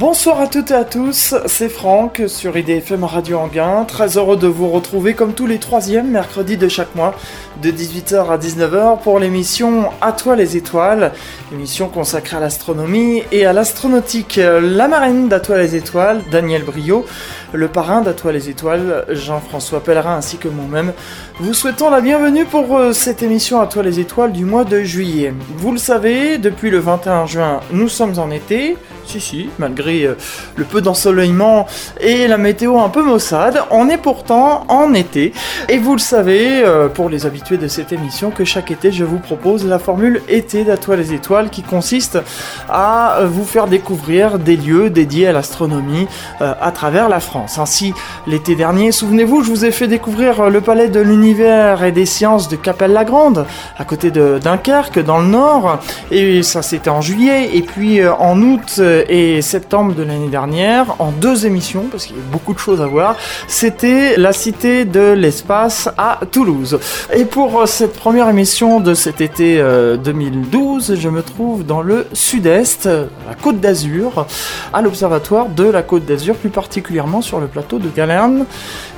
Bonsoir 0.00 0.40
à 0.40 0.46
toutes 0.46 0.70
et 0.70 0.74
à 0.74 0.84
tous, 0.84 1.34
c'est 1.44 1.68
Franck 1.68 2.22
sur 2.26 2.56
IDFM 2.56 3.04
Radio 3.04 3.36
Anguin. 3.36 3.84
Très 3.84 4.16
heureux 4.16 4.38
de 4.38 4.46
vous 4.46 4.70
retrouver 4.70 5.12
comme 5.12 5.34
tous 5.34 5.46
les 5.46 5.58
troisièmes 5.58 6.10
mercredis 6.10 6.56
de 6.56 6.68
chaque 6.68 6.94
mois, 6.94 7.14
de 7.62 7.70
18h 7.70 8.30
à 8.30 8.38
19h 8.38 9.02
pour 9.02 9.18
l'émission 9.18 9.90
À 10.00 10.12
toi 10.12 10.36
les 10.36 10.56
étoiles, 10.56 11.12
émission 11.52 11.88
consacrée 11.88 12.38
à 12.38 12.40
l'astronomie 12.40 13.24
et 13.30 13.44
à 13.44 13.52
l'astronautique. 13.52 14.40
La 14.42 14.88
marraine 14.88 15.28
d'À 15.28 15.38
toi 15.38 15.58
les 15.58 15.76
étoiles, 15.76 16.22
Daniel 16.30 16.62
Brio, 16.62 17.04
le 17.52 17.68
parrain 17.68 18.00
d'À 18.00 18.14
toi 18.14 18.32
les 18.32 18.48
étoiles, 18.48 19.04
Jean-François 19.10 19.80
Pellerin 19.80 20.16
ainsi 20.16 20.38
que 20.38 20.48
moi-même, 20.48 20.94
vous 21.40 21.52
souhaitons 21.52 21.90
la 21.90 22.00
bienvenue 22.00 22.46
pour 22.46 22.74
euh, 22.78 22.94
cette 22.94 23.22
émission 23.22 23.60
À 23.60 23.66
toi 23.66 23.82
les 23.82 24.00
étoiles 24.00 24.32
du 24.32 24.46
mois 24.46 24.64
de 24.64 24.80
juillet. 24.80 25.34
Vous 25.58 25.72
le 25.72 25.78
savez, 25.78 26.38
depuis 26.38 26.70
le 26.70 26.78
21 26.78 27.26
juin, 27.26 27.60
nous 27.70 27.90
sommes 27.90 28.18
en 28.18 28.30
été. 28.30 28.78
Si, 29.04 29.20
si, 29.20 29.48
malgré 29.58 29.89
euh, 29.90 30.14
le 30.56 30.64
peu 30.64 30.80
d'ensoleillement 30.80 31.66
et 32.00 32.28
la 32.28 32.38
météo 32.38 32.78
un 32.78 32.88
peu 32.88 33.02
maussade, 33.02 33.62
on 33.70 33.88
est 33.88 33.96
pourtant 33.96 34.64
en 34.68 34.94
été. 34.94 35.32
Et 35.68 35.78
vous 35.78 35.92
le 35.92 35.98
savez, 35.98 36.62
euh, 36.64 36.88
pour 36.88 37.08
les 37.08 37.26
habitués 37.26 37.56
de 37.56 37.68
cette 37.68 37.92
émission, 37.92 38.30
que 38.30 38.44
chaque 38.44 38.70
été, 38.70 38.92
je 38.92 39.04
vous 39.04 39.18
propose 39.18 39.66
la 39.66 39.78
formule 39.78 40.22
été 40.28 40.64
d'À 40.64 40.76
toi 40.76 40.96
les 40.96 41.12
étoiles 41.12 41.50
qui 41.50 41.62
consiste 41.62 42.18
à 42.68 43.18
euh, 43.18 43.26
vous 43.26 43.44
faire 43.44 43.66
découvrir 43.66 44.38
des 44.38 44.56
lieux 44.56 44.90
dédiés 44.90 45.28
à 45.28 45.32
l'astronomie 45.32 46.06
à 46.40 46.70
travers 46.72 47.08
la 47.08 47.20
France. 47.20 47.58
Ainsi, 47.58 47.92
l'été 48.26 48.54
dernier, 48.54 48.92
souvenez-vous, 48.92 49.42
je 49.42 49.50
vous 49.50 49.64
ai 49.64 49.70
fait 49.70 49.88
découvrir 49.88 50.48
le 50.50 50.60
palais 50.60 50.88
de 50.88 51.00
l'univers 51.00 51.84
et 51.84 51.92
des 51.92 52.06
sciences 52.06 52.48
de 52.48 52.56
Capelle-la-Grande, 52.56 53.46
à 53.78 53.84
côté 53.84 54.10
de 54.10 54.38
Dunkerque, 54.42 55.02
dans 55.04 55.18
le 55.18 55.26
nord. 55.26 55.78
Et 56.10 56.42
ça, 56.42 56.62
c'était 56.62 56.90
en 56.90 57.00
juillet. 57.00 57.50
Et 57.54 57.62
puis 57.62 58.06
en 58.06 58.40
août, 58.40 58.80
et 59.08 59.42
septembre 59.42 59.79
de 59.88 60.02
l'année 60.02 60.28
dernière, 60.28 60.96
en 60.98 61.10
deux 61.10 61.46
émissions, 61.46 61.84
parce 61.90 62.06
qu'il 62.06 62.16
y 62.16 62.20
a 62.20 62.22
beaucoup 62.30 62.52
de 62.54 62.58
choses 62.58 62.80
à 62.80 62.86
voir, 62.86 63.16
c'était 63.48 64.16
la 64.16 64.32
Cité 64.32 64.84
de 64.84 65.12
l'Espace 65.12 65.88
à 65.98 66.20
Toulouse. 66.30 66.78
Et 67.14 67.24
pour 67.24 67.66
cette 67.66 67.94
première 67.94 68.28
émission 68.28 68.80
de 68.80 68.94
cet 68.94 69.20
été 69.20 69.62
2012, 70.04 70.94
je 70.96 71.08
me 71.08 71.22
trouve 71.22 71.64
dans 71.64 71.82
le 71.82 72.06
sud-est, 72.12 72.86
la 72.86 73.34
Côte 73.40 73.60
d'Azur, 73.60 74.26
à 74.72 74.82
l'Observatoire 74.82 75.48
de 75.48 75.64
la 75.64 75.82
Côte 75.82 76.04
d'Azur, 76.04 76.34
plus 76.36 76.50
particulièrement 76.50 77.22
sur 77.22 77.40
le 77.40 77.46
plateau 77.46 77.78
de 77.78 77.88
Galerne. 77.88 78.44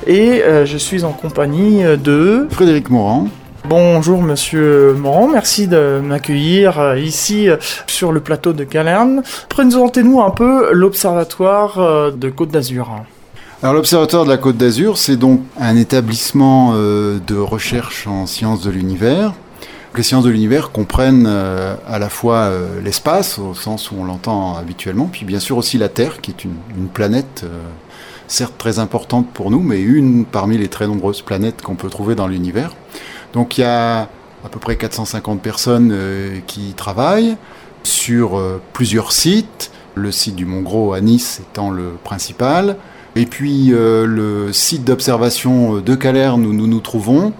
Et 0.05 0.41
je 0.65 0.77
suis 0.77 1.03
en 1.03 1.11
compagnie 1.11 1.83
de... 1.83 2.47
Frédéric 2.51 2.89
Morand. 2.89 3.27
Bonjour 3.65 4.21
Monsieur 4.21 4.93
Morand, 4.93 5.29
merci 5.29 5.67
de 5.67 6.01
m'accueillir 6.03 6.97
ici 6.97 7.47
sur 7.87 8.11
le 8.11 8.19
plateau 8.19 8.51
de 8.51 8.65
Galerne. 8.65 9.23
Présentez-nous 9.47 10.21
un 10.21 10.31
peu 10.31 10.73
l'Observatoire 10.73 12.11
de 12.11 12.29
Côte 12.29 12.49
d'Azur. 12.49 12.89
Alors 13.61 13.73
l'Observatoire 13.73 14.25
de 14.25 14.29
la 14.29 14.37
Côte 14.37 14.57
d'Azur, 14.57 14.97
c'est 14.97 15.15
donc 15.15 15.41
un 15.57 15.77
établissement 15.77 16.73
de 16.73 17.35
recherche 17.37 18.05
en 18.05 18.27
sciences 18.27 18.63
de 18.63 18.69
l'univers. 18.69 19.33
Les 19.95 20.03
sciences 20.03 20.25
de 20.25 20.29
l'univers 20.29 20.71
comprennent 20.71 21.25
à 21.25 21.99
la 21.99 22.09
fois 22.09 22.51
l'espace, 22.83 23.39
au 23.39 23.53
sens 23.53 23.91
où 23.91 23.95
on 23.97 24.03
l'entend 24.03 24.57
habituellement, 24.57 25.07
puis 25.09 25.23
bien 25.23 25.39
sûr 25.39 25.55
aussi 25.55 25.77
la 25.77 25.87
Terre, 25.87 26.19
qui 26.19 26.31
est 26.31 26.43
une 26.43 26.87
planète 26.93 27.45
certes 28.27 28.55
très 28.57 28.79
importante 28.79 29.27
pour 29.33 29.51
nous, 29.51 29.61
mais 29.61 29.79
une 29.79 30.25
parmi 30.25 30.57
les 30.57 30.67
très 30.67 30.87
nombreuses 30.87 31.21
planètes 31.21 31.61
qu'on 31.61 31.75
peut 31.75 31.89
trouver 31.89 32.15
dans 32.15 32.27
l'univers. 32.27 32.75
Donc 33.33 33.57
il 33.57 33.61
y 33.61 33.65
a 33.65 34.01
à 34.45 34.49
peu 34.49 34.59
près 34.59 34.75
450 34.75 35.41
personnes 35.41 35.91
euh, 35.91 36.39
qui 36.47 36.73
travaillent 36.73 37.35
sur 37.83 38.37
euh, 38.37 38.61
plusieurs 38.73 39.11
sites, 39.11 39.71
le 39.95 40.11
site 40.11 40.35
du 40.35 40.45
Mont 40.45 40.61
Gros 40.61 40.93
à 40.93 41.01
Nice 41.01 41.41
étant 41.41 41.69
le 41.69 41.93
principal, 42.03 42.77
et 43.15 43.25
puis 43.25 43.73
euh, 43.73 44.05
le 44.05 44.53
site 44.53 44.85
d'observation 44.85 45.77
de 45.77 45.95
Calerne 45.95 46.45
où 46.45 46.53
nous 46.53 46.67
nous 46.67 46.79
trouvons, 46.79 47.33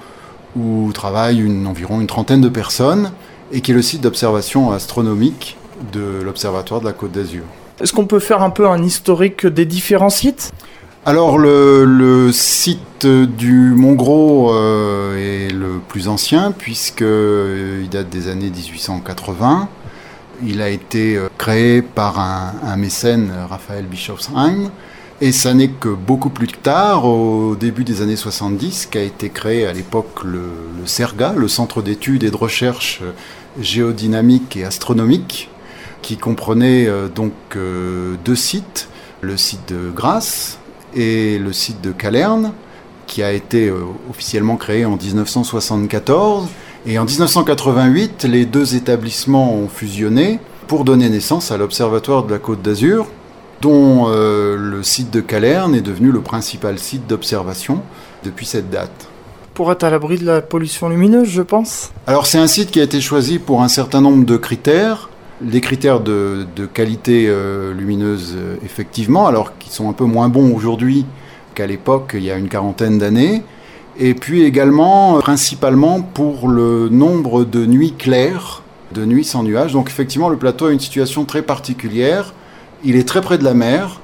où 0.56 0.92
travaillent 0.94 1.44
environ 1.66 2.02
une 2.02 2.08
trentaine 2.08 2.42
de 2.42 2.50
personnes, 2.50 3.12
et 3.52 3.62
qui 3.62 3.72
est 3.72 3.76
le 3.76 3.82
site 3.82 4.02
d'observation 4.02 4.72
astronomique 4.72 5.58
de 5.92 6.22
l'Observatoire 6.24 6.80
de 6.80 6.86
la 6.86 6.94
Côte 6.94 7.12
d'Azur. 7.12 7.44
Est-ce 7.82 7.92
qu'on 7.94 8.06
peut 8.06 8.20
faire 8.20 8.42
un 8.42 8.50
peu 8.50 8.68
un 8.68 8.82
historique 8.84 9.46
des 9.46 9.66
différents 9.66 10.10
sites? 10.10 10.52
Alors 11.06 11.38
le, 11.38 12.32
site 12.32 13.06
du 13.06 13.74
Mont 13.76 13.96
Gros 13.96 14.54
euh, 14.54 15.18
est 15.18 15.52
le 15.52 15.82
plus 15.86 16.08
ancien 16.08 16.54
puisqu'il 16.54 17.06
euh, 17.06 17.86
date 17.88 18.10
des 18.10 18.30
années 18.30 18.50
1880. 18.50 19.68
Il 20.46 20.62
a 20.62 20.70
été 20.70 21.18
euh, 21.18 21.28
créé 21.38 21.82
par 21.82 22.22
un, 22.22 22.54
un 22.64 22.78
mécène, 22.78 23.34
Raphaël 23.50 23.86
Bischofsheim, 23.86 24.72
et 25.20 25.34
ça 25.34 25.54
n'est 25.54 25.72
que 25.72 25.90
beaucoup 25.90 26.30
plus 26.30 26.48
tard, 26.48 27.04
au 27.04 27.58
début 27.58 27.84
des 27.84 28.02
années 28.02 28.16
70, 28.16 28.86
qu'a 28.86 29.02
été 29.02 29.30
créé 29.30 29.68
à 29.68 29.74
l'époque 29.74 30.24
le, 30.24 30.52
le, 30.80 30.86
CERGA, 30.86 31.34
le 31.36 31.50
Centre 31.50 31.82
d'études 31.82 32.24
et 32.24 32.32
de 32.32 32.38
recherche 32.38 33.02
géodynamique 33.60 34.56
et 34.56 34.64
astronomique, 34.64 35.50
qui 36.02 36.16
comprenait 36.16 36.88
donc 37.14 37.34
deux 37.56 38.36
sites, 38.36 38.88
le 39.22 39.38
site 39.38 39.70
de 39.70 39.92
Grasse, 39.92 40.60
et 40.96 41.38
le 41.40 41.54
site 41.54 41.82
de 41.82 41.92
Calerne, 41.92 42.54
qui 43.08 43.24
a 43.24 43.32
été 43.32 43.68
euh, 43.68 43.84
officiellement 44.10 44.58
créé 44.58 44.86
en 44.86 44.96
1974. 44.98 46.48
Et 46.86 47.00
en 47.00 47.06
1988, 47.06 48.26
les 48.26 48.46
deux 48.46 48.76
établissements 48.76 49.54
ont 49.54 49.68
fusionné 49.68 50.40
pour 50.68 50.84
donner 50.84 51.10
naissance 51.10 51.52
à 51.52 51.58
l'Observatoire 51.58 52.24
de 52.24 52.32
la 52.32 52.40
Côte 52.40 52.62
d'Azur, 52.62 53.08
dont 53.62 54.08
euh, 54.08 54.58
le 54.58 54.84
site 54.84 55.12
de 55.12 55.22
Calerne 55.22 55.76
est 55.76 55.82
devenu 55.82 56.12
le 56.12 56.22
principal 56.22 56.80
site 56.80 57.08
d'observation 57.08 57.82
depuis 58.24 58.46
cette 58.46 58.70
date. 58.70 59.08
Pour 59.54 59.72
être 59.72 59.84
à 59.84 59.90
l'abri 59.90 60.18
de 60.18 60.26
la 60.26 60.42
pollution 60.42 60.90
lumineuse, 60.90 61.30
je 61.30 61.42
pense? 61.42 61.92
Alors 62.08 62.26
c'est 62.26 62.40
un 62.40 62.48
site 62.48 62.72
qui 62.72 62.80
a 62.80 62.84
été 62.84 63.00
choisi 63.00 63.40
pour 63.40 63.62
un 63.62 63.68
certain 63.68 64.02
nombre 64.02 64.26
de 64.26 64.36
critères 64.36 65.10
des 65.42 65.62
critères 65.62 66.00
de, 66.00 66.46
qualité 66.74 67.26
euh, 67.28 67.74
lumineuse, 67.74 68.36
euh, 68.36 68.56
effectivement, 68.64 69.28
alors 69.28 69.58
qui 69.58 69.70
sont 69.70 69.90
un 69.90 69.94
peu 69.94 70.06
moins 70.06 70.30
bons 70.30 70.54
aujourd'hui 70.56 71.06
qu'à 71.56 71.68
l'époque, 71.68 72.12
il 72.16 72.24
y 72.24 72.32
a 72.32 72.38
une 72.38 72.50
quarantaine 72.50 72.98
d'années. 72.98 73.44
Et 74.00 74.14
puis 74.14 74.44
également, 74.44 75.18
euh, 75.18 75.20
principalement 75.20 76.02
pour 76.02 76.48
le 76.48 76.90
nombre 76.90 77.46
de 77.46 77.66
nuits 77.66 77.94
claires, 77.94 78.64
de 78.94 79.06
nuits 79.06 79.26
sans 79.26 79.44
nuages. 79.44 79.74
Donc 79.74 79.90
effectivement, 79.90 80.30
le 80.30 80.38
plateau 80.38 80.68
a 80.68 80.72
une 80.72 80.80
situation 80.80 81.26
très 81.26 81.42
particulière. 81.42 82.34
Il 82.84 82.96
est 82.96 83.08
très 83.08 83.22
près 83.22 83.38
de 83.38 83.44
la 83.44 83.54
mer 83.54 84.00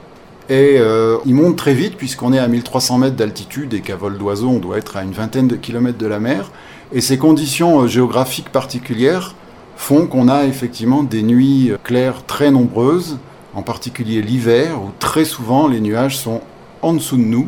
et 0.49 0.79
il 1.25 1.35
monte 1.35 1.57
très 1.57 1.75
vite 1.75 1.95
puisqu'on 1.95 2.33
est 2.33 2.39
à 2.39 2.47
1300 2.47 2.97
mètres 2.97 3.15
d'altitude 3.15 3.73
et 3.75 3.81
qu'à 3.81 3.95
vol 3.95 4.17
d'oiseau, 4.17 4.47
on 4.49 4.57
doit 4.57 4.79
être 4.79 4.97
à 4.97 5.03
une 5.03 5.11
vingtaine 5.11 5.47
de 5.47 5.55
kilomètres 5.55 5.99
de 5.99 6.07
la 6.07 6.19
mer. 6.19 6.49
Et 6.91 7.01
ces 7.01 7.19
conditions 7.19 7.85
géographiques 7.87 8.49
particulières 8.49 9.35
font 9.79 10.07
qu'on 10.07 10.27
a 10.27 10.43
effectivement 10.43 11.03
des 11.03 11.23
nuits 11.23 11.71
claires 11.83 12.25
très 12.27 12.51
nombreuses, 12.51 13.17
en 13.55 13.61
particulier 13.61 14.21
l'hiver, 14.21 14.81
où 14.83 14.89
très 14.99 15.23
souvent 15.23 15.69
les 15.69 15.79
nuages 15.79 16.17
sont 16.17 16.41
en 16.81 16.93
dessous 16.93 17.15
de 17.15 17.23
nous. 17.23 17.47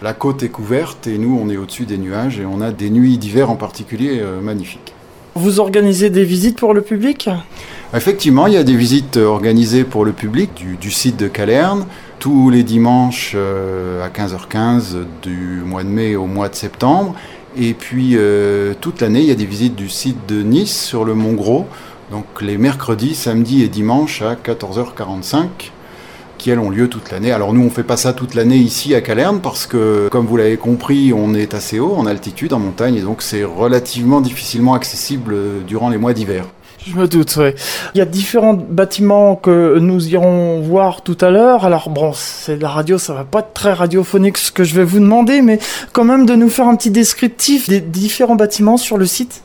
La 0.00 0.14
côte 0.14 0.42
est 0.42 0.48
couverte 0.48 1.06
et 1.06 1.18
nous 1.18 1.38
on 1.40 1.50
est 1.50 1.58
au-dessus 1.58 1.84
des 1.84 1.98
nuages 1.98 2.40
et 2.40 2.46
on 2.46 2.62
a 2.62 2.72
des 2.72 2.88
nuits 2.88 3.18
d'hiver 3.18 3.50
en 3.50 3.56
particulier 3.56 4.20
euh, 4.20 4.40
magnifiques. 4.40 4.94
Vous 5.34 5.60
organisez 5.60 6.08
des 6.08 6.24
visites 6.24 6.58
pour 6.58 6.72
le 6.72 6.80
public? 6.80 7.28
Effectivement, 7.94 8.46
il 8.46 8.54
y 8.54 8.56
a 8.56 8.64
des 8.64 8.74
visites 8.74 9.18
organisées 9.18 9.84
pour 9.84 10.06
le 10.06 10.12
public 10.12 10.54
du, 10.54 10.76
du 10.76 10.90
site 10.90 11.18
de 11.18 11.28
Calerne 11.28 11.84
tous 12.18 12.50
les 12.50 12.62
dimanches 12.62 13.32
euh, 13.34 14.04
à 14.04 14.08
15h15 14.08 15.04
du 15.22 15.62
mois 15.64 15.84
de 15.84 15.88
mai 15.88 16.16
au 16.16 16.26
mois 16.26 16.48
de 16.48 16.54
septembre. 16.54 17.14
Et 17.58 17.72
puis 17.72 18.12
euh, 18.16 18.74
toute 18.80 19.00
l'année, 19.00 19.20
il 19.20 19.26
y 19.26 19.30
a 19.30 19.34
des 19.34 19.46
visites 19.46 19.74
du 19.74 19.88
site 19.88 20.28
de 20.28 20.42
Nice 20.42 20.78
sur 20.78 21.04
le 21.04 21.14
Mont 21.14 21.32
Gros, 21.32 21.66
donc 22.10 22.24
les 22.42 22.58
mercredis, 22.58 23.14
samedis 23.14 23.62
et 23.62 23.68
dimanches 23.68 24.20
à 24.22 24.34
14h45 24.34 25.48
qui 26.36 26.50
elles 26.50 26.58
ont 26.58 26.68
lieu 26.68 26.88
toute 26.88 27.10
l'année. 27.10 27.32
Alors 27.32 27.54
nous 27.54 27.62
on 27.62 27.70
fait 27.70 27.82
pas 27.82 27.96
ça 27.96 28.12
toute 28.12 28.34
l'année 28.34 28.58
ici 28.58 28.94
à 28.94 29.00
Calerne 29.00 29.40
parce 29.40 29.66
que 29.66 30.08
comme 30.10 30.26
vous 30.26 30.36
l'avez 30.36 30.58
compris 30.58 31.14
on 31.14 31.32
est 31.32 31.54
assez 31.54 31.80
haut 31.80 31.94
en 31.94 32.04
altitude, 32.04 32.52
en 32.52 32.58
montagne 32.58 32.96
et 32.96 33.00
donc 33.00 33.22
c'est 33.22 33.42
relativement 33.42 34.20
difficilement 34.20 34.74
accessible 34.74 35.34
durant 35.66 35.88
les 35.88 35.96
mois 35.96 36.12
d'hiver. 36.12 36.44
Je 36.88 36.94
me 36.94 37.08
doute, 37.08 37.34
oui. 37.38 37.50
Il 37.94 37.98
y 37.98 38.00
a 38.00 38.04
différents 38.04 38.54
bâtiments 38.54 39.34
que 39.34 39.78
nous 39.80 40.08
irons 40.08 40.60
voir 40.60 41.02
tout 41.02 41.18
à 41.20 41.30
l'heure. 41.30 41.64
Alors 41.64 41.90
bon, 41.90 42.12
c'est 42.14 42.58
de 42.58 42.62
la 42.62 42.68
radio, 42.68 42.96
ça 42.96 43.12
va 43.12 43.24
pas 43.24 43.40
être 43.40 43.52
très 43.54 43.72
radiophonique 43.72 44.38
ce 44.38 44.52
que 44.52 44.62
je 44.62 44.74
vais 44.76 44.84
vous 44.84 45.00
demander, 45.00 45.42
mais 45.42 45.58
quand 45.92 46.04
même 46.04 46.26
de 46.26 46.36
nous 46.36 46.48
faire 46.48 46.68
un 46.68 46.76
petit 46.76 46.90
descriptif 46.90 47.68
des 47.68 47.80
différents 47.80 48.36
bâtiments 48.36 48.76
sur 48.76 48.98
le 48.98 49.06
site. 49.06 49.42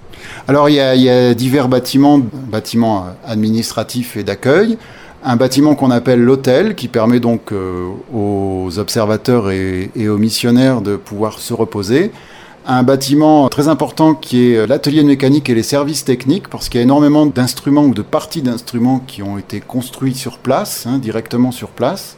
Alors 0.47 0.69
il 0.69 0.75
y 0.75 0.79
a, 0.79 0.93
il 0.93 1.01
y 1.01 1.09
a 1.09 1.33
divers 1.33 1.67
bâtiments, 1.67 2.19
bâtiments 2.19 3.07
administratifs 3.25 4.17
et 4.17 4.23
d'accueil. 4.23 4.77
Un 5.23 5.35
bâtiment 5.35 5.73
qu'on 5.73 5.89
appelle 5.89 6.21
l'hôtel, 6.21 6.75
qui 6.75 6.87
permet 6.87 7.19
donc 7.19 7.51
euh, 7.51 7.87
aux 8.13 8.69
observateurs 8.77 9.49
et, 9.49 9.89
et, 9.95 10.09
aux 10.09 10.17
missionnaires 10.17 10.81
de 10.81 10.95
pouvoir 10.95 11.39
se 11.39 11.53
reposer. 11.53 12.11
Un 12.65 12.83
bâtiment 12.83 13.49
très 13.49 13.67
important 13.67 14.13
qui 14.13 14.51
est 14.51 14.67
l'atelier 14.67 15.01
de 15.01 15.07
mécanique 15.07 15.49
et 15.49 15.55
les 15.55 15.63
services 15.63 16.05
techniques, 16.05 16.47
parce 16.47 16.69
qu'il 16.69 16.79
y 16.79 16.81
a 16.81 16.83
énormément 16.83 17.25
d'instruments 17.25 17.83
ou 17.83 17.93
de 17.93 18.01
parties 18.01 18.41
d'instruments 18.41 18.99
qui 18.99 19.23
ont 19.23 19.37
été 19.37 19.59
construits 19.59 20.15
sur 20.15 20.37
place, 20.37 20.85
hein, 20.85 20.99
directement 20.99 21.51
sur 21.51 21.69
place. 21.69 22.17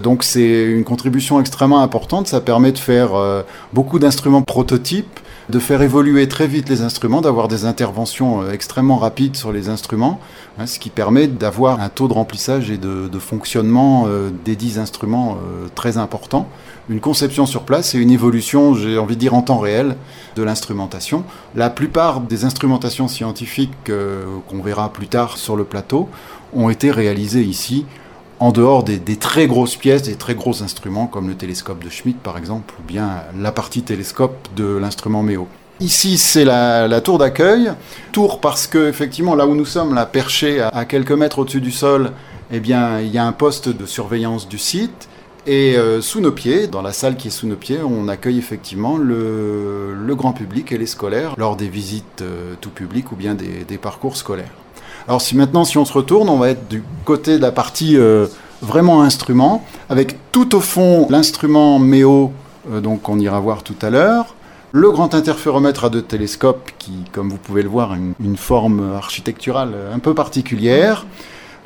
Donc 0.00 0.24
c'est 0.24 0.64
une 0.64 0.84
contribution 0.84 1.40
extrêmement 1.40 1.80
importante, 1.80 2.26
ça 2.26 2.40
permet 2.40 2.72
de 2.72 2.78
faire 2.78 3.14
euh, 3.14 3.42
beaucoup 3.72 3.98
d'instruments 3.98 4.42
prototypes, 4.42 5.20
de 5.50 5.58
faire 5.58 5.82
évoluer 5.82 6.26
très 6.26 6.46
vite 6.46 6.68
les 6.68 6.82
instruments, 6.82 7.20
d'avoir 7.20 7.48
des 7.48 7.64
interventions 7.64 8.42
euh, 8.42 8.50
extrêmement 8.50 8.96
rapides 8.96 9.36
sur 9.36 9.52
les 9.52 9.68
instruments, 9.68 10.18
hein, 10.58 10.66
ce 10.66 10.78
qui 10.78 10.90
permet 10.90 11.28
d'avoir 11.28 11.80
un 11.80 11.88
taux 11.88 12.08
de 12.08 12.12
remplissage 12.12 12.70
et 12.70 12.78
de, 12.78 13.18
fonctionnement 13.20 14.06
euh, 14.08 14.30
des 14.44 14.56
dix 14.56 14.78
instruments 14.78 15.38
très 15.74 15.96
important 15.96 16.48
une 16.88 17.00
conception 17.00 17.46
sur 17.46 17.62
place 17.62 17.94
et 17.94 17.98
une 17.98 18.10
évolution, 18.10 18.74
j'ai 18.74 18.98
envie 18.98 19.14
de 19.14 19.20
dire, 19.20 19.34
en 19.34 19.42
temps 19.42 19.58
réel 19.58 19.96
de 20.36 20.42
l'instrumentation. 20.42 21.24
La 21.54 21.70
plupart 21.70 22.20
des 22.20 22.44
instrumentations 22.44 23.08
scientifiques 23.08 23.72
euh, 23.88 24.24
qu'on 24.48 24.62
verra 24.62 24.92
plus 24.92 25.06
tard 25.06 25.38
sur 25.38 25.56
le 25.56 25.64
plateau 25.64 26.08
ont 26.52 26.68
été 26.70 26.90
réalisées 26.90 27.42
ici, 27.42 27.86
en 28.38 28.52
dehors 28.52 28.84
des, 28.84 29.00
très 29.16 29.46
grosses 29.46 29.76
pièces, 29.76 30.02
des 30.02 30.16
très 30.16 30.34
gros 30.34 30.62
instruments 30.62 31.06
comme 31.06 31.28
le 31.28 31.34
télescope 31.34 31.82
de 31.82 31.88
Schmidt 31.88 32.18
par 32.22 32.36
exemple, 32.36 32.74
ou 32.78 32.82
bien 32.86 33.22
la 33.38 33.52
partie 33.52 33.82
télescope 33.82 34.48
de 34.56 34.76
l'instrument 34.76 35.22
MEO. 35.22 35.48
Ici, 35.80 36.18
c'est 36.18 36.44
la, 36.44 37.00
tour 37.00 37.18
d'accueil. 37.18 37.72
Tour 38.12 38.40
parce 38.40 38.66
que, 38.66 38.88
effectivement, 38.88 39.34
là 39.34 39.46
où 39.46 39.54
nous 39.54 39.64
sommes, 39.64 39.94
là, 39.94 40.06
perché 40.06 40.60
à, 40.60 40.84
quelques 40.84 41.12
mètres 41.12 41.40
au-dessus 41.40 41.60
du 41.60 41.72
sol, 41.72 42.12
eh 42.52 42.60
bien, 42.60 43.00
il 43.00 43.08
y 43.08 43.18
a 43.18 43.24
un 43.24 43.32
poste 43.32 43.68
de 43.68 43.84
surveillance 43.84 44.48
du 44.48 44.58
site. 44.58 45.08
Et 45.46 45.76
euh, 45.76 46.00
sous 46.00 46.20
nos 46.20 46.32
pieds, 46.32 46.68
dans 46.68 46.80
la 46.80 46.92
salle 46.92 47.16
qui 47.16 47.28
est 47.28 47.30
sous 47.30 47.46
nos 47.46 47.56
pieds, 47.56 47.80
on 47.82 48.08
accueille 48.08 48.38
effectivement 48.38 48.96
le, 48.96 50.14
grand 50.14 50.32
public 50.32 50.72
et 50.72 50.78
les 50.78 50.86
scolaires 50.86 51.34
lors 51.36 51.56
des 51.56 51.68
visites 51.68 52.22
euh, 52.22 52.54
tout 52.60 52.70
public 52.70 53.12
ou 53.12 53.16
bien 53.16 53.34
des, 53.34 53.78
parcours 53.78 54.16
scolaires. 54.16 54.52
Alors 55.06 55.20
si 55.20 55.36
maintenant, 55.36 55.64
si 55.64 55.76
on 55.76 55.84
se 55.84 55.92
retourne, 55.92 56.30
on 56.30 56.38
va 56.38 56.50
être 56.50 56.68
du 56.68 56.82
côté 57.04 57.36
de 57.36 57.42
la 57.42 57.52
partie 57.52 57.98
euh, 57.98 58.26
vraiment 58.62 59.02
instrument, 59.02 59.62
avec 59.90 60.16
tout 60.32 60.54
au 60.54 60.60
fond 60.60 61.06
l'instrument 61.10 61.78
MEO, 61.78 62.32
donc 62.82 63.08
on 63.10 63.18
ira 63.18 63.38
voir 63.40 63.62
tout 63.62 63.76
à 63.82 63.90
l'heure, 63.90 64.36
le 64.72 64.90
grand 64.90 65.14
interféromètre 65.14 65.84
à 65.84 65.90
deux 65.90 66.00
télescopes 66.00 66.70
qui, 66.78 66.92
comme 67.12 67.28
vous 67.28 67.36
pouvez 67.36 67.62
le 67.62 67.68
voir, 67.68 67.92
a 67.92 67.96
une 67.96 68.36
forme 68.38 68.94
architecturale 68.94 69.74
un 69.92 69.98
peu 69.98 70.14
particulière, 70.14 71.04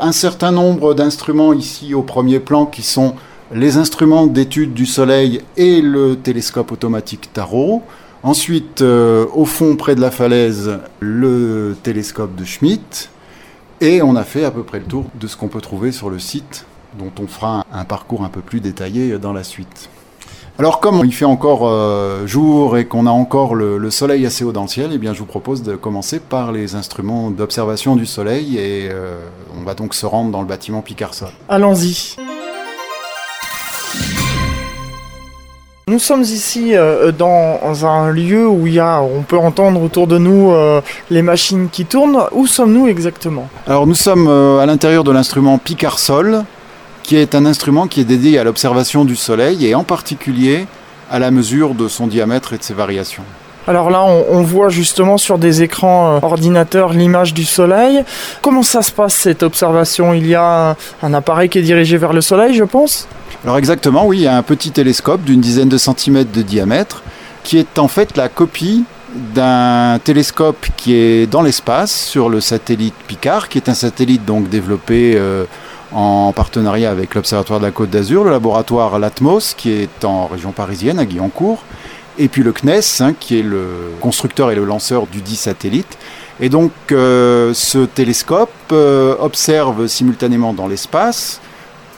un 0.00 0.12
certain 0.12 0.50
nombre 0.50 0.94
d'instruments 0.94 1.52
ici 1.52 1.94
au 1.94 2.02
premier 2.02 2.40
plan 2.40 2.66
qui 2.66 2.82
sont 2.82 3.14
les 3.52 3.76
instruments 3.76 4.26
d'étude 4.26 4.74
du 4.74 4.86
Soleil 4.86 5.42
et 5.56 5.80
le 5.80 6.16
télescope 6.16 6.72
automatique 6.72 7.30
Tarot. 7.32 7.82
Ensuite, 8.22 8.82
euh, 8.82 9.26
au 9.32 9.44
fond, 9.44 9.76
près 9.76 9.94
de 9.94 10.00
la 10.00 10.10
falaise, 10.10 10.78
le 11.00 11.76
télescope 11.82 12.34
de 12.34 12.44
Schmidt. 12.44 13.08
Et 13.80 14.02
on 14.02 14.16
a 14.16 14.24
fait 14.24 14.44
à 14.44 14.50
peu 14.50 14.64
près 14.64 14.80
le 14.80 14.84
tour 14.84 15.06
de 15.14 15.26
ce 15.28 15.36
qu'on 15.36 15.48
peut 15.48 15.60
trouver 15.60 15.92
sur 15.92 16.10
le 16.10 16.18
site, 16.18 16.66
dont 16.98 17.12
on 17.20 17.28
fera 17.28 17.64
un, 17.72 17.84
parcours 17.84 18.24
un 18.24 18.28
peu 18.28 18.40
plus 18.40 18.60
détaillé 18.60 19.18
dans 19.18 19.32
la 19.32 19.44
suite. 19.44 19.88
Alors 20.58 20.80
comme 20.80 21.02
il 21.04 21.14
fait 21.14 21.24
encore 21.24 21.68
euh, 21.68 22.26
jour 22.26 22.76
et 22.76 22.86
qu'on 22.86 23.06
a 23.06 23.10
encore 23.12 23.54
le, 23.54 23.90
soleil 23.92 24.26
assez 24.26 24.42
haut 24.42 24.50
dans 24.50 24.62
le 24.62 24.68
ciel, 24.68 24.90
eh 24.92 24.98
bien 24.98 25.14
je 25.14 25.20
vous 25.20 25.26
propose 25.26 25.62
de 25.62 25.76
commencer 25.76 26.18
par 26.18 26.50
les 26.50 26.74
instruments 26.74 27.30
d'observation 27.30 27.94
du 27.94 28.06
soleil 28.06 28.58
et 28.58 28.88
euh, 28.90 29.20
on 29.56 29.62
va 29.62 29.74
donc 29.74 29.94
se 29.94 30.04
rendre 30.04 30.32
dans 30.32 30.40
le 30.40 30.48
bâtiment 30.48 30.82
Picarsol. 30.82 31.30
Allons-y. 31.48 32.16
Nous 35.88 35.98
sommes 35.98 36.20
ici 36.20 36.76
euh, 36.76 37.12
dans 37.12 37.86
un 37.86 38.10
lieu 38.10 38.46
où 38.46 38.68
on 38.68 39.22
peut 39.22 39.38
entendre 39.38 39.80
autour 39.80 40.06
de 40.06 40.18
nous 40.18 40.52
euh, 40.52 40.82
les 41.08 41.22
machines 41.22 41.70
qui 41.70 41.86
tournent. 41.86 42.24
Où 42.32 42.46
sommes-nous 42.46 42.88
exactement? 42.88 43.48
Alors 43.66 43.86
nous 43.86 43.94
sommes 43.94 44.28
euh, 44.28 44.58
à 44.58 44.66
l'intérieur 44.66 45.02
de 45.02 45.12
l'instrument 45.12 45.56
Picarsol, 45.56 46.44
qui 47.02 47.16
est 47.16 47.34
un 47.34 47.46
instrument 47.46 47.86
qui 47.86 48.02
est 48.02 48.04
dédié 48.04 48.38
à 48.38 48.44
l'observation 48.44 49.06
du 49.06 49.16
Soleil 49.16 49.64
et 49.64 49.74
en 49.74 49.82
particulier 49.82 50.66
à 51.10 51.18
la 51.18 51.30
mesure 51.30 51.74
de 51.74 51.88
son 51.88 52.06
diamètre 52.06 52.52
et 52.52 52.58
de 52.58 52.62
ses 52.62 52.74
variations. 52.74 53.24
Alors 53.68 53.90
là, 53.90 54.02
on, 54.02 54.40
voit 54.40 54.70
justement 54.70 55.18
sur 55.18 55.36
des 55.36 55.62
écrans 55.62 56.20
ordinateurs 56.22 56.94
l'image 56.94 57.34
du 57.34 57.44
Soleil. 57.44 58.02
Comment 58.40 58.62
ça 58.62 58.80
se 58.80 58.90
passe 58.90 59.12
cette 59.12 59.42
observation? 59.42 60.14
Il 60.14 60.26
y 60.26 60.34
a 60.34 60.74
un 61.02 61.12
appareil 61.12 61.50
qui 61.50 61.58
est 61.58 61.62
dirigé 61.62 61.98
vers 61.98 62.14
le 62.14 62.22
Soleil, 62.22 62.54
je 62.54 62.64
pense? 62.64 63.06
Alors 63.44 63.58
exactement, 63.58 64.06
oui, 64.06 64.20
il 64.20 64.22
y 64.22 64.26
a 64.26 64.38
un 64.38 64.42
petit 64.42 64.70
télescope 64.70 65.22
d'une 65.22 65.42
dizaine 65.42 65.68
de 65.68 65.76
centimètres 65.76 66.32
de 66.32 66.40
diamètre 66.40 67.02
qui 67.44 67.58
est 67.58 67.78
en 67.78 67.88
fait 67.88 68.16
la 68.16 68.30
copie 68.30 68.84
d'un 69.34 69.98
télescope 70.02 70.66
qui 70.78 70.94
est 70.94 71.26
dans 71.26 71.42
l'espace 71.42 71.92
sur 71.92 72.30
le 72.30 72.40
satellite 72.40 72.94
Picard, 73.06 73.50
qui 73.50 73.58
est 73.58 73.68
un 73.68 73.74
satellite 73.74 74.24
donc 74.24 74.48
développé 74.48 75.12
euh, 75.14 75.44
en 75.92 76.32
partenariat 76.32 76.90
avec 76.90 77.14
l'Observatoire 77.14 77.60
de 77.60 77.66
la 77.66 77.70
Côte 77.70 77.90
d'Azur, 77.90 78.24
le 78.24 78.30
laboratoire 78.30 78.98
Latmos 78.98 79.54
qui 79.54 79.72
est 79.72 80.04
en 80.06 80.26
région 80.26 80.52
parisienne 80.52 80.98
à 80.98 81.04
Guyancourt, 81.04 81.62
et 82.18 82.28
puis 82.28 82.42
le 82.42 82.52
CNES 82.52 82.80
hein, 83.00 83.14
qui 83.18 83.38
est 83.38 83.42
le 83.42 83.92
constructeur 84.00 84.50
et 84.50 84.54
le 84.54 84.64
lanceur 84.64 85.06
du 85.06 85.22
dit 85.22 85.36
satellite. 85.36 85.98
Et 86.40 86.48
donc 86.48 86.72
euh, 86.92 87.52
ce 87.54 87.84
télescope 87.84 88.50
euh, 88.72 89.16
observe 89.18 89.86
simultanément 89.86 90.52
dans 90.52 90.68
l'espace 90.68 91.40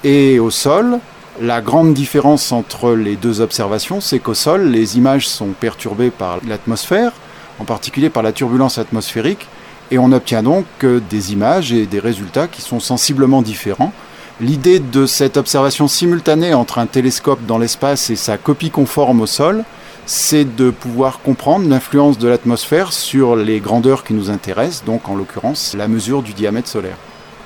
et 0.04 0.38
au 0.38 0.50
sol 0.50 1.00
la 1.40 1.62
grande 1.62 1.94
différence 1.94 2.52
entre 2.52 2.92
les 2.92 3.16
deux 3.16 3.40
observations, 3.40 4.02
c'est 4.02 4.18
qu'au 4.18 4.34
sol, 4.34 4.68
les 4.68 4.98
images 4.98 5.26
sont 5.26 5.48
perturbées 5.58 6.10
par 6.10 6.38
l'atmosphère, 6.46 7.12
en 7.58 7.64
particulier 7.64 8.10
par 8.10 8.22
la 8.22 8.32
turbulence 8.32 8.76
atmosphérique, 8.76 9.46
et 9.90 9.98
on 9.98 10.12
obtient 10.12 10.42
donc 10.42 10.66
euh, 10.84 11.00
des 11.08 11.32
images 11.32 11.72
et 11.72 11.86
des 11.86 11.98
résultats 11.98 12.46
qui 12.46 12.60
sont 12.60 12.78
sensiblement 12.78 13.40
différents. 13.40 13.92
L'idée 14.40 14.80
de 14.80 15.06
cette 15.06 15.36
observation 15.36 15.88
simultanée 15.88 16.52
entre 16.52 16.78
un 16.78 16.86
télescope 16.86 17.44
dans 17.46 17.58
l'espace 17.58 18.10
et 18.10 18.16
sa 18.16 18.36
copie 18.36 18.70
conforme 18.70 19.22
au 19.22 19.26
sol, 19.26 19.64
c'est 20.12 20.56
de 20.56 20.70
pouvoir 20.70 21.20
comprendre 21.20 21.68
l'influence 21.68 22.18
de 22.18 22.26
l'atmosphère 22.26 22.92
sur 22.92 23.36
les 23.36 23.60
grandeurs 23.60 24.02
qui 24.02 24.12
nous 24.12 24.28
intéressent, 24.28 24.84
donc 24.84 25.08
en 25.08 25.14
l'occurrence 25.14 25.76
la 25.78 25.86
mesure 25.86 26.22
du 26.22 26.32
diamètre 26.32 26.66
solaire. 26.66 26.96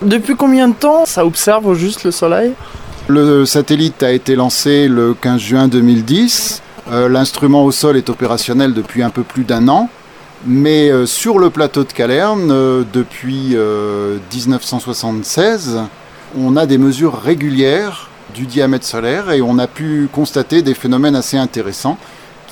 Depuis 0.00 0.34
combien 0.34 0.68
de 0.68 0.72
temps 0.72 1.04
ça 1.04 1.26
observe 1.26 1.66
au 1.66 1.74
juste 1.74 2.04
le 2.04 2.10
Soleil? 2.10 2.52
Le 3.06 3.44
satellite 3.44 4.02
a 4.02 4.12
été 4.12 4.34
lancé 4.34 4.88
le 4.88 5.12
15 5.12 5.38
juin 5.38 5.68
2010. 5.68 6.62
Euh, 6.90 7.10
l'instrument 7.10 7.66
au 7.66 7.70
sol 7.70 7.98
est 7.98 8.08
opérationnel 8.08 8.72
depuis 8.72 9.02
un 9.02 9.10
peu 9.10 9.24
plus 9.24 9.44
d'un 9.44 9.68
an. 9.68 9.90
Mais 10.46 10.88
euh, 10.88 11.04
sur 11.04 11.38
le 11.38 11.50
plateau 11.50 11.84
de 11.84 11.92
Calerne, 11.92 12.50
euh, 12.50 12.82
depuis 12.90 13.58
1976, 14.32 15.80
on 16.38 16.56
a 16.56 16.64
des 16.64 16.78
mesures 16.78 17.20
régulières 17.20 18.08
du 18.34 18.46
diamètre 18.46 18.86
solaire 18.86 19.32
et 19.32 19.42
on 19.42 19.58
a 19.58 19.66
pu 19.66 20.08
constater 20.10 20.62
des 20.62 20.72
phénomènes 20.72 21.14
assez 21.14 21.36
intéressants 21.36 21.98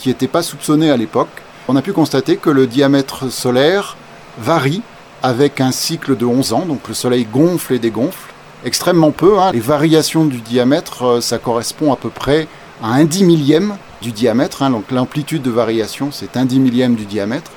qui 0.02 0.08
n'étaient 0.08 0.26
pas 0.26 0.42
soupçonnés 0.42 0.90
à 0.90 0.96
l'époque. 0.96 1.28
On 1.68 1.76
a 1.76 1.82
pu 1.82 1.92
constater 1.92 2.36
que 2.36 2.50
le 2.50 2.66
diamètre 2.66 3.30
solaire 3.30 3.96
varie 4.36 4.82
avec 5.22 5.60
un 5.60 5.70
cycle 5.70 6.16
de 6.16 6.26
11 6.26 6.52
ans, 6.54 6.64
donc 6.66 6.88
le 6.88 6.94
Soleil 6.94 7.24
gonfle 7.24 7.74
et 7.74 7.78
dégonfle 7.78 8.32
extrêmement 8.64 9.12
peu. 9.12 9.38
Hein. 9.38 9.52
Les 9.52 9.60
variations 9.60 10.24
du 10.24 10.40
diamètre, 10.40 11.04
euh, 11.04 11.20
ça 11.20 11.38
correspond 11.38 11.92
à 11.92 11.96
peu 11.96 12.08
près 12.08 12.48
à 12.82 12.88
un 12.88 13.04
dix 13.04 13.22
millième 13.22 13.76
du 14.00 14.10
diamètre. 14.10 14.64
Hein. 14.64 14.70
Donc 14.70 14.90
l'amplitude 14.90 15.42
de 15.42 15.50
variation, 15.50 16.10
c'est 16.10 16.36
un 16.36 16.46
dix 16.46 16.58
millième 16.58 16.96
du 16.96 17.04
diamètre. 17.04 17.52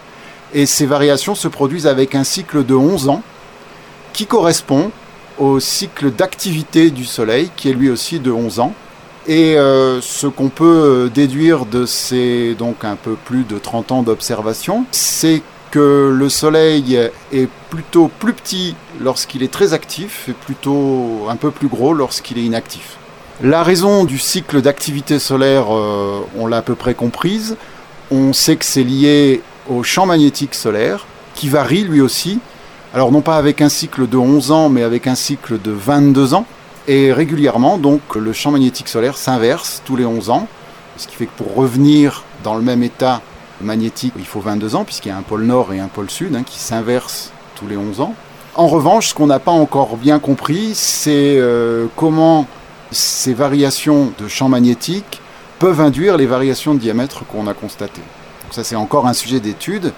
Et 0.54 0.68
ces 0.68 0.86
variations 0.86 1.34
se 1.34 1.48
produisent 1.48 1.88
avec 1.88 2.14
un 2.14 2.24
cycle 2.24 2.64
de 2.64 2.76
11 2.76 3.10
ans 3.10 3.24
qui 4.14 4.28
correspond 4.28 4.92
au 5.40 5.60
cycle 5.60 6.12
d'activité 6.12 6.92
du 6.92 7.06
Soleil, 7.06 7.50
qui 7.56 7.70
est 7.72 7.74
lui 7.74 7.90
aussi 7.90 8.20
de 8.20 8.30
11 8.32 8.60
ans. 8.60 8.76
Et 9.28 9.58
euh, 9.58 10.02
ce 10.02 10.28
qu'on 10.28 10.50
peut 10.50 10.66
euh, 10.66 11.10
déduire 11.10 11.66
de 11.66 11.86
ces 11.86 12.54
donc 12.54 12.84
un 12.84 12.96
peu 12.96 13.16
plus 13.16 13.44
de 13.44 13.58
30 13.58 13.92
ans 13.92 14.04
d'observation, 14.04 14.86
c'est 14.92 15.42
que 15.72 16.14
le 16.16 16.30
Soleil 16.30 17.10
est 17.34 17.50
plutôt 17.70 18.10
plus 18.20 18.34
petit 18.34 18.76
lorsqu'il 19.02 19.42
est 19.42 19.52
très 19.52 19.74
actif 19.74 20.30
et 20.30 20.34
plutôt 20.34 21.26
un 21.28 21.36
peu 21.38 21.50
plus 21.50 21.68
gros 21.68 21.94
lorsqu'il 21.94 22.38
est 22.38 22.44
inactif. 22.44 22.98
La 23.42 23.64
raison 23.64 24.06
du 24.06 24.18
cycle 24.18 24.62
d'activité 24.62 25.20
solaire, 25.20 25.66
euh, 25.70 26.22
on 26.38 26.48
l'a 26.48 26.58
à 26.58 26.62
peu 26.62 26.76
près 26.76 26.94
comprise. 26.94 27.58
On 28.12 28.32
sait 28.32 28.56
que 28.56 28.64
c'est 28.64 28.84
lié 28.84 29.42
au 29.70 29.84
champ 29.84 30.06
magnétique 30.06 30.54
solaire, 30.54 31.06
qui 31.34 31.50
varie 31.50 31.84
lui 31.84 32.00
aussi. 32.00 32.40
Alors 32.94 33.12
non 33.12 33.22
pas 33.22 33.38
avec 33.38 33.60
un 33.60 33.68
cycle 33.68 34.08
de 34.08 34.16
11 34.16 34.52
ans, 34.52 34.70
mais 34.70 34.84
avec 34.84 35.08
un 35.08 35.16
cycle 35.16 35.60
de 35.62 35.72
22 35.72 36.36
ans. 36.36 36.46
Et 36.88 37.12
régulièrement, 37.12 37.78
donc, 37.78 38.16
le 38.16 38.32
champ 38.32 38.52
magnétique 38.52 38.88
solaire 38.88 39.18
s'inverse 39.18 39.82
tous 39.86 39.96
les 39.96 40.06
11 40.06 40.30
ans. 40.30 40.48
Ce 40.98 41.08
qui 41.08 41.16
fait 41.16 41.26
que 41.26 41.36
pour 41.36 41.56
revenir 41.56 42.24
dans 42.44 42.56
le 42.56 42.62
même 42.62 42.84
état 42.84 43.22
magnétique, 43.62 44.14
il 44.18 44.26
faut 44.26 44.40
22 44.40 44.76
ans, 44.76 44.84
puisqu'il 44.84 45.10
y 45.10 45.12
a 45.12 45.18
un 45.18 45.24
pôle 45.24 45.44
nord 45.44 45.74
et 45.74 45.80
un 45.80 45.88
pôle 45.88 46.10
sud 46.10 46.36
hein, 46.36 46.44
qui 46.46 46.60
s'inversent 46.60 47.32
tous 47.56 47.68
les 47.68 47.76
11 47.76 48.02
ans. 48.02 48.14
En 48.56 48.68
revanche, 48.68 49.10
ce 49.10 49.14
qu'on 49.14 49.28
n'a 49.28 49.40
pas 49.40 49.52
encore 49.52 49.98
bien 49.98 50.20
compris, 50.20 50.72
c'est 50.76 51.38
euh, 51.38 51.88
comment 51.96 52.48
ces 52.92 53.34
variations 53.34 54.14
de 54.20 54.28
champ 54.28 54.48
magnétique 54.48 55.22
peuvent 55.60 55.82
induire 55.82 56.18
les 56.18 56.26
variations 56.26 56.74
de 56.74 56.80
diamètre 56.80 57.26
qu'on 57.26 57.48
a 57.48 57.54
constatées. 57.54 58.02
ça 58.52 58.64
c'est 58.64 58.76
encore 58.76 59.08
un 59.08 59.14
sujet 59.14 59.40
d'étude. 59.40 59.92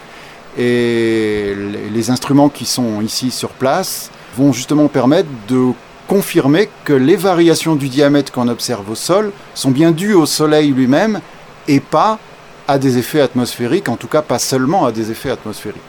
Et 0.58 1.53
les 1.94 2.10
instruments 2.10 2.50
qui 2.50 2.65
sont 2.65 3.01
ici 3.01 3.29
sur 3.29 3.50
place 3.50 4.10
vont 4.36 4.53
justement 4.53 4.88
permettre 4.88 5.29
de 5.48 5.72
confirmer 6.07 6.69
que 6.85 6.93
les 6.93 7.15
variations 7.15 7.75
du 7.75 7.89
diamètre 7.89 8.31
qu'on 8.31 8.47
observe 8.47 8.89
au 8.89 8.95
sol 8.95 9.31
sont 9.53 9.71
bien 9.71 9.91
dues 9.91 10.13
au 10.13 10.25
Soleil 10.25 10.71
lui-même 10.71 11.19
et 11.67 11.79
pas 11.79 12.19
à 12.67 12.77
des 12.77 12.97
effets 12.97 13.21
atmosphériques, 13.21 13.89
en 13.89 13.95
tout 13.95 14.07
cas 14.07 14.21
pas 14.21 14.39
seulement 14.39 14.85
à 14.85 14.91
des 14.91 15.11
effets 15.11 15.29
atmosphériques. 15.31 15.81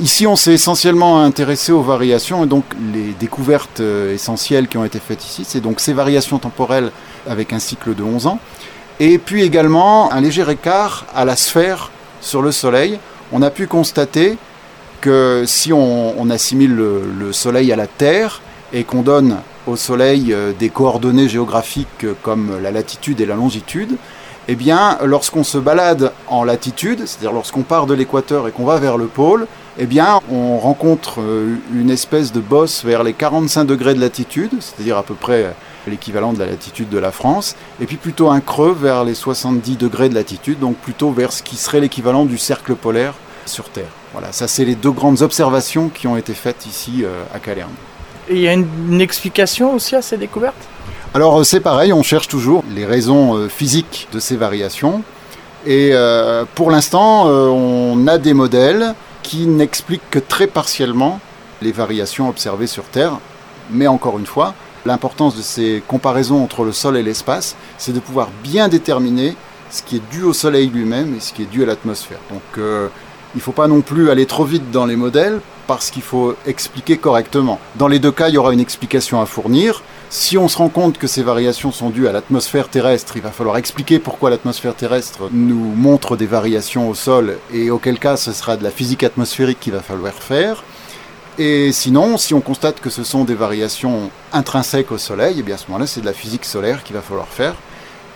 Ici, 0.00 0.26
on 0.26 0.36
s'est 0.36 0.52
essentiellement 0.52 1.22
intéressé 1.22 1.72
aux 1.72 1.82
variations 1.82 2.44
et 2.44 2.46
donc 2.46 2.64
les 2.92 3.12
découvertes 3.18 3.80
euh, 3.80 4.14
essentielles 4.14 4.68
qui 4.68 4.76
ont 4.76 4.84
été 4.84 4.98
faites 4.98 5.24
ici, 5.24 5.44
c'est 5.46 5.60
donc 5.60 5.80
ces 5.80 5.92
variations 5.92 6.38
temporelles 6.38 6.90
avec 7.28 7.52
un 7.52 7.58
cycle 7.58 7.94
de 7.94 8.02
11 8.02 8.26
ans 8.26 8.38
et 9.00 9.18
puis 9.18 9.42
également 9.42 10.12
un 10.12 10.20
léger 10.20 10.48
écart 10.50 11.06
à 11.14 11.24
la 11.24 11.36
sphère 11.36 11.90
sur 12.20 12.42
le 12.42 12.52
Soleil. 12.52 12.98
On 13.32 13.42
a 13.42 13.50
pu 13.50 13.66
constater 13.66 14.36
que 15.00 15.44
si 15.46 15.72
on, 15.72 16.30
assimile 16.30 16.74
le, 16.74 17.32
Soleil 17.32 17.72
à 17.72 17.76
la 17.76 17.86
Terre 17.86 18.40
et 18.72 18.84
qu'on 18.84 19.02
donne 19.02 19.38
au 19.66 19.76
Soleil 19.76 20.32
euh, 20.32 20.52
des 20.58 20.68
coordonnées 20.68 21.28
géographiques 21.28 22.06
comme 22.22 22.60
la 22.62 22.70
latitude 22.70 23.20
et 23.20 23.26
la 23.26 23.34
longitude, 23.34 23.96
eh 24.48 24.54
bien, 24.54 24.98
lorsqu'on 25.04 25.42
se 25.42 25.58
balade 25.58 26.12
en 26.28 26.44
latitude, 26.44 27.00
c'est-à-dire 27.06 27.32
lorsqu'on 27.32 27.62
part 27.62 27.86
de 27.86 27.94
l'équateur 27.94 28.46
et 28.46 28.52
qu'on 28.52 28.64
va 28.64 28.78
vers 28.78 28.96
le 28.96 29.06
pôle, 29.06 29.46
eh 29.78 29.86
bien, 29.86 30.20
on 30.30 30.58
rencontre 30.58 31.20
euh, 31.20 31.56
une 31.74 31.90
espèce 31.90 32.32
de 32.32 32.40
bosse 32.40 32.84
vers 32.84 33.02
les 33.02 33.12
45 33.12 33.64
degrés 33.64 33.94
de 33.94 34.00
latitude, 34.00 34.52
c'est-à-dire 34.60 34.96
à 34.96 35.02
peu 35.02 35.14
près 35.14 35.52
l'équivalent 35.86 36.32
de 36.32 36.38
la 36.38 36.46
latitude 36.46 36.88
de 36.88 36.98
la 36.98 37.10
France, 37.10 37.56
et 37.80 37.86
puis 37.86 37.96
plutôt 37.96 38.30
un 38.30 38.40
creux 38.40 38.76
vers 38.80 39.04
les 39.04 39.14
70 39.14 39.76
degrés 39.76 40.08
de 40.08 40.14
latitude, 40.14 40.58
donc 40.58 40.76
plutôt 40.76 41.10
vers 41.10 41.32
ce 41.32 41.42
qui 41.42 41.56
serait 41.56 41.80
l'équivalent 41.80 42.24
du 42.24 42.38
cercle 42.38 42.74
polaire 42.74 43.14
sur 43.46 43.68
Terre. 43.68 43.90
Voilà, 44.12 44.32
ça 44.32 44.48
c'est 44.48 44.64
les 44.64 44.74
deux 44.74 44.90
grandes 44.90 45.22
observations 45.22 45.88
qui 45.88 46.06
ont 46.06 46.16
été 46.16 46.34
faites 46.34 46.66
ici 46.66 47.04
euh, 47.04 47.22
à 47.34 47.38
Calerne. 47.38 47.70
Il 48.30 48.38
y 48.38 48.48
a 48.48 48.52
une, 48.52 49.00
explication 49.00 49.74
aussi 49.74 49.94
à 49.94 50.02
ces 50.02 50.16
découvertes? 50.16 50.54
Alors 51.14 51.40
euh, 51.40 51.44
c'est 51.44 51.60
pareil, 51.60 51.92
on 51.92 52.02
cherche 52.02 52.28
toujours 52.28 52.64
les 52.74 52.84
raisons 52.84 53.36
euh, 53.36 53.48
physiques 53.48 54.08
de 54.12 54.18
ces 54.18 54.36
variations. 54.36 55.02
Et 55.68 55.94
pour 56.54 56.70
l'instant, 56.70 57.26
on 57.26 58.06
a 58.06 58.18
des 58.18 58.34
modèles 58.34 58.94
qui 59.24 59.48
n'expliquent 59.48 60.08
que 60.12 60.20
très 60.20 60.46
partiellement 60.46 61.18
les 61.60 61.72
variations 61.72 62.28
observées 62.28 62.68
sur 62.68 62.84
Terre. 62.84 63.18
Mais 63.72 63.88
encore 63.88 64.20
une 64.20 64.26
fois, 64.26 64.54
l'importance 64.86 65.36
de 65.36 65.42
ces 65.42 65.82
comparaisons 65.86 66.42
entre 66.42 66.64
le 66.64 66.72
sol 66.72 66.96
et 66.96 67.02
l'espace, 67.02 67.56
c'est 67.78 67.92
de 67.92 68.00
pouvoir 68.00 68.28
bien 68.42 68.68
déterminer 68.68 69.36
ce 69.70 69.82
qui 69.82 69.96
est 69.96 70.10
dû 70.10 70.22
au 70.22 70.32
Soleil 70.32 70.68
lui-même 70.68 71.16
et 71.16 71.20
ce 71.20 71.32
qui 71.32 71.42
est 71.42 71.50
dû 71.50 71.62
à 71.62 71.66
l'atmosphère. 71.66 72.20
Donc 72.30 72.42
euh, 72.58 72.88
il 73.34 73.38
ne 73.38 73.42
faut 73.42 73.52
pas 73.52 73.66
non 73.66 73.80
plus 73.80 74.10
aller 74.10 74.26
trop 74.26 74.44
vite 74.44 74.70
dans 74.70 74.86
les 74.86 74.96
modèles 74.96 75.40
parce 75.66 75.90
qu'il 75.90 76.02
faut 76.02 76.34
expliquer 76.46 76.96
correctement. 76.96 77.58
Dans 77.76 77.88
les 77.88 77.98
deux 77.98 78.12
cas, 78.12 78.28
il 78.28 78.34
y 78.34 78.38
aura 78.38 78.52
une 78.52 78.60
explication 78.60 79.20
à 79.20 79.26
fournir. 79.26 79.82
Si 80.08 80.38
on 80.38 80.48
se 80.48 80.58
rend 80.58 80.68
compte 80.68 80.98
que 80.98 81.06
ces 81.06 81.22
variations 81.22 81.72
sont 81.72 81.90
dues 81.90 82.06
à 82.06 82.12
l'atmosphère 82.12 82.68
terrestre, 82.68 83.16
il 83.16 83.22
va 83.22 83.30
falloir 83.30 83.56
expliquer 83.56 83.98
pourquoi 83.98 84.30
l'atmosphère 84.30 84.74
terrestre 84.74 85.28
nous 85.32 85.72
montre 85.74 86.16
des 86.16 86.26
variations 86.26 86.88
au 86.88 86.94
sol 86.94 87.38
et 87.52 87.70
auquel 87.70 87.98
cas 87.98 88.16
ce 88.16 88.32
sera 88.32 88.56
de 88.56 88.62
la 88.62 88.70
physique 88.70 89.02
atmosphérique 89.02 89.58
qu'il 89.60 89.72
va 89.72 89.80
falloir 89.80 90.14
faire. 90.14 90.62
Et 91.38 91.70
sinon, 91.72 92.16
si 92.16 92.32
on 92.32 92.40
constate 92.40 92.80
que 92.80 92.88
ce 92.88 93.04
sont 93.04 93.24
des 93.24 93.34
variations 93.34 94.10
intrinsèques 94.32 94.90
au 94.90 94.98
Soleil, 94.98 95.36
et 95.36 95.40
eh 95.40 95.42
bien 95.42 95.56
à 95.56 95.58
ce 95.58 95.66
moment-là, 95.68 95.86
c'est 95.86 96.00
de 96.00 96.06
la 96.06 96.14
physique 96.14 96.46
solaire 96.46 96.82
qu'il 96.82 96.96
va 96.96 97.02
falloir 97.02 97.28
faire. 97.28 97.56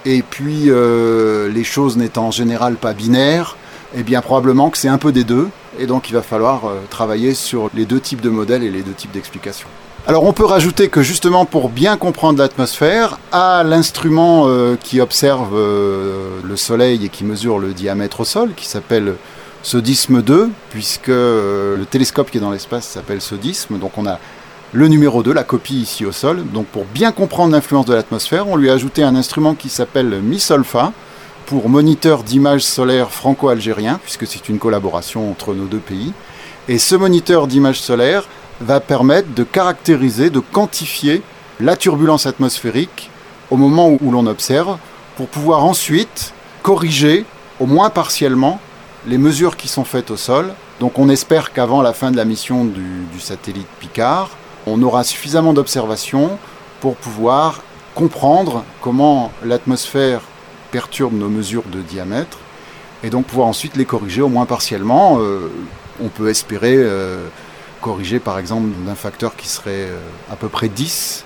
Et 0.07 0.23
puis, 0.23 0.65
euh, 0.69 1.51
les 1.51 1.65
choses 1.65 1.99
n'étant 1.99 2.29
en 2.29 2.31
général 2.31 2.77
pas 2.77 2.95
binaires, 2.95 3.57
eh 3.95 4.03
bien 4.03 4.21
probablement 4.21 4.71
que 4.71 4.79
c'est 4.79 4.89
un 4.89 4.99
peu 4.99 5.13
des 5.13 5.25
deux, 5.25 5.49
et 5.79 5.87
donc 5.87 6.11
il 6.11 6.13
va 6.13 6.23
falloir 6.23 6.67
euh, 6.67 6.81
travailler 6.91 7.35
sur 7.35 7.71
les 7.75 7.85
deux 7.85 8.01
types 8.01 8.21
de 8.21 8.31
modèles 8.31 8.63
et 8.63 8.71
les 8.71 8.83
deux 8.83 8.93
types 8.93 9.13
d'explications. 9.13 9.69
Alors 10.07 10.25
on 10.25 10.33
peut 10.33 10.45
rajouter 10.45 10.89
que 10.89 11.03
justement 11.03 11.45
pour 11.45 11.69
bien 11.69 11.97
comprendre 11.97 12.39
l'atmosphère, 12.39 13.19
à 13.33 13.63
l'instrument 13.65 14.45
euh, 14.47 14.77
qui 14.77 15.01
observe 15.01 15.55
le 15.55 16.57
Soleil 16.57 17.05
et 17.05 17.09
qui 17.11 17.25
mesure 17.25 17.59
le 17.59 17.75
diamètre 17.75 18.21
au 18.21 18.25
sol, 18.25 18.51
qui 18.57 18.67
s'appelle 18.67 19.17
Sodisme 19.63 20.23
2, 20.23 20.51
puisque 20.71 21.11
euh, 21.11 21.77
le 21.77 21.85
télescope 21.85 22.31
qui 22.31 22.39
est 22.39 22.41
dans 22.41 22.51
l'espace 22.51 22.87
s'appelle 22.87 23.21
Sodisme. 23.21 23.79
Donc 23.79 23.99
on 23.99 24.07
a 24.07 24.19
le 24.73 24.89
numéro 24.89 25.23
2, 25.23 25.33
la 25.33 25.45
copie 25.45 25.83
ici 25.83 26.07
au 26.07 26.13
sol. 26.13 26.45
Donc 26.53 26.67
pour 26.67 26.87
bien 26.87 27.13
comprendre 27.13 27.53
l'influence 27.53 27.85
de 27.87 27.95
l'atmosphère, 27.95 28.49
on 28.49 28.57
lui 28.57 28.71
a 28.71 28.73
ajouté 28.73 29.03
un 29.03 29.15
instrument 29.15 29.55
qui 29.55 29.69
s'appelle 29.69 30.21
MISOLFA 30.23 30.93
pour 31.51 31.69
moniteur 31.69 32.23
d'images 32.23 32.63
solaires 32.63 33.11
franco-algérien, 33.11 33.99
puisque 34.05 34.25
c'est 34.25 34.49
une 34.49 34.61
collaboration 34.61 35.29
entre 35.29 35.53
nos 35.53 35.65
deux 35.65 35.81
pays. 35.81 36.13
Et 36.69 36.79
ce 36.79 36.95
moniteur 36.95 37.49
d'images 37.49 37.81
solaires 37.81 38.29
va 38.61 38.79
permettre 38.79 39.35
de 39.35 39.43
caractériser, 39.43 40.31
de 40.31 40.39
quantifier 40.39 41.23
la 41.59 41.75
turbulence 41.75 42.25
atmosphérique 42.25 43.11
au 43.51 43.57
moment 43.57 43.89
où 44.01 44.13
l'on 44.13 44.29
observe, 44.29 44.79
pour 45.17 45.27
pouvoir 45.27 45.65
ensuite 45.65 46.35
corriger, 46.63 47.25
au 47.59 47.67
moins 47.67 47.91
partiellement, 47.91 48.61
les 49.09 49.19
mesures 49.19 49.57
qui 49.57 49.67
sont 49.67 49.83
faites 49.83 50.13
au 50.13 50.17
sol. 50.17 50.55
Donc 50.79 51.01
on 51.01 51.09
espère 51.09 51.53
qu'avant 51.53 51.83
la 51.83 51.93
fin 51.93 52.13
de 52.13 52.17
la 52.17 52.25
mission 52.25 52.65
du, 52.65 53.19
satellite 53.19 53.67
Picard, 53.81 54.31
on 54.69 54.81
aura 54.85 55.03
suffisamment 55.03 55.53
d'observations 55.53 56.39
pour 56.79 56.95
pouvoir 56.95 57.61
comprendre 57.97 58.63
comment 58.81 59.33
l'atmosphère 59.45 60.21
perturbe 60.71 61.15
nos 61.15 61.29
mesures 61.29 61.65
de 61.71 61.81
diamètre 61.81 62.39
et 63.03 63.11
donc 63.11 63.27
pouvoir 63.27 63.49
ensuite 63.49 63.77
les 63.77 63.85
corriger 63.85 64.23
au 64.23 64.29
moins 64.29 64.47
partiellement. 64.47 65.19
Euh, 65.21 65.51
on 66.03 66.09
peut 66.09 66.29
espérer 66.29 66.75
euh, 66.77 67.27
corriger 67.81 68.19
par 68.19 68.39
exemple 68.39 68.69
d'un 68.87 68.95
facteur 68.95 69.37
qui 69.37 69.49
serait 69.49 69.89
euh, 69.89 69.99
à 70.33 70.37
peu 70.37 70.49
près 70.49 70.69
10 70.69 71.25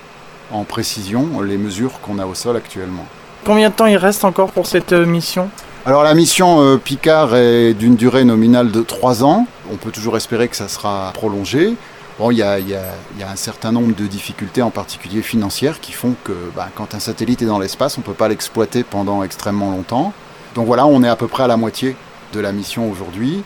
en 0.51 0.63
précision 0.63 1.41
les 1.41 1.57
mesures 1.57 1.99
qu'on 2.01 2.19
a 2.19 2.25
au 2.25 2.35
sol 2.35 2.55
actuellement. 2.55 3.05
Combien 3.45 3.69
de 3.69 3.75
temps 3.75 3.85
il 3.85 3.97
reste 3.97 4.25
encore 4.25 4.51
pour 4.51 4.67
cette 4.67 4.93
mission? 4.93 5.49
Alors 5.85 6.03
la 6.03 6.15
mission 6.15 6.79
Picard 6.79 7.35
est 7.35 7.75
d'une 7.75 7.95
durée 7.95 8.23
nominale 8.23 8.71
de 8.71 8.81
3 8.81 9.23
ans. 9.23 9.45
On 9.71 9.75
peut 9.75 9.91
toujours 9.91 10.17
espérer 10.17 10.47
que 10.47 10.55
ça 10.55 10.67
sera 10.67 11.11
prolongé. 11.13 11.75
Bon, 12.17 12.31
il 12.31 12.37
y, 12.37 12.43
a, 12.43 12.55
un 12.55 13.35
certain 13.35 13.73
nombre 13.73 13.93
de 13.93 14.05
difficultés, 14.05 14.61
en 14.61 14.69
particulier 14.69 15.21
financières, 15.21 15.81
qui 15.81 15.91
font 15.91 16.15
que 16.23 16.31
bah, 16.55 16.69
quand 16.73 16.95
un 16.95 16.99
satellite 16.99 17.41
est 17.41 17.45
dans 17.45 17.59
l'espace, 17.59 17.97
on 17.97 18.01
ne 18.01 18.05
peut 18.05 18.13
pas 18.13 18.29
l'exploiter 18.29 18.85
pendant 18.85 19.21
extrêmement 19.21 19.69
longtemps. 19.69 20.13
Donc 20.53 20.65
voilà, 20.65 20.85
on 20.85 21.03
est 21.03 21.09
à 21.09 21.17
peu 21.17 21.27
près 21.27 21.43
à 21.43 21.47
la 21.47 21.57
moitié 21.57 21.97
de 22.31 22.39
la 22.39 22.53
mission 22.53 22.89
aujourd'hui. 22.89 23.43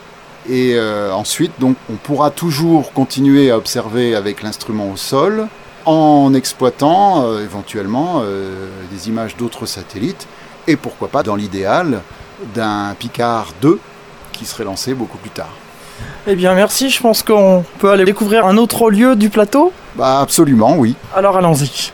Et 0.48 0.76
euh, 0.76 1.12
ensuite, 1.12 1.54
donc, 1.60 1.78
on 1.92 1.96
pourra 1.96 2.30
toujours 2.30 2.94
continuer 2.94 3.50
à 3.50 3.58
observer 3.58 4.14
avec 4.14 4.44
l'instrument 4.44 4.92
au 4.92 4.98
sol, 4.98 5.48
en 5.86 6.36
exploitant 6.36 7.24
euh, 7.24 7.44
éventuellement 7.44 8.22
des 8.92 9.10
images 9.10 9.36
d'autres 9.36 9.66
satellites, 9.66 10.28
et 10.68 10.76
pourquoi 10.76 11.08
pas, 11.08 11.24
dans 11.24 11.36
l'idéal, 11.36 12.02
d'un 12.54 12.94
Picard 13.00 13.48
2 13.64 13.80
qui 14.32 14.46
serait 14.46 14.64
lancé 14.64 14.94
beaucoup 14.94 15.18
plus 15.18 15.32
tard. 15.32 15.50
Eh 16.28 16.36
bien 16.36 16.54
merci, 16.54 16.90
je 16.90 17.02
pense 17.02 17.24
qu'on 17.24 17.64
peut 17.80 17.90
aller 17.92 18.06
découvrir 18.06 18.46
un 18.46 18.58
autre 18.58 18.92
lieu 18.92 19.16
du 19.16 19.30
plateau 19.30 19.72
Bah 19.96 20.20
absolument, 20.20 20.76
oui. 20.78 20.96
Alors 21.16 21.38
allons-y. 21.38 21.92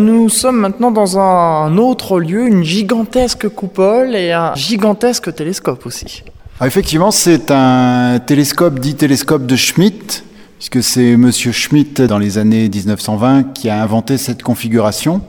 Nous 0.00 0.28
sommes 0.28 0.58
maintenant 0.58 0.92
dans 0.92 1.18
un 1.18 1.76
autre 1.76 2.20
lieu, 2.20 2.46
une 2.46 2.62
gigantesque 2.62 3.48
coupole 3.48 4.14
et 4.14 4.30
un 4.32 4.54
gigantesque 4.54 5.34
télescope 5.34 5.86
aussi. 5.86 6.22
Ah, 6.60 6.66
effectivement, 6.66 7.10
c'est 7.10 7.50
un 7.50 8.20
télescope 8.24 8.78
dit 8.78 8.94
télescope 8.94 9.44
de 9.44 9.56
Schmidt, 9.56 10.22
puisque 10.58 10.82
c'est 10.82 11.16
Monsieur 11.16 11.50
Schmidt 11.52 12.06
dans 12.06 12.18
les 12.18 12.38
années 12.38 12.68
1920 12.68 13.54
qui 13.54 13.68
a 13.68 13.82
inventé 13.82 14.18
cette 14.18 14.42
configuration. 14.42 15.20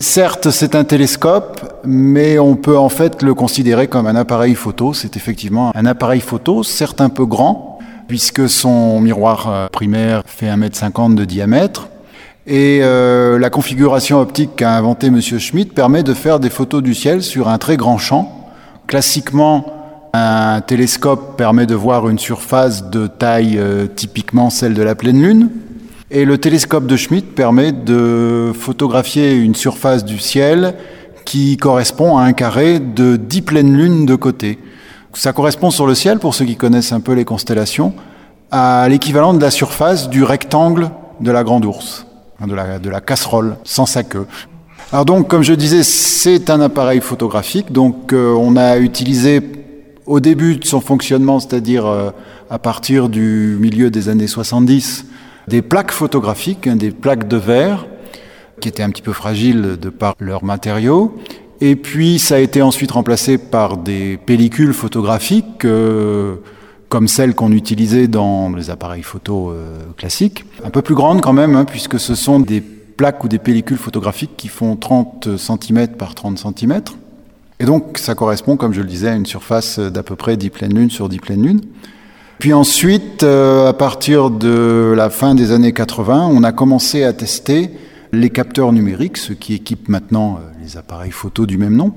Certes, 0.00 0.50
c'est 0.50 0.76
un 0.76 0.84
télescope, 0.84 1.80
mais 1.84 2.38
on 2.38 2.54
peut 2.54 2.78
en 2.78 2.88
fait 2.88 3.20
le 3.22 3.34
considérer 3.34 3.88
comme 3.88 4.06
un 4.06 4.14
appareil 4.14 4.54
photo. 4.54 4.94
C'est 4.94 5.16
effectivement 5.16 5.72
un 5.74 5.86
appareil 5.86 6.20
photo, 6.20 6.62
certes 6.62 7.00
un 7.00 7.08
peu 7.08 7.26
grand, 7.26 7.80
puisque 8.06 8.48
son 8.48 9.00
miroir 9.00 9.48
euh, 9.48 9.66
primaire 9.68 10.22
fait 10.24 10.46
1m50 10.46 11.16
de 11.16 11.24
diamètre. 11.24 11.88
Et 12.46 12.78
euh, 12.82 13.40
la 13.40 13.50
configuration 13.50 14.20
optique 14.20 14.54
qu'a 14.54 14.76
inventé 14.76 15.08
M. 15.08 15.20
Schmidt 15.20 15.72
permet 15.74 16.04
de 16.04 16.14
faire 16.14 16.38
des 16.38 16.48
photos 16.48 16.80
du 16.80 16.94
ciel 16.94 17.20
sur 17.20 17.48
un 17.48 17.58
très 17.58 17.76
grand 17.76 17.98
champ. 17.98 18.48
Classiquement, 18.86 19.66
un 20.12 20.60
télescope 20.60 21.36
permet 21.36 21.66
de 21.66 21.74
voir 21.74 22.08
une 22.08 22.20
surface 22.20 22.88
de 22.88 23.08
taille 23.08 23.58
euh, 23.58 23.86
typiquement 23.86 24.48
celle 24.48 24.74
de 24.74 24.82
la 24.82 24.94
pleine 24.94 25.20
lune, 25.20 25.50
et 26.10 26.24
le 26.24 26.38
télescope 26.38 26.86
de 26.86 26.96
Schmidt 26.96 27.26
permet 27.34 27.72
de 27.72 28.52
photographier 28.58 29.34
une 29.34 29.54
surface 29.54 30.04
du 30.04 30.18
ciel 30.18 30.74
qui 31.24 31.58
correspond 31.58 32.16
à 32.16 32.22
un 32.22 32.32
carré 32.32 32.80
de 32.80 33.16
10 33.16 33.42
pleines 33.42 33.76
lunes 33.76 34.06
de 34.06 34.14
côté. 34.14 34.58
Ça 35.12 35.32
correspond 35.32 35.70
sur 35.70 35.86
le 35.86 35.94
ciel, 35.94 36.18
pour 36.18 36.34
ceux 36.34 36.46
qui 36.46 36.56
connaissent 36.56 36.92
un 36.92 37.00
peu 37.00 37.12
les 37.12 37.24
constellations, 37.24 37.92
à 38.50 38.88
l'équivalent 38.88 39.34
de 39.34 39.42
la 39.42 39.50
surface 39.50 40.08
du 40.08 40.24
rectangle 40.24 40.90
de 41.20 41.30
la 41.30 41.44
grande 41.44 41.66
ours, 41.66 42.06
de 42.46 42.54
la, 42.54 42.78
de 42.78 42.88
la 42.88 43.00
casserole, 43.00 43.56
sans 43.64 43.84
sa 43.84 44.02
queue. 44.02 44.26
Alors 44.92 45.04
donc, 45.04 45.28
comme 45.28 45.42
je 45.42 45.52
disais, 45.52 45.82
c'est 45.82 46.48
un 46.48 46.62
appareil 46.62 47.00
photographique. 47.00 47.72
Donc, 47.72 48.14
euh, 48.14 48.32
on 48.32 48.56
a 48.56 48.78
utilisé 48.78 49.42
au 50.06 50.20
début 50.20 50.56
de 50.56 50.64
son 50.64 50.80
fonctionnement, 50.80 51.40
c'est-à-dire 51.40 51.84
euh, 51.84 52.10
à 52.48 52.58
partir 52.58 53.10
du 53.10 53.58
milieu 53.60 53.90
des 53.90 54.08
années 54.08 54.26
70, 54.26 55.04
des 55.48 55.62
plaques 55.62 55.90
photographiques, 55.90 56.66
hein, 56.66 56.76
des 56.76 56.90
plaques 56.90 57.28
de 57.28 57.36
verre, 57.36 57.86
qui 58.60 58.68
étaient 58.68 58.82
un 58.82 58.90
petit 58.90 59.02
peu 59.02 59.12
fragiles 59.12 59.76
de 59.80 59.88
par 59.88 60.14
leurs 60.20 60.44
matériaux. 60.44 61.16
Et 61.60 61.76
puis, 61.76 62.18
ça 62.18 62.36
a 62.36 62.38
été 62.38 62.62
ensuite 62.62 62.92
remplacé 62.92 63.38
par 63.38 63.76
des 63.76 64.16
pellicules 64.16 64.72
photographiques, 64.72 65.64
euh, 65.64 66.36
comme 66.88 67.08
celles 67.08 67.34
qu'on 67.34 67.52
utilisait 67.52 68.08
dans 68.08 68.50
les 68.54 68.70
appareils 68.70 69.02
photo 69.02 69.52
classiques, 69.96 70.44
un 70.64 70.70
peu 70.70 70.80
plus 70.80 70.94
grandes 70.94 71.20
quand 71.20 71.34
même, 71.34 71.54
hein, 71.54 71.64
puisque 71.66 72.00
ce 72.00 72.14
sont 72.14 72.40
des 72.40 72.62
plaques 72.98 73.22
ou 73.24 73.28
des 73.28 73.38
pellicules 73.38 73.76
photographiques 73.76 74.36
qui 74.36 74.48
font 74.48 74.76
30 74.76 75.36
cm 75.36 75.88
par 75.88 76.14
30 76.14 76.38
cm. 76.38 76.80
Et 77.60 77.64
donc, 77.64 77.98
ça 77.98 78.14
correspond, 78.14 78.56
comme 78.56 78.72
je 78.72 78.80
le 78.80 78.86
disais, 78.86 79.08
à 79.08 79.14
une 79.14 79.26
surface 79.26 79.78
d'à 79.78 80.02
peu 80.02 80.16
près 80.16 80.36
10 80.36 80.50
pleines 80.50 80.74
lunes 80.74 80.90
sur 80.90 81.08
10 81.08 81.18
pleines 81.18 81.42
lunes. 81.42 81.60
Puis 82.38 82.52
ensuite, 82.52 83.24
euh, 83.24 83.68
à 83.68 83.72
partir 83.72 84.30
de 84.30 84.94
la 84.96 85.10
fin 85.10 85.34
des 85.34 85.50
années 85.50 85.72
80, 85.72 86.30
on 86.32 86.44
a 86.44 86.52
commencé 86.52 87.02
à 87.02 87.12
tester 87.12 87.70
les 88.12 88.30
capteurs 88.30 88.72
numériques, 88.72 89.16
ceux 89.16 89.34
qui 89.34 89.54
équipent 89.54 89.88
maintenant 89.88 90.36
euh, 90.36 90.62
les 90.62 90.76
appareils 90.76 91.10
photo 91.10 91.46
du 91.46 91.58
même 91.58 91.74
nom, 91.74 91.92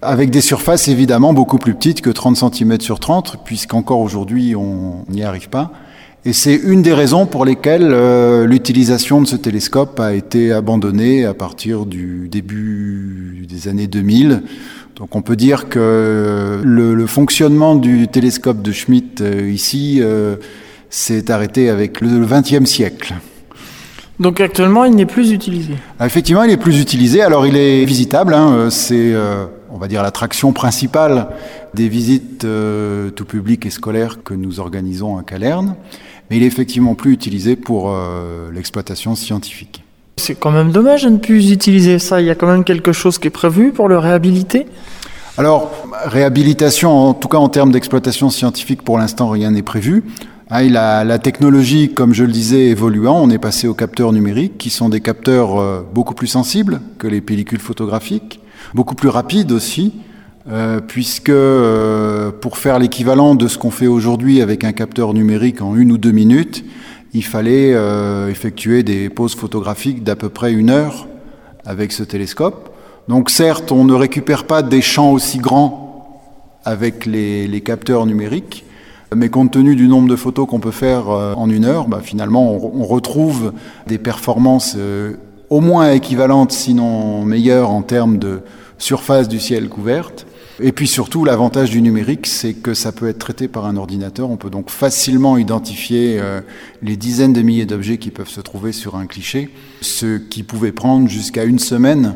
avec 0.00 0.30
des 0.30 0.40
surfaces 0.40 0.88
évidemment 0.88 1.34
beaucoup 1.34 1.58
plus 1.58 1.74
petites 1.74 2.00
que 2.00 2.08
30 2.08 2.36
cm 2.36 2.80
sur 2.80 2.98
30, 2.98 3.44
puisqu'encore 3.44 4.00
aujourd'hui 4.00 4.56
on 4.56 5.04
n'y 5.10 5.22
arrive 5.22 5.50
pas. 5.50 5.70
Et 6.24 6.32
c'est 6.32 6.54
une 6.54 6.80
des 6.80 6.94
raisons 6.94 7.26
pour 7.26 7.44
lesquelles 7.44 7.90
euh, 7.92 8.46
l'utilisation 8.46 9.20
de 9.20 9.26
ce 9.26 9.36
télescope 9.36 10.00
a 10.00 10.14
été 10.14 10.50
abandonnée 10.50 11.26
à 11.26 11.34
partir 11.34 11.84
du 11.84 12.30
début 12.30 13.46
des 13.46 13.68
années 13.68 13.86
2000. 13.86 14.42
Donc 14.96 15.16
on 15.16 15.22
peut 15.22 15.36
dire 15.36 15.68
que 15.68 16.60
le, 16.62 16.94
le 16.94 17.06
fonctionnement 17.06 17.74
du 17.74 18.08
télescope 18.08 18.62
de 18.62 18.72
Schmidt 18.72 19.22
euh, 19.22 19.50
ici 19.50 19.98
euh, 20.00 20.36
s'est 20.88 21.30
arrêté 21.30 21.68
avec 21.68 22.00
le 22.00 22.24
XXe 22.24 22.64
siècle. 22.64 23.14
Donc 24.20 24.40
actuellement, 24.40 24.84
il 24.84 24.94
n'est 24.94 25.06
plus 25.06 25.32
utilisé. 25.32 25.74
Ah, 25.98 26.06
effectivement, 26.06 26.44
il 26.44 26.50
est 26.52 26.56
plus 26.56 26.80
utilisé. 26.80 27.22
Alors 27.22 27.46
il 27.46 27.56
est 27.56 27.84
visitable. 27.84 28.32
Hein, 28.32 28.70
c'est, 28.70 29.12
on 29.72 29.76
va 29.78 29.88
dire, 29.88 30.04
l'attraction 30.04 30.52
principale 30.52 31.26
des 31.74 31.88
visites 31.88 32.46
tout 33.16 33.24
public 33.24 33.66
et 33.66 33.70
scolaires 33.70 34.22
que 34.22 34.34
nous 34.34 34.60
organisons 34.60 35.18
à 35.18 35.24
Calerne 35.24 35.74
mais 36.30 36.36
il 36.36 36.42
est 36.42 36.46
effectivement 36.46 36.94
plus 36.94 37.12
utilisé 37.12 37.56
pour 37.56 37.90
euh, 37.90 38.50
l'exploitation 38.52 39.14
scientifique. 39.14 39.83
C'est 40.16 40.34
quand 40.34 40.50
même 40.50 40.70
dommage 40.70 41.04
de 41.04 41.10
ne 41.10 41.18
plus 41.18 41.50
utiliser 41.50 41.98
ça. 41.98 42.20
Il 42.20 42.26
y 42.26 42.30
a 42.30 42.34
quand 42.34 42.46
même 42.46 42.64
quelque 42.64 42.92
chose 42.92 43.18
qui 43.18 43.28
est 43.28 43.30
prévu 43.30 43.72
pour 43.72 43.88
le 43.88 43.98
réhabiliter 43.98 44.66
Alors, 45.36 45.70
réhabilitation, 46.04 46.90
en 46.90 47.14
tout 47.14 47.28
cas 47.28 47.38
en 47.38 47.48
termes 47.48 47.72
d'exploitation 47.72 48.30
scientifique, 48.30 48.82
pour 48.82 48.98
l'instant, 48.98 49.28
rien 49.28 49.50
n'est 49.50 49.62
prévu. 49.62 50.04
Ah, 50.50 50.62
la, 50.62 51.18
technologie, 51.18 51.92
comme 51.92 52.12
je 52.14 52.22
le 52.22 52.30
disais, 52.30 52.66
évoluant, 52.66 53.18
on 53.20 53.30
est 53.30 53.38
passé 53.38 53.66
aux 53.66 53.74
capteurs 53.74 54.12
numériques, 54.12 54.58
qui 54.58 54.70
sont 54.70 54.88
des 54.88 55.00
capteurs 55.00 55.58
euh, 55.58 55.80
beaucoup 55.92 56.14
plus 56.14 56.26
sensibles 56.26 56.80
que 56.98 57.06
les 57.06 57.20
pellicules 57.20 57.60
photographiques, 57.60 58.40
beaucoup 58.74 58.94
plus 58.94 59.08
rapides 59.08 59.50
aussi, 59.52 59.94
euh, 60.46 60.80
puisque 60.80 61.30
euh, 61.30 62.30
pour 62.30 62.58
faire 62.58 62.78
l'équivalent 62.78 63.34
de 63.34 63.48
ce 63.48 63.56
qu'on 63.56 63.70
fait 63.70 63.86
aujourd'hui 63.86 64.42
avec 64.42 64.62
un 64.62 64.72
capteur 64.72 65.14
numérique 65.14 65.62
en 65.62 65.74
une 65.74 65.90
ou 65.90 65.98
deux 65.98 66.12
minutes, 66.12 66.64
il 67.14 67.24
fallait 67.24 67.72
euh, 67.74 68.28
effectuer 68.28 68.82
des 68.82 69.08
poses 69.08 69.34
photographiques 69.34 70.02
d'à 70.02 70.16
peu 70.16 70.28
près 70.28 70.52
une 70.52 70.70
heure 70.70 71.06
avec 71.64 71.92
ce 71.92 72.02
télescope. 72.02 72.70
Donc 73.08 73.30
certes, 73.30 73.72
on 73.72 73.84
ne 73.84 73.94
récupère 73.94 74.44
pas 74.44 74.62
des 74.62 74.82
champs 74.82 75.12
aussi 75.12 75.38
grands 75.38 76.20
avec 76.64 77.06
les, 77.06 77.60
capteurs 77.60 78.06
numériques, 78.06 78.64
mais 79.14 79.28
compte 79.28 79.52
tenu 79.52 79.76
du 79.76 79.86
nombre 79.86 80.08
de 80.08 80.16
photos 80.16 80.48
qu'on 80.48 80.60
peut 80.60 80.70
faire 80.70 81.08
en 81.08 81.48
une 81.50 81.66
heure, 81.66 81.88
bah, 81.88 82.00
finalement, 82.02 82.52
on, 82.52 82.80
on, 82.80 82.84
retrouve 82.84 83.52
des 83.86 83.98
performances 83.98 84.76
au 85.50 85.60
moins 85.60 85.92
équivalentes, 85.92 86.52
sinon 86.52 87.22
meilleures 87.22 87.70
en 87.70 87.82
termes 87.82 88.16
de 88.16 88.40
surface 88.78 89.28
du 89.28 89.40
ciel 89.40 89.68
couverte. 89.68 90.26
Et 90.60 90.72
puis 90.72 90.86
surtout, 90.86 91.24
l'avantage 91.24 91.70
du 91.70 91.82
numérique, 91.82 92.26
c'est 92.26 92.54
que 92.54 92.74
ça 92.74 92.92
peut 92.92 93.08
être 93.08 93.18
traité 93.18 93.48
par 93.48 93.66
un 93.66 93.76
ordinateur. 93.76 94.30
On 94.30 94.36
peut 94.36 94.50
donc 94.50 94.70
facilement 94.70 95.36
identifier 95.36 96.18
euh, 96.20 96.40
les 96.82 96.96
dizaines 96.96 97.32
de 97.32 97.42
milliers 97.42 97.66
d'objets 97.66 97.98
qui 97.98 98.10
peuvent 98.10 98.28
se 98.28 98.40
trouver 98.40 98.72
sur 98.72 98.94
un 98.94 99.06
cliché, 99.06 99.50
ce 99.80 100.18
qui 100.18 100.42
pouvait 100.42 100.72
prendre 100.72 101.08
jusqu'à 101.08 101.44
une 101.44 101.58
semaine 101.58 102.14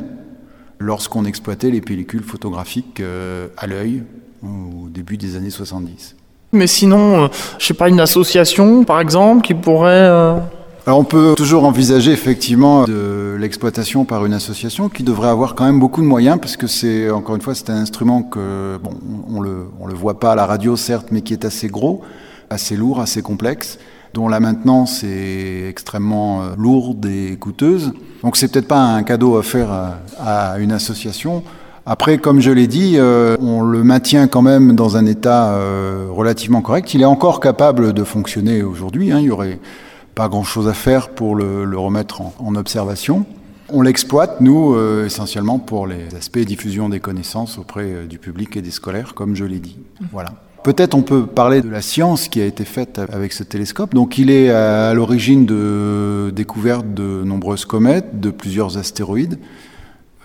lorsqu'on 0.78 1.24
exploitait 1.24 1.70
les 1.70 1.80
pellicules 1.80 2.22
photographiques 2.22 3.00
euh, 3.00 3.48
à 3.56 3.66
l'œil 3.66 4.04
au 4.42 4.88
début 4.88 5.16
des 5.16 5.34
années 5.34 5.50
70. 5.50 6.14
Mais 6.52 6.68
sinon, 6.68 7.24
euh, 7.24 7.28
je 7.58 7.66
sais 7.66 7.74
pas, 7.74 7.88
une 7.88 8.00
association, 8.00 8.84
par 8.84 9.00
exemple, 9.00 9.42
qui 9.42 9.54
pourrait... 9.54 10.40
Euh, 10.88 10.90
alors 10.90 10.98
on 11.00 11.04
peut 11.04 11.34
toujours 11.36 11.64
envisager 11.64 12.12
effectivement 12.12 12.84
de 12.84 13.36
l'exploitation 13.38 14.04
par 14.04 14.24
une 14.24 14.32
association 14.32 14.88
qui 14.88 15.02
devrait 15.02 15.28
avoir 15.28 15.54
quand 15.54 15.64
même 15.64 15.78
beaucoup 15.78 16.00
de 16.00 16.06
moyens 16.06 16.38
parce 16.40 16.56
que 16.56 16.66
c'est 16.66 17.10
encore 17.10 17.36
une 17.36 17.42
fois 17.42 17.54
c'est 17.54 17.70
un 17.70 17.76
instrument 17.76 18.22
que 18.22 18.78
bon 18.82 18.92
on 19.28 19.40
le 19.40 19.66
on 19.80 19.86
le 19.86 19.94
voit 19.94 20.18
pas 20.18 20.32
à 20.32 20.34
la 20.34 20.46
radio 20.46 20.76
certes 20.76 21.08
mais 21.10 21.20
qui 21.20 21.34
est 21.34 21.44
assez 21.44 21.68
gros, 21.68 22.00
assez 22.50 22.76
lourd, 22.76 23.00
assez 23.00 23.22
complexe 23.22 23.78
dont 24.14 24.28
la 24.28 24.40
maintenance 24.40 25.04
est 25.04 25.68
extrêmement 25.68 26.40
euh, 26.40 26.44
lourde 26.56 27.04
et 27.04 27.36
coûteuse. 27.36 27.92
Donc 28.22 28.38
c'est 28.38 28.50
peut-être 28.50 28.66
pas 28.66 28.80
un 28.80 29.02
cadeau 29.02 29.36
à 29.36 29.42
faire 29.42 29.68
à, 30.18 30.58
une 30.58 30.72
association. 30.72 31.42
Après, 31.84 32.16
comme 32.16 32.40
je 32.40 32.50
l'ai 32.50 32.66
dit, 32.66 32.94
euh, 32.96 33.36
on 33.40 33.60
le 33.60 33.84
maintient 33.84 34.26
quand 34.26 34.42
même 34.42 34.74
dans 34.74 34.96
un 34.96 35.04
état 35.04 35.52
euh, 35.52 36.06
relativement 36.10 36.62
correct. 36.62 36.94
Il 36.94 37.02
est 37.02 37.06
encore 37.06 37.40
capable 37.40 37.92
de 37.92 38.02
fonctionner 38.02 38.62
aujourd'hui. 38.62 39.12
Hein. 39.12 39.18
Il 39.20 39.26
y 39.26 39.30
aurait 39.30 39.58
pas 40.18 40.28
grand-chose 40.28 40.66
à 40.66 40.74
faire 40.74 41.10
pour 41.10 41.36
le, 41.36 41.78
remettre 41.78 42.22
en, 42.40 42.56
observation. 42.56 43.24
On 43.68 43.82
l'exploite, 43.82 44.40
nous, 44.40 44.74
euh, 44.74 45.06
essentiellement 45.06 45.60
pour 45.60 45.86
les 45.86 46.12
aspects 46.16 46.40
diffusion 46.40 46.88
des 46.88 46.98
connaissances 46.98 47.56
auprès 47.56 47.84
euh, 47.84 48.06
du 48.06 48.18
public 48.18 48.56
et 48.56 48.60
des 48.60 48.72
scolaires, 48.72 49.14
comme 49.14 49.36
je 49.36 49.44
l'ai 49.44 49.60
dit. 49.60 49.76
Voilà. 50.10 50.30
Peut-être 50.64 50.96
on 50.96 51.02
peut 51.02 51.24
parler 51.24 51.62
de 51.62 51.68
la 51.68 51.82
science 51.82 52.26
qui 52.26 52.40
a 52.40 52.46
été 52.46 52.64
faite 52.64 53.00
avec 53.12 53.32
ce 53.32 53.44
télescope. 53.44 53.94
Donc 53.94 54.18
il 54.18 54.32
est 54.32 54.50
à, 54.50 54.92
l'origine 54.92 55.46
de 55.46 56.32
découverte 56.34 56.92
de 56.92 57.22
nombreuses 57.22 57.64
comètes, 57.64 58.18
de 58.18 58.30
plusieurs 58.30 58.76
astéroïdes. 58.76 59.38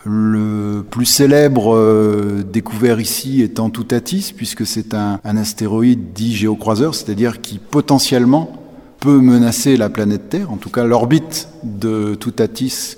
Le 0.06 0.82
plus 0.90 1.06
célèbre 1.06 1.76
euh, 1.76 2.44
découvert 2.52 3.00
ici 3.00 3.44
étant 3.44 3.70
Toutatis, 3.70 4.34
puisque 4.36 4.66
c'est 4.66 4.96
un 4.96 5.20
astéroïde 5.24 6.14
dit 6.14 6.36
géocroiseur, 6.36 6.96
c'est-à-dire 6.96 7.42
qui 7.42 7.60
potentiellement 7.60 8.62
peut 9.04 9.20
menacer 9.20 9.76
la 9.76 9.89
planète 9.89 10.30
Terre. 10.30 10.50
En 10.50 10.56
tout 10.56 10.70
cas, 10.70 10.86
l'orbite 10.86 11.50
de 11.66 12.16
Toutatis 12.16 12.96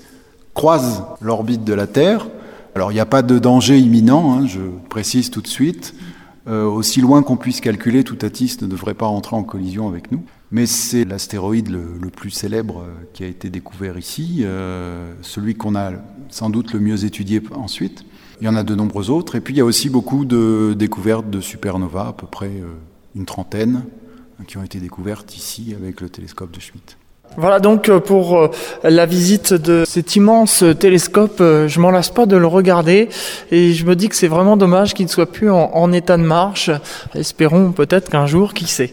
croise 0.54 1.02
l'orbite 1.20 1.64
de 1.64 1.74
la 1.74 1.88
Terre. 1.88 2.28
Alors, 2.76 2.92
il 2.92 2.94
n'y 2.94 3.00
a 3.00 3.06
pas 3.06 3.22
de 3.22 3.40
danger 3.40 3.76
imminent, 3.80 4.38
hein, 4.38 4.46
je 4.46 4.60
précise 4.88 5.30
tout 5.30 5.40
de 5.40 5.48
suite. 5.48 5.94
Euh, 6.46 6.64
aussi 6.64 7.00
loin 7.00 7.24
qu'on 7.24 7.36
puisse 7.36 7.60
calculer, 7.60 8.04
Toutatis 8.04 8.58
ne 8.62 8.68
devrait 8.68 8.94
pas 8.94 9.06
rentrer 9.06 9.34
en 9.34 9.42
collision 9.42 9.88
avec 9.88 10.12
nous. 10.12 10.22
Mais 10.52 10.66
c'est 10.66 11.04
l'astéroïde 11.04 11.70
le, 11.70 12.08
plus 12.08 12.30
célèbre 12.30 12.82
euh, 12.82 12.92
qui 13.12 13.24
a 13.24 13.26
été 13.26 13.50
découvert 13.50 13.98
ici, 13.98 14.42
euh, 14.42 15.12
celui 15.22 15.56
qu'on 15.56 15.74
a 15.74 15.90
sans 16.28 16.50
doute 16.50 16.72
le 16.72 16.78
mieux 16.78 17.04
étudié 17.04 17.42
ensuite. 17.56 18.04
Il 18.40 18.44
y 18.44 18.48
en 18.48 18.54
a 18.54 18.62
de 18.62 18.76
nombreux 18.76 19.10
autres. 19.10 19.34
Et 19.34 19.40
puis 19.40 19.54
il 19.54 19.56
y 19.56 19.60
a 19.60 19.64
aussi 19.64 19.90
beaucoup 19.90 20.24
de 20.24 20.72
découvertes 20.78 21.28
de 21.28 21.40
supernovas, 21.40 22.10
à 22.10 22.12
peu 22.12 22.28
près 22.28 22.52
une 23.16 23.24
trentaine, 23.24 23.82
qui 24.46 24.58
ont 24.58 24.62
été 24.62 24.78
découvertes 24.78 25.36
ici 25.36 25.74
avec 25.78 26.00
le 26.00 26.08
télescope 26.08 26.50
de 26.50 26.60
Schmidt. 26.60 26.96
Voilà 27.36 27.58
donc 27.58 27.88
euh, 27.88 28.00
pour 28.00 28.38
euh, 28.38 28.50
la 28.82 29.04
visite 29.04 29.52
de 29.52 29.84
cet 29.86 30.16
immense 30.16 30.64
télescope. 30.78 31.38
Euh, 31.40 31.68
je 31.68 31.80
m'en 31.80 31.90
lasse 31.90 32.08
pas 32.08 32.24
de 32.24 32.36
le 32.36 32.46
regarder 32.46 33.08
et 33.50 33.72
je 33.72 33.84
me 33.84 33.94
dis 33.94 34.08
que 34.08 34.16
c'est 34.16 34.28
vraiment 34.28 34.56
dommage 34.56 34.94
qu'il 34.94 35.06
ne 35.06 35.10
soit 35.10 35.30
plus 35.30 35.50
en, 35.50 35.70
en, 35.74 35.92
état 35.92 36.16
de 36.16 36.22
marche. 36.22 36.70
Espérons 37.14 37.72
peut-être 37.72 38.10
qu'un 38.10 38.26
jour, 38.26 38.54
qui 38.54 38.66
sait. 38.66 38.92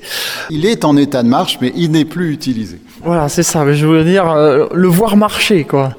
Il 0.49 0.65
est 0.65 0.83
en 0.83 0.97
état 0.97 1.23
de 1.23 1.29
marche, 1.29 1.57
mais 1.61 1.71
il 1.75 1.91
n'est 1.91 2.05
plus 2.05 2.33
utilisé. 2.33 2.79
Voilà, 3.05 3.27
c'est 3.27 3.43
ça. 3.43 3.71
Je 3.73 3.85
voulais 3.85 4.05
dire 4.05 4.31
euh, 4.31 4.67
le 4.73 4.87
voir 4.87 5.17
marcher, 5.17 5.65
quoi. 5.65 5.91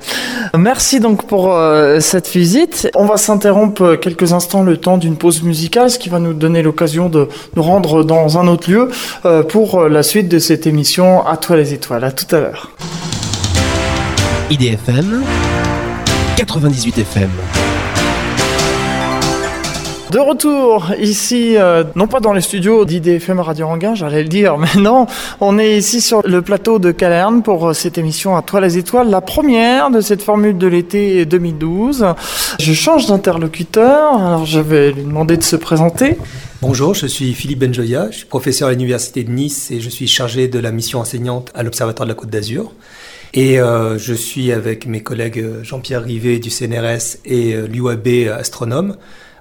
Merci 0.57 1.01
donc 1.01 1.27
pour 1.27 1.53
euh, 1.53 2.01
cette 2.01 2.29
visite. 2.31 2.88
On 2.95 3.05
va 3.05 3.17
s'interrompre 3.17 3.97
quelques 3.97 4.33
instants 4.33 4.62
le 4.62 4.79
temps 4.79 4.97
d'une 4.97 5.17
pause 5.17 5.43
musicale, 5.43 5.90
ce 5.90 5.99
qui 5.99 6.09
va 6.09 6.19
nous 6.19 6.33
donner 6.33 6.62
l'occasion 6.62 7.09
de 7.09 7.29
nous 7.57 7.62
rendre 7.62 8.05
dans 8.05 8.38
un 8.38 8.47
autre 8.47 8.71
lieu 8.71 8.88
euh, 9.27 9.43
pour 9.43 9.88
la 9.88 10.03
suite 10.03 10.29
de 10.29 10.38
cette 10.38 10.67
émission 10.67 11.27
À 11.27 11.37
toi 11.37 11.57
les 11.57 11.75
étoiles. 11.75 12.05
À 12.05 12.12
tout 12.12 12.35
à 12.35 12.40
l'heure. 12.40 12.71
IDFM 14.51 15.23
98 16.37 16.99
FM 16.99 17.31
De 20.14 20.20
retour 20.20 20.92
ici, 21.00 21.57
euh, 21.57 21.83
non 21.96 22.07
pas 22.07 22.20
dans 22.20 22.33
les 22.33 22.40
studios 22.40 22.85
d'IDFM 22.85 23.40
Radio 23.40 23.66
Anguin, 23.66 23.96
j'allais 23.96 24.22
le 24.22 24.29
dire, 24.29 24.57
mais 24.59 24.81
non, 24.81 25.09
on 25.40 25.59
est 25.59 25.77
ici 25.77 26.00
sur 26.00 26.22
le 26.24 26.40
plateau 26.40 26.79
de 26.79 26.92
Calerne 26.92 27.42
pour 27.42 27.70
euh, 27.70 27.72
cette 27.72 27.98
émission 27.98 28.37
à 28.37 28.42
toi 28.42 28.61
les 28.61 28.79
étoiles, 28.79 29.11
la 29.11 29.20
première 29.20 29.90
de 29.90 30.00
cette 30.00 30.22
formule 30.22 30.57
de 30.57 30.68
l'été 30.68 31.27
2012. 31.27 32.07
Je 32.61 32.72
change 32.72 33.07
d'interlocuteur, 33.07 34.16
alors 34.22 34.46
je 34.46 34.61
vais 34.61 34.92
lui 34.92 35.03
demander 35.03 35.37
de 35.37 35.42
se 35.42 35.57
présenter. 35.57 36.16
Bonjour, 36.62 36.94
je 36.94 37.09
suis 37.09 37.35
Philippe 37.35 37.59
Benjoya, 37.59 38.07
je 38.12 38.18
suis 38.18 38.27
professeur 38.27 38.68
à 38.68 38.70
l'Université 38.70 39.24
de 39.24 39.33
Nice 39.33 39.72
et 39.72 39.81
je 39.81 39.90
suis 39.90 40.07
chargé 40.07 40.46
de 40.46 40.61
la 40.61 40.70
mission 40.70 41.00
enseignante 41.00 41.50
à 41.57 41.64
l'Observatoire 41.64 42.07
de 42.07 42.12
la 42.12 42.16
Côte 42.16 42.31
d'Azur. 42.31 42.70
Et 43.33 43.59
euh, 43.59 43.98
je 43.98 44.14
suis 44.14 44.53
avec 44.53 44.87
mes 44.87 45.03
collègues 45.03 45.44
Jean-Pierre 45.64 46.05
Rivet 46.05 46.38
du 46.38 46.50
CNRS 46.50 47.18
et 47.24 47.55
euh, 47.55 47.66
l'UAB 47.66 48.31
astronome 48.33 48.94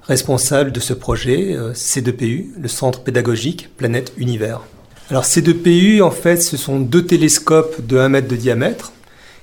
responsable 0.03 0.71
de 0.71 0.79
ce 0.79 0.93
projet 0.93 1.53
euh, 1.53 1.73
C2PU, 1.73 2.49
le 2.59 2.67
centre 2.67 3.01
pédagogique 3.01 3.69
Planète 3.77 4.13
Univers. 4.17 4.61
Alors 5.09 5.23
C2PU, 5.23 6.01
en 6.01 6.11
fait, 6.11 6.41
ce 6.41 6.57
sont 6.57 6.79
deux 6.79 7.05
télescopes 7.05 7.85
de 7.85 7.97
1 7.97 8.09
mètre 8.09 8.27
de 8.27 8.35
diamètre 8.35 8.93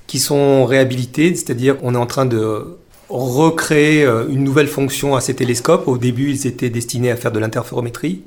qui 0.07 0.19
sont 0.19 0.65
réhabilités, 0.65 1.35
c'est-à-dire 1.35 1.79
qu'on 1.79 1.95
est 1.95 1.99
en 1.99 2.07
train 2.07 2.27
de 2.27 2.79
recréer 3.09 4.05
euh, 4.05 4.27
une 4.29 4.45
nouvelle 4.45 4.69
fonction 4.69 5.17
à 5.17 5.21
ces 5.21 5.35
télescopes. 5.35 5.89
Au 5.89 5.99
début, 5.99 6.31
ils 6.31 6.47
étaient 6.47 6.71
destinés 6.71 7.11
à 7.11 7.17
faire 7.17 7.33
de 7.33 7.39
l'interférométrie. 7.39 8.23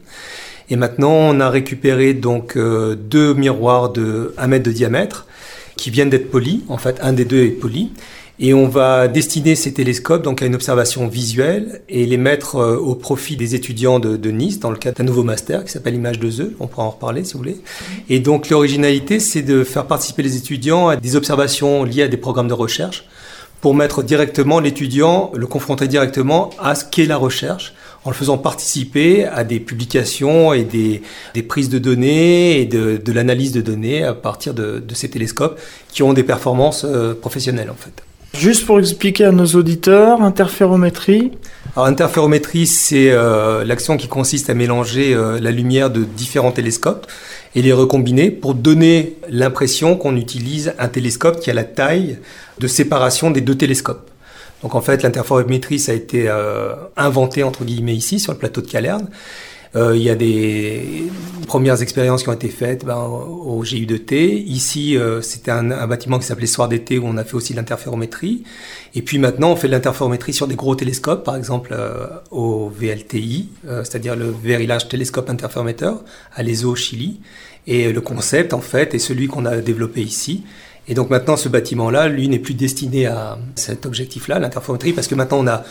Et 0.70 0.76
maintenant, 0.76 1.12
on 1.12 1.40
a 1.40 1.50
récupéré 1.50 2.14
donc 2.14 2.56
euh, 2.56 2.96
deux 2.96 3.34
miroirs 3.34 3.90
de 3.90 4.34
1 4.38 4.48
mètre 4.48 4.64
de 4.64 4.72
diamètre 4.72 5.28
qui 5.76 5.90
viennent 5.90 6.10
d'être 6.10 6.32
polis. 6.32 6.62
En 6.70 6.78
fait, 6.78 7.00
un 7.02 7.14
des 7.14 7.26
deux 7.26 7.44
est 7.44 7.50
poli. 7.50 7.92
Et 8.40 8.54
on 8.54 8.68
va 8.68 9.08
destiner 9.08 9.56
ces 9.56 9.74
télescopes 9.74 10.24
donc 10.24 10.42
à 10.42 10.46
une 10.48 10.56
observation 10.56 11.08
visuelle 11.08 11.82
et 11.88 12.06
les 12.08 12.18
mettre 12.18 12.56
euh, 12.56 12.78
au 12.78 12.96
profit 12.96 13.38
des 13.38 13.54
étudiants 13.54 14.00
de, 14.00 14.32
Nice 14.32 14.60
dans 14.60 14.72
le 14.72 14.78
cadre 14.78 14.98
d'un 14.98 15.04
nouveau 15.04 15.24
master 15.24 15.64
qui 15.64 15.72
s'appelle 15.72 15.94
Image 15.94 16.20
2E. 16.20 16.54
On 16.60 16.66
pourra 16.66 16.88
en 16.88 16.90
reparler 16.90 17.24
si 17.24 17.34
vous 17.34 17.40
voulez. 17.40 17.62
Et 18.10 18.20
donc 18.20 18.50
l'originalité, 18.50 19.20
c'est 19.20 19.44
de 19.44 19.64
faire 19.64 19.86
participer 19.86 20.24
les 20.24 20.36
étudiants 20.36 20.88
à 20.88 20.96
des 20.96 21.16
observations 21.16 21.84
liées 21.84 22.04
à 22.04 22.08
des 22.08 22.18
programmes 22.18 22.48
de 22.48 22.54
recherche 22.54 23.06
pour 23.62 23.76
mettre 23.76 24.02
directement 24.02 24.60
l'étudiant, 24.60 25.32
le 25.36 25.46
confronter 25.46 25.88
directement 25.88 26.50
à 26.60 26.74
ce 26.74 26.86
qu'est 26.86 27.06
la 27.06 27.18
recherche 27.18 27.76
en 28.04 28.10
le 28.10 28.16
faisant 28.16 28.38
participer 28.38 29.26
à 29.26 29.44
des 29.44 29.60
publications 29.60 30.54
et 30.54 30.64
des, 30.64 31.02
prises 31.44 31.70
de 31.70 31.78
données 31.78 32.60
et 32.60 32.66
de, 32.66 33.00
l'analyse 33.14 33.52
de 33.52 33.62
données 33.62 34.04
à 34.04 34.14
partir 34.14 34.56
de, 34.56 34.80
de, 34.80 34.96
ces 34.96 35.10
télescopes 35.10 35.60
qui 35.88 36.04
ont 36.04 36.14
des 36.14 36.24
performances 36.24 36.84
euh, 36.84 37.14
professionnelles 37.14 37.70
en 37.70 37.76
fait. 37.76 38.04
Juste 38.34 38.66
pour 38.66 38.80
expliquer 38.80 39.26
à 39.26 39.32
nos 39.32 39.46
auditeurs, 39.46 40.22
interférométrie. 40.22 41.32
Alors, 41.76 41.88
interférométrie, 41.88 42.66
c'est 42.66 43.12
euh, 43.12 43.64
l'action 43.64 43.96
qui 43.96 44.08
consiste 44.08 44.50
à 44.50 44.56
mélanger 44.56 45.14
euh, 45.14 45.40
la 45.40 45.52
lumière 45.52 45.92
de 45.92 46.04
différents 46.04 46.52
télescopes 46.52 47.08
et 47.56 47.62
les 47.62 47.74
recombiner 47.74 48.32
pour 48.32 48.56
donner 48.56 49.18
l'impression 49.30 49.96
qu'on 49.96 50.16
utilise 50.16 50.74
un 50.80 50.88
télescope 50.88 51.40
qui 51.40 51.52
a 51.52 51.54
la 51.54 51.64
taille 51.64 52.18
de 52.60 52.68
séparation 52.68 53.30
des 53.30 53.42
deux 53.42 53.56
télescopes. 53.56 54.10
Donc 54.64 54.76
en 54.76 54.82
fait, 54.82 55.04
l'interférométrie, 55.04 55.78
ça 55.78 55.92
a 55.92 55.96
été 55.96 56.28
euh, 56.28 56.74
inventé 56.98 57.44
entre 57.44 57.64
guillemets 57.66 57.96
ici 57.96 58.20
sur 58.20 58.32
le 58.32 58.40
plateau 58.40 58.62
de 58.62 58.68
Calerne. 58.68 59.10
Euh, 59.76 59.96
il 59.96 60.04
y 60.04 60.10
a 60.10 60.16
des 60.16 61.06
premières 61.48 61.82
expériences 61.82 62.24
qui 62.24 62.30
ont 62.30 62.34
été 62.34 62.50
faites 62.50 62.86
ben, 62.86 62.98
au 62.98 63.64
GU2T. 63.64 64.44
Ici, 64.46 64.98
euh, 64.98 65.22
c'était 65.22 65.52
un, 65.52 65.72
un, 65.72 65.88
bâtiment 65.88 66.20
qui 66.20 66.26
s'appelait 66.26 66.46
Soir 66.46 66.68
d'été 66.68 67.00
où 67.00 67.08
on 67.08 67.18
a 67.18 67.24
fait 67.24 67.34
aussi 67.34 67.54
l'interférométrie. 67.54 68.44
Et 68.94 69.02
puis 69.02 69.18
maintenant, 69.18 69.52
on 69.52 69.56
fait 69.56 69.68
de 69.68 69.74
l'interférométrie 69.74 70.34
sur 70.34 70.48
des 70.48 70.56
gros 70.56 70.76
télescopes, 70.76 71.24
par 71.24 71.36
exemple 71.36 71.70
euh, 71.74 72.08
au 72.30 72.70
VLTI, 72.70 73.50
c'est-à-dire 73.66 74.16
le 74.16 74.34
Very 74.44 74.68
Large 74.68 74.88
Telescope 74.88 75.30
Interferometer 75.30 75.92
à 76.36 76.44
l'ESO 76.44 76.72
au 76.72 76.76
Chili. 76.76 77.20
Et 77.66 77.92
le 77.92 78.02
concept, 78.02 78.54
en 78.54 78.62
fait, 78.62 78.94
est 78.94 79.00
celui 79.00 79.28
qu'on 79.28 79.46
a 79.46 79.58
développé 79.58 80.02
ici. 80.02 80.44
Et 80.88 80.94
donc 80.94 81.10
maintenant, 81.10 81.38
ce 81.38 81.48
bâtiment-là, 81.48 82.10
lui, 82.10 82.28
n'est 82.28 82.40
plus 82.40 82.54
destiné 82.54 83.06
à 83.06 83.38
cet 83.56 83.86
objectif-là, 83.86 84.40
l'interférométrie, 84.40 84.92
parce 84.92 85.08
que 85.08 85.16
maintenant, 85.16 85.40
on 85.40 85.48
a, 85.48 85.64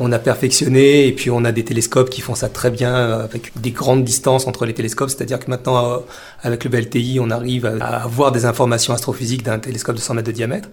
on 0.00 0.12
a 0.12 0.18
perfectionné 0.18 1.06
et 1.06 1.12
puis 1.12 1.30
on 1.30 1.44
a 1.44 1.52
des 1.52 1.64
télescopes 1.64 2.10
qui 2.10 2.20
font 2.20 2.34
ça 2.34 2.48
très 2.48 2.70
bien 2.70 2.94
euh, 2.94 3.24
avec 3.24 3.52
des 3.60 3.70
grandes 3.70 4.04
distances 4.04 4.46
entre 4.46 4.64
les 4.64 4.74
télescopes. 4.74 5.10
C'est-à-dire 5.10 5.38
que 5.38 5.50
maintenant, 5.50 5.92
euh, 5.92 5.96
avec 6.42 6.64
le 6.64 6.70
VLTI, 6.70 7.18
on 7.20 7.30
arrive 7.30 7.66
à 7.66 8.02
avoir 8.02 8.32
des 8.32 8.44
informations 8.44 8.92
astrophysiques 8.92 9.42
d'un 9.42 9.58
télescope 9.58 9.96
de 9.96 10.00
100 10.00 10.14
mètres 10.14 10.28
de 10.28 10.32
diamètre. 10.32 10.68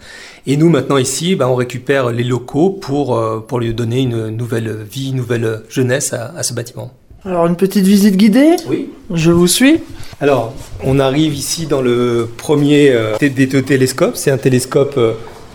Et 0.45 0.57
nous, 0.57 0.69
maintenant, 0.69 0.97
ici, 0.97 1.35
ben, 1.35 1.47
on 1.47 1.55
récupère 1.55 2.11
les 2.11 2.23
locaux 2.23 2.69
pour, 2.69 3.17
euh, 3.17 3.43
pour 3.45 3.59
lui 3.59 3.73
donner 3.73 4.01
une 4.01 4.29
nouvelle 4.29 4.85
vie, 4.89 5.09
une 5.09 5.17
nouvelle 5.17 5.63
jeunesse 5.69 6.13
à, 6.13 6.33
à 6.37 6.43
ce 6.43 6.53
bâtiment. 6.53 6.91
Alors, 7.23 7.47
une 7.47 7.55
petite 7.55 7.85
visite 7.85 8.17
guidée? 8.17 8.55
Oui. 8.67 8.89
Je 9.11 9.31
vous 9.31 9.47
suis. 9.47 9.79
Alors, 10.21 10.53
on 10.83 10.99
arrive 10.99 11.33
ici 11.33 11.65
dans 11.65 11.81
le 11.81 12.29
premier 12.37 12.95
des 13.19 13.47
deux 13.47 13.63
télescopes. 13.63 14.15
C'est 14.15 14.29
un 14.29 14.37
télescope 14.37 14.99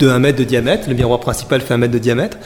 de 0.00 0.08
1 0.08 0.18
mètre 0.18 0.38
de 0.38 0.44
diamètre. 0.44 0.88
Le 0.88 0.94
miroir 0.94 1.20
principal 1.20 1.60
fait 1.60 1.74
1 1.74 1.76
mètre 1.76 1.92
de 1.92 1.98
diamètre. 1.98 2.38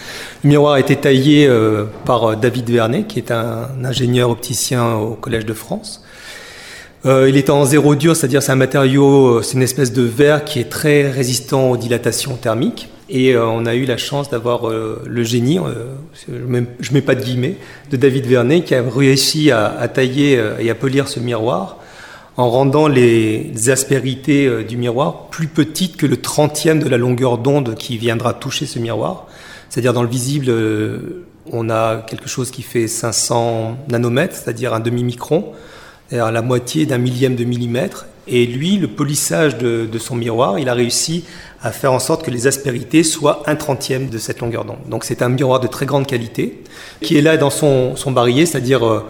Le 0.43 0.51
miroir 0.51 0.75
a 0.75 0.81
été 0.81 0.97
taillé 0.97 1.47
euh, 1.47 1.85
par 2.05 2.37
David 2.37 2.69
Vernet, 2.69 3.07
qui 3.07 3.19
est 3.19 3.31
un 3.31 3.69
ingénieur 3.85 4.29
opticien 4.31 4.95
au 4.95 5.15
Collège 5.15 5.47
de 5.47 5.55
France. 5.55 6.05
Euh, 7.07 7.29
il 7.29 7.37
est 7.37 7.51
en 7.51 7.65
zéro 7.65 7.95
dur, 7.95 8.17
c'est-à-dire 8.17 8.43
c'est 8.43 8.53
un 8.53 8.57
matériau, 8.57 9.43
c'est 9.43 9.55
une 9.55 9.63
espèce 9.63 9.93
de 9.93 10.03
verre 10.03 10.45
qui 10.45 10.59
est 10.59 10.71
très 10.71 11.11
résistant 11.11 11.71
aux 11.71 11.77
dilatations 11.77 12.37
thermiques. 12.37 12.89
Et 13.11 13.35
euh, 13.35 13.47
on 13.47 13.67
a 13.67 13.75
eu 13.75 13.85
la 13.85 13.99
chance 13.99 14.31
d'avoir 14.31 14.69
euh, 14.69 15.03
le 15.07 15.23
génie, 15.23 15.59
je 16.27 16.33
ne 16.33 16.61
mets, 16.93 17.03
pas 17.03 17.15
de 17.15 17.23
guillemets, 17.23 17.57
de 17.91 17.99
David 17.99 18.25
Vernet 18.25 18.63
qui 18.63 18.75
a 18.75 18.83
réussi 18.83 19.51
à 19.51 19.87
tailler 19.89 20.43
et 20.59 20.71
à 20.71 20.75
polir 20.75 21.09
ce 21.09 21.21
miroir 21.21 21.79
en 22.37 22.51
rendant 22.51 22.89
les, 22.89 23.53
aspérités 23.71 24.65
du 24.65 24.77
miroir 24.77 25.29
plus 25.31 25.47
petites 25.47 25.97
que 25.97 26.07
le 26.07 26.17
trentième 26.17 26.81
de 26.81 26.89
la 26.89 26.97
longueur 26.97 27.39
d'onde 27.39 27.75
qui 27.77 27.97
viendra 27.97 28.35
toucher 28.35 28.67
ce 28.67 28.79
miroir. 28.79 29.27
C'est-à-dire 29.69 29.93
dans 29.93 30.03
le 30.03 30.09
visible, 30.09 30.53
on 31.53 31.71
a 31.71 31.99
quelque 31.99 32.29
chose 32.29 32.51
qui 32.51 32.63
fait 32.63 32.89
500 32.89 33.79
nanomètres, 33.89 34.37
c'est-à-dire 34.37 34.75
un 34.75 34.81
demi-micron 34.81 35.53
à 36.13 36.31
la 36.31 36.43
moitié 36.43 36.87
d'un 36.87 36.99
millième 36.99 37.37
de 37.37 37.45
millimètre. 37.45 38.07
Et 38.27 38.47
lui, 38.47 38.79
le 38.79 38.89
polissage 38.89 39.59
de, 39.59 39.99
son 39.99 40.17
miroir, 40.17 40.59
il 40.59 40.69
a 40.69 40.75
réussi 40.75 41.25
à 41.63 41.73
faire 41.73 41.93
en 41.93 41.99
sorte 41.99 42.25
que 42.25 42.31
les 42.31 42.47
aspérités 42.47 43.03
soient 43.03 43.43
un 43.47 43.57
trentième 43.57 44.09
de 44.09 44.19
cette 44.19 44.41
longueur 44.41 44.65
d'onde. 44.65 44.79
Donc 44.89 45.05
c'est 45.05 45.23
un 45.23 45.29
miroir 45.29 45.61
de 45.61 45.67
très 45.67 45.87
grande 45.87 46.07
qualité, 46.07 46.63
qui 47.01 47.19
est 47.19 47.23
là 47.23 47.37
dans 47.37 47.51
son, 47.51 47.95
barillet, 48.09 48.47
c'est-à-dire 48.47 48.87
euh, 48.87 49.05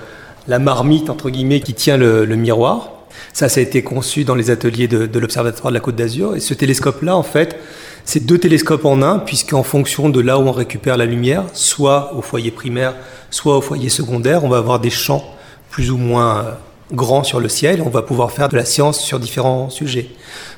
la 0.49 0.59
marmite, 0.59 1.11
entre 1.11 1.31
guillemets, 1.31 1.61
qui 1.61 1.75
tient 1.75 1.97
le, 1.97 2.27
miroir. 2.27 2.94
Ça, 3.33 3.48
ça 3.48 3.61
a 3.61 3.62
été 3.62 3.83
conçu 3.83 4.24
dans 4.24 4.35
les 4.35 4.50
ateliers 4.50 4.88
de, 4.88 5.18
l'Observatoire 5.18 5.70
de 5.70 5.74
la 5.74 5.81
Côte 5.81 5.96
d'Azur. 5.96 6.37
Et 6.37 6.40
ce 6.40 6.55
télescope-là, 6.55 7.16
en 7.16 7.22
fait, 7.22 7.59
c'est 8.05 8.24
deux 8.24 8.38
télescopes 8.38 8.85
en 8.85 9.03
un, 9.03 9.18
puisqu'en 9.18 9.62
fonction 9.62 10.09
de 10.09 10.20
là 10.20 10.38
où 10.38 10.42
on 10.42 10.53
récupère 10.53 10.96
la 10.96 11.07
lumière, 11.07 11.44
soit 11.53 12.14
au 12.14 12.22
foyer 12.22 12.50
primaire, 12.50 12.94
soit 13.31 13.57
au 13.57 13.61
foyer 13.61 13.88
secondaire, 13.88 14.44
on 14.44 14.48
va 14.48 14.59
avoir 14.59 14.79
des 14.79 14.90
champs 14.90 15.24
plus 15.70 15.90
ou 15.90 15.96
moins 15.96 16.38
euh, 16.38 16.50
grand 16.92 17.24
sur 17.24 17.40
le 17.40 17.48
ciel, 17.48 17.83
on 17.85 17.88
va 17.88 18.03
pouvoir 18.03 18.31
faire 18.31 18.48
de 18.48 18.57
la 18.57 18.64
science 18.64 19.00
sur 19.00 19.18
différents 19.18 19.70
sujets. 19.70 20.09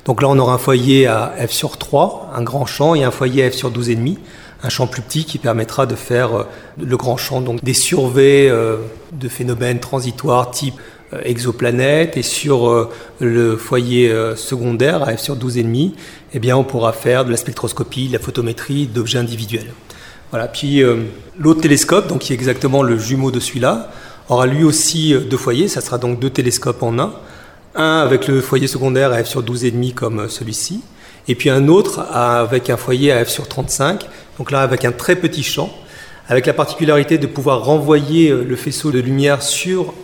Donc 0.04 0.20
là, 0.20 0.28
on 0.28 0.38
aura 0.38 0.54
un 0.54 0.58
foyer 0.58 1.06
à 1.06 1.32
f 1.46 1.52
sur 1.52 1.78
3, 1.78 2.32
un 2.34 2.42
grand 2.42 2.66
champ, 2.66 2.94
et 2.94 3.04
un 3.04 3.10
foyer 3.10 3.44
à 3.44 3.50
f 3.50 3.54
sur 3.54 3.70
12,5, 3.70 4.16
un 4.62 4.68
champ 4.68 4.86
plus 4.86 5.02
petit 5.02 5.24
qui 5.24 5.38
permettra 5.38 5.86
de 5.86 5.94
faire 5.94 6.36
euh, 6.36 6.44
le 6.82 6.96
grand 6.96 7.16
champ, 7.16 7.40
donc 7.40 7.62
des 7.62 7.74
surveys 7.74 8.48
euh, 8.48 8.78
de 9.12 9.28
phénomènes 9.28 9.78
transitoires 9.78 10.50
type 10.50 10.74
euh, 11.12 11.20
exoplanètes, 11.24 12.16
et 12.16 12.22
sur 12.22 12.90
le 13.20 13.56
foyer 13.56 14.12
secondaire 14.36 15.02
à 15.02 15.16
f 15.16 15.20
sur 15.20 15.36
12,5, 15.36 15.92
eh 16.34 16.38
bien, 16.38 16.56
on 16.56 16.64
pourra 16.64 16.92
faire 16.92 17.24
de 17.24 17.30
la 17.30 17.36
spectroscopie, 17.36 18.08
de 18.08 18.12
la 18.12 18.18
photométrie 18.18 18.86
d'objets 18.86 19.18
individuels. 19.18 19.72
Voilà. 20.30 20.48
Puis 20.48 20.82
l'autre 21.38 21.60
télescope, 21.60 22.08
donc 22.08 22.20
qui 22.20 22.32
est 22.32 22.34
exactement 22.36 22.82
le 22.82 22.98
jumeau 22.98 23.30
de 23.30 23.40
celui-là, 23.40 23.90
aura 24.28 24.46
lui 24.46 24.64
aussi 24.64 25.14
euh, 25.14 25.20
deux 25.20 25.36
foyers, 25.36 25.68
ça 25.68 25.80
sera 25.80 25.98
donc 25.98 26.18
deux 26.18 26.30
télescopes 26.30 26.82
en 26.82 26.98
un. 26.98 27.12
Un 27.74 27.98
avec 27.98 28.26
le 28.26 28.40
foyer 28.40 28.66
secondaire 28.66 29.12
à 29.12 29.22
f 29.22 29.28
sur 29.28 29.42
12,5 29.42 29.94
comme 29.94 30.20
euh, 30.20 30.28
celui-ci, 30.28 30.82
et 31.28 31.34
puis 31.34 31.50
un 31.50 31.68
autre 31.68 32.00
avec 32.00 32.70
un 32.70 32.76
foyer 32.76 33.12
à 33.12 33.24
f 33.24 33.28
sur 33.28 33.48
35, 33.48 34.06
donc 34.38 34.50
là 34.50 34.62
avec 34.62 34.84
un 34.84 34.92
très 34.92 35.16
petit 35.16 35.42
champ, 35.42 35.70
avec 36.28 36.46
la 36.46 36.54
particularité 36.54 37.18
de 37.18 37.26
pouvoir 37.26 37.64
renvoyer 37.64 38.30
euh, 38.30 38.44
le 38.44 38.56
faisceau 38.56 38.90
de 38.90 38.98
lumière 38.98 39.42
sur 39.42 39.94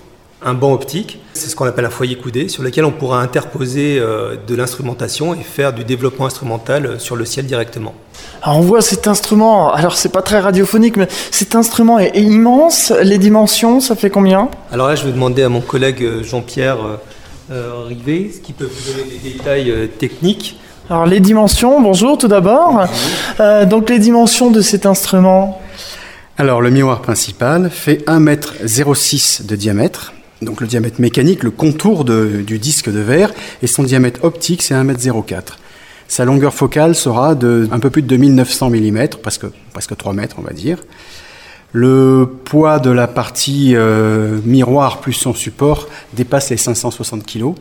un 0.44 0.54
banc 0.54 0.72
optique, 0.72 1.18
c'est 1.34 1.48
ce 1.48 1.56
qu'on 1.56 1.64
appelle 1.64 1.84
un 1.84 1.90
foyer 1.90 2.16
coudé, 2.16 2.48
sur 2.48 2.62
lequel 2.62 2.84
on 2.84 2.90
pourra 2.90 3.20
interposer 3.20 3.98
de 4.00 4.54
l'instrumentation 4.54 5.34
et 5.34 5.42
faire 5.42 5.72
du 5.72 5.84
développement 5.84 6.26
instrumental 6.26 7.00
sur 7.00 7.16
le 7.16 7.24
ciel 7.24 7.46
directement. 7.46 7.94
Alors 8.42 8.58
on 8.58 8.60
voit 8.60 8.82
cet 8.82 9.06
instrument, 9.06 9.72
alors 9.72 9.96
c'est 9.96 10.12
pas 10.12 10.22
très 10.22 10.40
radiophonique, 10.40 10.96
mais 10.96 11.08
cet 11.30 11.54
instrument 11.54 11.98
est, 11.98 12.16
immense. 12.18 12.92
Les 13.02 13.18
dimensions, 13.18 13.80
ça 13.80 13.96
fait 13.96 14.10
combien? 14.10 14.48
Alors 14.72 14.88
là, 14.88 14.94
je 14.94 15.04
vais 15.04 15.12
demander 15.12 15.42
à 15.42 15.48
mon 15.48 15.60
collègue 15.60 16.22
Jean-Pierre 16.22 16.78
euh, 17.50 17.84
Rivet, 17.86 18.30
ce 18.34 18.40
qui 18.40 18.52
peut 18.52 18.64
vous 18.64 18.92
donner 18.92 19.10
des 19.10 19.30
détails 19.32 19.70
euh, 19.70 19.86
techniques. 19.86 20.58
Alors 20.88 21.06
les 21.06 21.20
dimensions, 21.20 21.80
bonjour 21.80 22.16
tout 22.16 22.28
d'abord. 22.28 22.86
Euh, 23.40 23.66
donc 23.66 23.90
les 23.90 23.98
dimensions 23.98 24.50
de 24.50 24.60
cet 24.60 24.86
instrument? 24.86 25.60
Alors 26.38 26.60
le 26.60 26.70
miroir 26.70 27.02
principal 27.02 27.68
fait 27.68 28.06
1,06 28.06 29.40
m 29.40 29.46
de 29.46 29.56
diamètre. 29.56 30.12
Donc 30.42 30.60
le 30.60 30.66
diamètre 30.66 31.00
mécanique, 31.00 31.42
le 31.42 31.50
contour 31.50 32.04
du 32.04 32.58
disque 32.58 32.90
de 32.90 32.98
verre, 32.98 33.32
et 33.62 33.66
son 33.66 33.82
diamètre 33.82 34.24
optique, 34.24 34.62
c'est 34.62 34.74
1,04 34.74 35.34
m. 35.34 35.42
Sa 36.08 36.24
longueur 36.26 36.52
focale 36.52 36.94
sera 36.94 37.34
de 37.34 37.68
un 37.70 37.78
peu 37.78 37.88
plus 37.88 38.02
de 38.02 38.08
2900 38.08 38.70
mm, 38.70 39.08
presque, 39.22 39.46
presque 39.72 39.96
3 39.96 40.12
mètres 40.12 40.36
on 40.38 40.42
va 40.42 40.52
dire. 40.52 40.78
Le 41.72 42.28
poids 42.44 42.80
de 42.80 42.90
la 42.90 43.06
partie 43.06 43.74
euh, 43.74 44.38
miroir 44.44 45.00
plus 45.00 45.14
son 45.14 45.32
support 45.32 45.88
dépasse 46.12 46.50
les 46.50 46.58
560 46.58 47.24
kg 47.24 47.54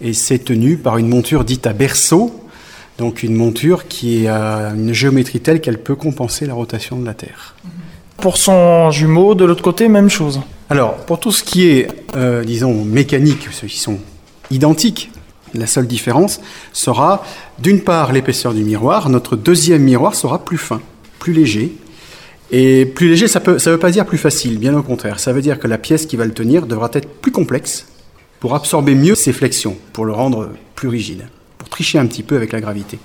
et 0.00 0.12
c'est 0.12 0.40
tenu 0.40 0.76
par 0.76 0.98
une 0.98 1.06
monture 1.06 1.44
dite 1.44 1.68
à 1.68 1.72
berceau, 1.72 2.44
donc 2.98 3.22
une 3.22 3.36
monture 3.36 3.86
qui 3.86 4.26
a 4.26 4.72
une 4.74 4.92
géométrie 4.92 5.38
telle 5.38 5.60
qu'elle 5.60 5.78
peut 5.78 5.94
compenser 5.94 6.46
la 6.46 6.54
rotation 6.54 6.98
de 6.98 7.06
la 7.06 7.14
Terre. 7.14 7.54
Pour 8.16 8.38
son 8.38 8.90
jumeau, 8.90 9.36
de 9.36 9.44
l'autre 9.44 9.62
côté, 9.62 9.86
même 9.88 10.10
chose. 10.10 10.40
Alors, 10.70 10.96
pour 10.96 11.20
tout 11.20 11.32
ce 11.32 11.42
qui 11.42 11.68
est, 11.68 11.88
euh, 12.16 12.42
disons, 12.42 12.84
mécanique, 12.84 13.48
ceux 13.52 13.66
qui 13.66 13.78
sont 13.78 13.98
identiques, 14.50 15.10
la 15.52 15.66
seule 15.66 15.86
différence 15.86 16.40
sera, 16.72 17.24
d'une 17.58 17.80
part, 17.80 18.12
l'épaisseur 18.12 18.54
du 18.54 18.64
miroir. 18.64 19.08
Notre 19.08 19.36
deuxième 19.36 19.82
miroir 19.82 20.14
sera 20.14 20.44
plus 20.44 20.58
fin, 20.58 20.80
plus 21.18 21.32
léger, 21.32 21.76
et 22.50 22.86
plus 22.86 23.08
léger, 23.08 23.28
ça 23.28 23.40
ne 23.40 23.70
veut 23.70 23.78
pas 23.78 23.90
dire 23.90 24.06
plus 24.06 24.18
facile, 24.18 24.58
bien 24.58 24.76
au 24.76 24.82
contraire. 24.82 25.18
Ça 25.18 25.32
veut 25.32 25.42
dire 25.42 25.58
que 25.58 25.66
la 25.66 25.78
pièce 25.78 26.06
qui 26.06 26.16
va 26.16 26.24
le 26.24 26.32
tenir 26.32 26.66
devra 26.66 26.90
être 26.92 27.08
plus 27.08 27.32
complexe 27.32 27.86
pour 28.40 28.54
absorber 28.54 28.94
mieux 28.94 29.14
ses 29.14 29.32
flexions, 29.32 29.76
pour 29.92 30.04
le 30.04 30.12
rendre 30.12 30.50
plus 30.74 30.88
rigide, 30.88 31.26
pour 31.58 31.68
tricher 31.68 31.98
un 31.98 32.06
petit 32.06 32.22
peu 32.22 32.36
avec 32.36 32.52
la 32.52 32.60
gravité. 32.60 32.98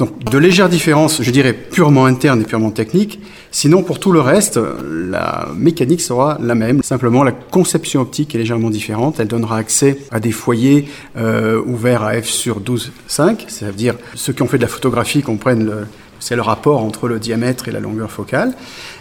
Donc 0.00 0.24
de 0.24 0.38
légères 0.38 0.70
différences, 0.70 1.22
je 1.22 1.30
dirais 1.30 1.52
purement 1.52 2.06
internes 2.06 2.40
et 2.40 2.44
purement 2.44 2.70
techniques. 2.70 3.20
Sinon, 3.50 3.82
pour 3.82 4.00
tout 4.00 4.12
le 4.12 4.20
reste, 4.22 4.58
la 4.82 5.48
mécanique 5.54 6.00
sera 6.00 6.38
la 6.40 6.54
même. 6.54 6.82
Simplement, 6.82 7.22
la 7.22 7.32
conception 7.32 8.00
optique 8.00 8.34
est 8.34 8.38
légèrement 8.38 8.70
différente. 8.70 9.20
Elle 9.20 9.28
donnera 9.28 9.58
accès 9.58 9.98
à 10.10 10.18
des 10.18 10.32
foyers 10.32 10.88
euh, 11.18 11.60
ouverts 11.66 12.02
à 12.02 12.14
f 12.14 12.24
sur 12.24 12.62
12,5. 12.62 13.40
Ça 13.48 13.66
veut 13.66 13.72
dire 13.72 13.94
ceux 14.14 14.32
qui 14.32 14.40
ont 14.40 14.46
fait 14.46 14.56
de 14.56 14.62
la 14.62 14.68
photographie 14.68 15.20
comprennent 15.20 15.66
le, 15.66 15.86
c'est 16.18 16.34
le 16.34 16.40
rapport 16.40 16.82
entre 16.82 17.06
le 17.06 17.18
diamètre 17.18 17.68
et 17.68 17.70
la 17.70 17.80
longueur 17.80 18.10
focale. 18.10 18.54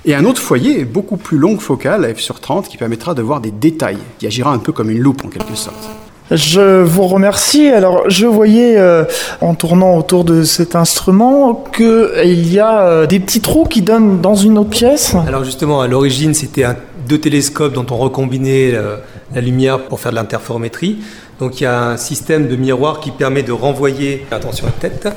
Et 0.03 0.15
un 0.15 0.25
autre 0.25 0.41
foyer, 0.41 0.83
beaucoup 0.83 1.15
plus 1.15 1.37
longue 1.37 1.61
focale, 1.61 2.13
f 2.13 2.19
sur 2.19 2.41
30, 2.41 2.67
qui 2.67 2.75
permettra 2.75 3.13
de 3.13 3.21
voir 3.21 3.39
des 3.39 3.51
détails, 3.51 3.99
qui 4.17 4.27
agira 4.27 4.51
un 4.51 4.59
peu 4.59 4.73
comme 4.73 4.89
une 4.89 4.99
loupe 4.99 5.23
en 5.23 5.29
quelque 5.29 5.55
sorte. 5.55 6.08
Je 6.31 6.83
vous 6.83 7.07
remercie. 7.07 7.69
Alors, 7.69 8.07
je 8.07 8.27
voyais 8.27 8.77
euh, 8.77 9.03
en 9.41 9.55
tournant 9.55 9.97
autour 9.97 10.23
de 10.23 10.43
cet 10.43 10.75
instrument 10.75 11.63
qu'il 11.75 12.53
y 12.53 12.59
a 12.59 12.81
euh, 12.83 13.07
des 13.07 13.19
petits 13.19 13.41
trous 13.41 13.65
qui 13.65 13.81
donnent 13.81 14.21
dans 14.21 14.35
une 14.35 14.59
autre 14.59 14.69
pièce. 14.69 15.15
Alors 15.27 15.43
justement, 15.43 15.81
à 15.81 15.87
l'origine, 15.87 16.35
c'était 16.35 16.65
deux 17.07 17.17
télescopes 17.17 17.73
dont 17.73 17.85
on 17.89 17.97
recombinait 17.97 18.75
euh, 18.75 18.97
la 19.33 19.41
lumière 19.41 19.85
pour 19.85 19.99
faire 19.99 20.11
de 20.11 20.17
l'interférométrie. 20.17 20.97
Donc 21.39 21.61
il 21.61 21.63
y 21.63 21.67
a 21.67 21.81
un 21.81 21.97
système 21.97 22.47
de 22.47 22.55
miroir 22.55 22.99
qui 22.99 23.09
permet 23.09 23.41
de 23.41 23.51
renvoyer, 23.51 24.27
attention 24.29 24.67
à 24.67 24.69
la 24.69 24.89
tête, 24.89 25.07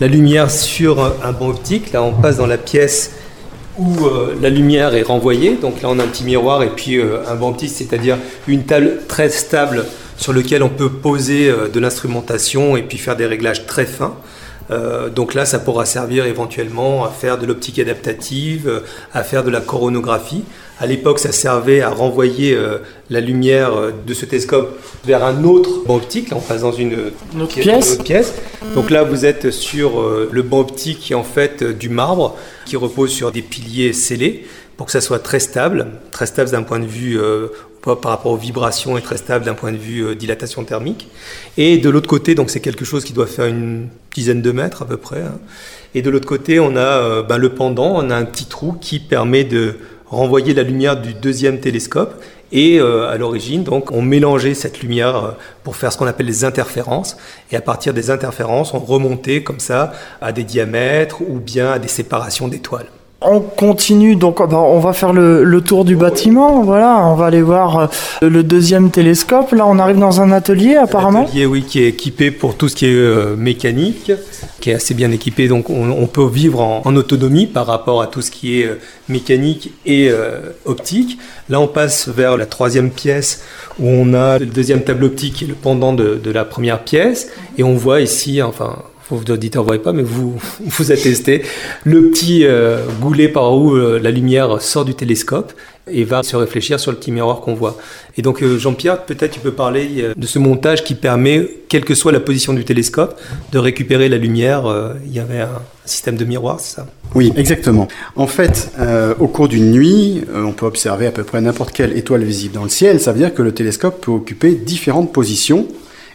la 0.00 0.06
lumière 0.06 0.50
sur 0.50 1.04
un 1.22 1.32
banc 1.32 1.48
optique. 1.48 1.92
Là, 1.92 2.02
on 2.02 2.12
passe 2.12 2.38
dans 2.38 2.46
la 2.46 2.56
pièce 2.56 3.10
où 3.78 3.96
la 4.40 4.48
lumière 4.48 4.94
est 4.94 5.02
renvoyée. 5.02 5.58
Donc 5.60 5.82
là, 5.82 5.88
on 5.90 5.98
a 5.98 6.04
un 6.04 6.06
petit 6.06 6.22
miroir 6.22 6.62
et 6.62 6.68
puis 6.68 7.00
un 7.00 7.34
banc 7.34 7.48
optique, 7.48 7.70
c'est-à-dire 7.70 8.16
une 8.46 8.62
table 8.62 9.00
très 9.08 9.28
stable 9.28 9.84
sur 10.22 10.32
laquelle 10.32 10.62
on 10.62 10.70
peut 10.70 10.88
poser 10.88 11.48
euh, 11.48 11.68
de 11.68 11.80
l'instrumentation 11.80 12.76
et 12.76 12.82
puis 12.82 12.96
faire 12.96 13.16
des 13.16 13.26
réglages 13.26 13.66
très 13.66 13.86
fins. 13.86 14.16
donc 15.14 15.34
là, 15.34 15.44
ça 15.44 15.58
pourra 15.58 15.84
servir 15.84 16.24
éventuellement 16.24 17.04
à 17.04 17.10
faire 17.10 17.36
de 17.36 17.44
l'optique 17.44 17.78
adaptative, 17.78 18.82
à 19.12 19.22
faire 19.22 19.44
de 19.44 19.50
la 19.50 19.60
coronographie. 19.60 20.44
À 20.82 20.86
l'époque, 20.86 21.20
ça 21.20 21.30
servait 21.30 21.80
à 21.80 21.90
renvoyer 21.90 22.54
euh, 22.54 22.78
la 23.08 23.20
lumière 23.20 23.72
euh, 23.72 23.92
de 24.04 24.14
ce 24.14 24.24
télescope 24.24 24.80
vers 25.04 25.22
un 25.24 25.44
autre 25.44 25.84
banc 25.86 25.94
optique. 25.94 26.30
Là, 26.30 26.38
on 26.38 26.40
passe 26.40 26.62
dans 26.62 26.72
une, 26.72 27.12
autre 27.40 27.54
pièce. 27.54 27.98
pièce. 27.98 28.34
Donc 28.74 28.90
là, 28.90 29.04
vous 29.04 29.24
êtes 29.24 29.52
sur 29.52 30.00
euh, 30.00 30.28
le 30.32 30.42
banc 30.42 30.58
optique 30.58 30.98
qui 30.98 31.12
est 31.12 31.16
en 31.16 31.22
fait 31.22 31.62
du 31.62 31.88
marbre, 31.88 32.36
qui 32.64 32.74
repose 32.74 33.10
sur 33.10 33.30
des 33.30 33.42
piliers 33.42 33.92
scellés 33.92 34.44
pour 34.76 34.86
que 34.86 34.92
ça 34.92 35.00
soit 35.00 35.18
très 35.18 35.40
stable, 35.40 35.86
très 36.10 36.26
stable 36.26 36.50
d'un 36.50 36.62
point 36.62 36.78
de 36.78 36.86
vue 36.86 37.18
par 37.82 38.10
rapport 38.12 38.32
aux 38.32 38.36
vibrations 38.36 38.96
et 38.96 39.02
très 39.02 39.16
stable 39.16 39.44
d'un 39.44 39.54
point 39.54 39.72
de 39.72 39.76
vue 39.76 40.14
dilatation 40.16 40.64
thermique. 40.64 41.08
Et 41.56 41.78
de 41.78 41.90
l'autre 41.90 42.08
côté, 42.08 42.34
donc 42.34 42.50
c'est 42.50 42.60
quelque 42.60 42.84
chose 42.84 43.04
qui 43.04 43.12
doit 43.12 43.26
faire 43.26 43.46
une 43.46 43.88
dizaine 44.14 44.42
de 44.42 44.52
mètres 44.52 44.82
à 44.82 44.86
peu 44.86 44.96
près. 44.96 45.22
Hein. 45.22 45.38
Et 45.94 46.02
de 46.02 46.10
l'autre 46.10 46.28
côté, 46.28 46.58
on 46.60 46.76
a 46.76 47.22
ben, 47.22 47.38
le 47.38 47.50
pendant, 47.50 47.96
on 47.96 48.10
a 48.10 48.16
un 48.16 48.24
petit 48.24 48.46
trou 48.46 48.72
qui 48.80 48.98
permet 48.98 49.44
de 49.44 49.76
renvoyer 50.06 50.54
la 50.54 50.62
lumière 50.62 51.00
du 51.00 51.14
deuxième 51.14 51.58
télescope. 51.58 52.22
Et 52.52 52.78
euh, 52.78 53.08
à 53.08 53.16
l'origine, 53.16 53.64
donc, 53.64 53.90
on 53.92 54.02
mélangeait 54.02 54.52
cette 54.52 54.80
lumière 54.82 55.16
euh, 55.16 55.30
pour 55.64 55.74
faire 55.74 55.90
ce 55.90 55.96
qu'on 55.96 56.06
appelle 56.06 56.26
les 56.26 56.44
interférences. 56.44 57.16
Et 57.50 57.56
à 57.56 57.62
partir 57.62 57.94
des 57.94 58.10
interférences, 58.10 58.74
on 58.74 58.78
remontait 58.78 59.42
comme 59.42 59.58
ça 59.58 59.92
à 60.20 60.32
des 60.32 60.44
diamètres 60.44 61.22
ou 61.22 61.40
bien 61.40 61.72
à 61.72 61.78
des 61.78 61.88
séparations 61.88 62.48
d'étoiles. 62.48 62.88
On 63.24 63.40
continue, 63.40 64.16
donc 64.16 64.38
bah, 64.38 64.58
on 64.58 64.78
va 64.80 64.92
faire 64.92 65.12
le, 65.12 65.60
tour 65.60 65.84
du 65.84 65.96
bâtiment. 65.96 66.62
Voilà, 66.62 67.06
on 67.06 67.14
va 67.14 67.26
aller 67.26 67.42
voir 67.42 67.78
euh, 67.78 67.86
le 68.28 68.42
deuxième 68.42 68.90
télescope. 68.90 69.52
Là, 69.52 69.66
on 69.66 69.78
arrive 69.78 69.98
dans 69.98 70.20
un 70.20 70.32
atelier 70.32 70.76
apparemment. 70.76 71.20
Un 71.20 71.24
atelier, 71.24 71.46
oui, 71.46 71.62
qui 71.62 71.82
est 71.82 71.88
équipé 71.88 72.30
pour 72.30 72.56
tout 72.56 72.68
ce 72.68 72.76
qui 72.76 72.86
est 72.86 72.94
euh, 72.94 73.36
mécanique, 73.36 74.12
qui 74.60 74.70
est 74.70 74.74
assez 74.74 74.94
bien 74.94 75.10
équipé. 75.10 75.48
Donc, 75.48 75.70
on, 75.70 76.06
peut 76.06 76.26
vivre 76.26 76.60
en, 76.60 76.96
autonomie 76.96 77.46
par 77.46 77.66
rapport 77.66 78.02
à 78.02 78.06
tout 78.06 78.22
ce 78.22 78.30
qui 78.30 78.60
est 78.60 78.66
euh, 78.66 78.78
mécanique 79.08 79.72
et 79.86 80.10
optique. 80.64 81.18
Là, 81.48 81.60
on 81.60 81.68
passe 81.68 82.08
vers 82.08 82.36
la 82.36 82.46
troisième 82.46 82.90
pièce 82.90 83.42
où 83.78 83.86
on 83.86 84.14
a 84.14 84.38
le 84.38 84.46
deuxième 84.46 84.82
tableau 84.82 85.08
optique 85.08 85.44
le 85.46 85.54
pendant 85.54 85.92
de, 85.92 86.20
de 86.22 86.30
la 86.30 86.44
première 86.44 86.80
pièce, 86.80 87.28
et 87.58 87.62
on 87.62 87.74
voit 87.74 88.00
ici, 88.00 88.42
enfin 88.42 88.76
vous 89.16 89.30
auditeurs 89.30 89.62
ne 89.62 89.68
voyez 89.68 89.82
pas, 89.82 89.92
mais 89.92 90.02
vous 90.02 90.34
vous 90.64 90.92
attestez, 90.92 91.42
le 91.84 92.10
petit 92.10 92.44
euh, 92.44 92.84
goulet 93.00 93.28
par 93.28 93.54
où 93.56 93.74
euh, 93.74 93.98
la 94.00 94.10
lumière 94.10 94.60
sort 94.60 94.84
du 94.84 94.94
télescope 94.94 95.52
et 95.90 96.04
va 96.04 96.22
se 96.22 96.36
réfléchir 96.36 96.78
sur 96.78 96.92
le 96.92 96.96
petit 96.96 97.10
miroir 97.10 97.40
qu'on 97.40 97.54
voit. 97.54 97.76
Et 98.16 98.22
donc 98.22 98.42
euh, 98.42 98.58
Jean-Pierre, 98.58 99.04
peut-être 99.04 99.32
tu 99.32 99.40
peux 99.40 99.52
parler 99.52 100.12
de 100.16 100.26
ce 100.26 100.38
montage 100.38 100.84
qui 100.84 100.94
permet, 100.94 101.48
quelle 101.68 101.84
que 101.84 101.94
soit 101.94 102.12
la 102.12 102.20
position 102.20 102.52
du 102.52 102.64
télescope, 102.64 103.20
de 103.50 103.58
récupérer 103.58 104.08
la 104.08 104.18
lumière. 104.18 104.64
Il 105.04 105.12
y 105.12 105.18
avait 105.18 105.40
un 105.40 105.60
système 105.84 106.16
de 106.16 106.24
miroir, 106.24 106.60
c'est 106.60 106.76
ça? 106.76 106.86
Oui, 107.14 107.32
exactement. 107.36 107.88
En 108.14 108.26
fait, 108.26 108.70
au 109.18 109.26
cours 109.26 109.48
d'une 109.48 109.72
nuit, 109.72 110.22
on 110.34 110.52
peut 110.52 110.66
observer 110.66 111.06
à 111.06 111.10
peu 111.10 111.24
près 111.24 111.40
n'importe 111.40 111.72
quelle 111.72 111.96
étoile 111.96 112.22
visible 112.22 112.54
dans 112.54 112.62
le 112.62 112.68
ciel. 112.68 113.00
Ça 113.00 113.12
veut 113.12 113.18
dire 113.18 113.34
que 113.34 113.42
le 113.42 113.52
télescope 113.52 114.00
peut 114.00 114.12
occuper 114.12 114.54
différentes 114.54 115.12
positions 115.12 115.66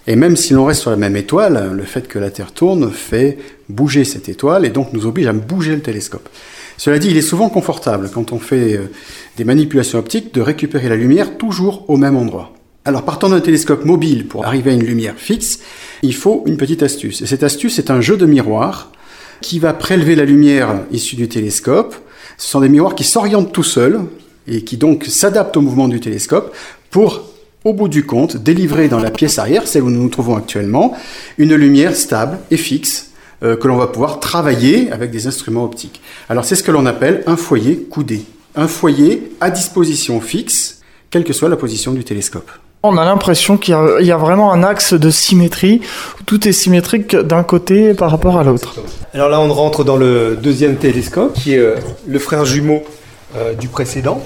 et 0.08 0.16
même 0.16 0.38
si 0.38 0.54
l'on 0.54 0.66
reste 0.66 0.82
sur 0.82 0.90
la 0.90 0.98
même 0.98 1.18
étoile, 1.18 1.72
le 1.74 1.84
fait 1.84 2.08
que 2.08 2.18
la 2.18 2.32
Terre 2.32 2.54
tourne 2.54 2.92
fait 2.92 3.38
bouger 3.68 4.06
cette 4.06 4.30
étoile 4.30 4.66
et 4.66 4.70
donc 4.70 4.94
nous 4.94 5.06
oblige 5.06 5.28
à 5.28 5.34
bouger 5.34 5.76
le 5.76 5.82
télescope. 5.82 6.30
Cela 6.78 6.98
dit, 6.98 7.10
il 7.10 7.18
est 7.18 7.22
souvent 7.22 7.50
confortable 7.50 8.10
quand 8.14 8.32
on 8.32 8.40
fait 8.40 8.78
euh, 8.78 8.92
des 9.36 9.44
manipulations 9.44 10.00
optiques 10.00 10.34
de 10.34 10.42
récupérer 10.42 10.88
la 10.88 10.96
lumière 10.96 11.38
toujours 11.38 11.90
au 11.90 11.98
même 11.98 12.16
endroit. 12.16 12.54
Alors 12.86 13.04
partant 13.04 13.28
d'un 13.30 13.42
télescope 13.42 13.84
mobile 13.84 14.28
pour 14.28 14.46
arriver 14.46 14.72
à 14.72 14.74
une 14.76 14.86
lumière 14.86 15.16
fixe, 15.18 15.60
il 16.04 16.16
faut 16.16 16.44
une 16.46 16.56
petite 16.56 16.84
astuce. 16.84 17.22
Et 17.22 17.26
cette 17.26 17.44
astuce 17.44 17.80
est 17.80 17.92
un 17.92 18.00
jeu 18.00 18.16
de 18.16 18.26
miroirs 18.26 18.92
qui 19.42 19.60
va 19.60 19.74
prélever 19.74 20.16
la 20.16 20.24
lumière 20.24 20.84
issue 20.92 21.18
du 21.18 21.28
télescope. 21.28 21.96
Ce 22.38 22.48
sont 22.48 22.62
des 22.62 22.70
miroirs 22.70 22.96
qui 22.96 23.04
s'orientent 23.04 23.52
tout 23.52 23.64
seuls 23.64 24.02
et 24.48 24.64
qui 24.64 24.78
donc 24.78 25.06
s'adaptent 25.06 25.58
au 25.58 25.62
mouvement 25.62 25.90
du 25.90 26.00
télescope 26.00 26.56
pour 26.92 27.27
au 27.68 27.74
bout 27.74 27.90
du 27.90 28.06
compte, 28.06 28.38
délivrer 28.38 28.88
dans 28.88 29.00
la 29.00 29.12
pièce 29.12 29.40
arrière, 29.40 29.68
celle 29.68 29.84
où 29.84 29.90
nous 29.90 30.02
nous 30.02 30.10
trouvons 30.10 30.38
actuellement, 30.38 30.94
une 31.38 31.54
lumière 31.54 31.96
stable 31.96 32.40
et 32.50 32.56
fixe 32.56 33.12
euh, 33.44 33.58
que 33.58 33.68
l'on 33.68 33.76
va 33.76 33.88
pouvoir 33.88 34.22
travailler 34.22 34.90
avec 34.92 35.12
des 35.12 35.28
instruments 35.28 35.66
optiques. 35.66 36.02
Alors 36.30 36.46
c'est 36.46 36.56
ce 36.56 36.64
que 36.64 36.72
l'on 36.72 36.86
appelle 36.86 37.24
un 37.28 37.36
foyer 37.36 37.86
coudé. 37.90 38.24
Un 38.56 38.70
foyer 38.70 39.32
à 39.42 39.52
disposition 39.52 40.22
fixe, 40.22 40.80
quelle 41.10 41.26
que 41.26 41.34
soit 41.34 41.50
la 41.50 41.58
position 41.58 41.92
du 41.92 42.06
télescope. 42.06 42.50
On 42.84 42.98
a 42.98 43.04
l'impression 43.04 43.58
qu'il 43.58 43.76
y, 44.02 44.12
a 44.12 44.18
vraiment 44.18 44.54
un 44.54 44.64
axe 44.64 44.94
de 44.94 45.10
symétrie, 45.10 45.82
où 46.20 46.24
tout 46.24 46.48
est 46.48 46.54
symétrique 46.54 47.16
d'un 47.16 47.44
côté 47.44 47.94
par 47.94 48.12
rapport 48.12 48.38
à 48.40 48.44
l'autre. 48.44 48.76
Alors 49.14 49.30
là, 49.30 49.42
on 49.42 49.52
rentre 49.52 49.84
dans 49.84 49.98
le 49.98 50.38
deuxième 50.42 50.78
télescope, 50.78 51.34
qui 51.34 51.56
est 51.56 51.60
euh, 51.60 51.76
le 52.08 52.20
frère 52.20 52.46
jumeau 52.46 52.84
euh, 53.36 53.56
du 53.56 53.68
précédent 53.68 54.24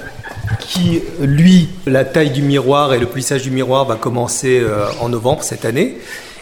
qui, 0.60 1.02
lui, 1.20 1.68
la 1.86 2.04
taille 2.04 2.30
du 2.30 2.42
miroir 2.42 2.94
et 2.94 2.98
le 2.98 3.06
plissage 3.06 3.42
du 3.42 3.50
miroir 3.50 3.84
va 3.84 3.96
commencer 3.96 4.60
euh, 4.60 4.86
en 5.00 5.08
novembre 5.08 5.42
cette 5.42 5.64
année. 5.64 5.98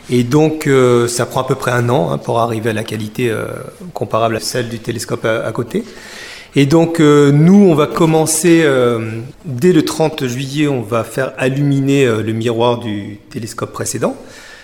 Et 0.09 0.25
donc, 0.25 0.67
euh, 0.67 1.07
ça 1.07 1.27
prend 1.27 1.43
à 1.43 1.47
peu 1.47 1.55
près 1.55 1.71
un 1.71 1.89
an 1.89 2.11
hein, 2.11 2.19
pour 2.19 2.41
arriver 2.41 2.71
à 2.71 2.73
la 2.73 2.83
qualité 2.83 3.31
euh, 3.31 3.47
comparable 3.95 4.37
à 4.37 4.41
celle 4.41 4.69
du 4.69 4.79
télescope 4.79 5.25
à, 5.25 5.51
côté. 5.53 5.85
Et 6.57 6.67
donc, 6.67 6.99
nous, 6.99 7.69
on 7.71 7.77
va 7.77 7.87
commencer, 7.87 8.67
dès 9.45 9.73
le 9.73 9.85
30 9.85 10.27
juillet, 10.27 10.67
on 10.67 10.83
va 10.83 11.05
faire 11.05 11.33
illuminer 11.41 12.07
le 12.07 12.33
miroir 12.33 12.79
du 12.79 13.21
télescope 13.31 13.73
précédent. 13.73 14.17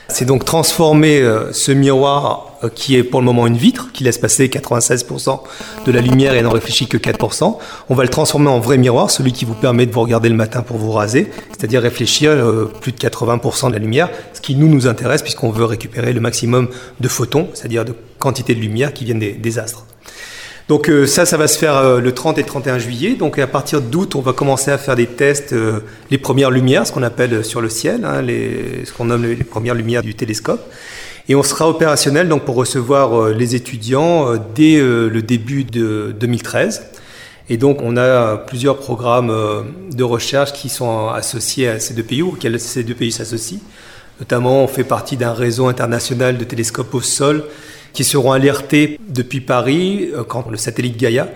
C'est 0.08 0.24
donc 0.24 0.44
transformer 0.44 1.20
euh, 1.20 1.52
ce 1.52 1.72
miroir 1.72 2.52
euh, 2.62 2.68
qui 2.68 2.96
est 2.96 3.02
pour 3.02 3.20
le 3.20 3.26
moment 3.26 3.46
une 3.46 3.56
vitre, 3.56 3.90
qui 3.92 4.04
laisse 4.04 4.18
passer 4.18 4.46
96% 4.46 5.40
de 5.84 5.92
la 5.92 6.00
lumière 6.00 6.34
et 6.34 6.42
n'en 6.42 6.50
réfléchit 6.50 6.86
que 6.86 6.96
4%. 6.96 7.58
On 7.88 7.94
va 7.94 8.02
le 8.04 8.08
transformer 8.08 8.48
en 8.48 8.60
vrai 8.60 8.78
miroir, 8.78 9.10
celui 9.10 9.32
qui 9.32 9.44
vous 9.44 9.54
permet 9.54 9.84
de 9.84 9.92
vous 9.92 10.00
regarder 10.00 10.28
le 10.28 10.36
matin 10.36 10.62
pour 10.62 10.76
vous 10.76 10.92
raser, 10.92 11.30
c'est-à-dire 11.50 11.82
réfléchir 11.82 12.30
euh, 12.30 12.72
plus 12.80 12.92
de 12.92 12.98
80% 12.98 13.68
de 13.68 13.72
la 13.72 13.80
lumière, 13.80 14.08
ce 14.32 14.40
qui 14.40 14.54
nous 14.54 14.68
nous 14.68 14.86
intéresse 14.86 15.22
puisqu'on 15.22 15.50
veut 15.50 15.64
récupérer 15.64 16.12
le 16.12 16.20
maximum 16.20 16.68
de 17.00 17.08
photons, 17.08 17.48
c'est-à-dire 17.54 17.84
de 17.84 17.94
quantité 18.20 18.54
de 18.54 18.60
lumière 18.60 18.92
qui 18.92 19.04
viennent 19.04 19.18
des 19.18 19.58
astres. 19.58 19.86
Donc 20.68 20.88
euh, 20.88 21.06
ça, 21.06 21.24
ça 21.26 21.36
va 21.36 21.46
se 21.46 21.58
faire 21.58 21.76
euh, 21.76 22.00
le 22.00 22.12
30 22.12 22.38
et 22.38 22.44
31 22.44 22.78
juillet. 22.78 23.14
Donc 23.14 23.38
à 23.38 23.46
partir 23.46 23.80
d'août, 23.80 24.16
on 24.16 24.20
va 24.20 24.32
commencer 24.32 24.72
à 24.72 24.78
faire 24.78 24.96
des 24.96 25.06
tests, 25.06 25.52
euh, 25.52 25.80
les 26.10 26.18
premières 26.18 26.50
lumières, 26.50 26.86
ce 26.86 26.92
qu'on 26.92 27.04
appelle 27.04 27.44
sur 27.44 27.60
le 27.60 27.68
ciel, 27.68 28.04
hein, 28.04 28.20
les, 28.20 28.84
ce 28.84 28.92
qu'on 28.92 29.04
nomme 29.04 29.24
les, 29.24 29.36
premières 29.36 29.74
lumières 29.74 30.02
du 30.02 30.14
télescope. 30.14 30.60
Et 31.28 31.36
on 31.36 31.42
sera 31.42 31.68
opérationnel 31.68 32.28
donc 32.28 32.44
pour 32.44 32.56
recevoir 32.56 33.30
les 33.30 33.56
étudiants 33.56 34.36
dès 34.54 34.78
le 34.78 35.22
début 35.22 35.64
de 35.64 36.14
2013. 36.20 36.86
Et 37.48 37.56
donc 37.56 37.80
on 37.82 37.96
a 37.96 38.36
plusieurs 38.36 38.76
programmes 38.76 39.34
de 39.92 40.04
recherche 40.04 40.52
qui 40.52 40.68
sont 40.68 41.08
associés 41.08 41.66
à 41.66 41.80
ces 41.80 41.94
deux 41.94 42.04
pays 42.04 42.22
ou 42.22 42.28
auxquels 42.28 42.60
ces 42.60 42.84
deux 42.84 42.94
pays 42.94 43.10
s'associent. 43.10 43.58
Notamment, 44.20 44.62
on 44.62 44.68
fait 44.68 44.84
partie 44.84 45.16
d'un 45.16 45.32
réseau 45.32 45.66
international 45.66 46.38
de 46.38 46.44
télescopes 46.44 46.94
au 46.94 47.00
sol 47.00 47.42
qui 47.96 48.04
seront 48.04 48.32
alertés 48.32 49.00
depuis 49.08 49.40
Paris 49.40 50.10
euh, 50.14 50.22
quand 50.22 50.50
le 50.50 50.58
satellite 50.58 50.98
Gaia, 50.98 51.28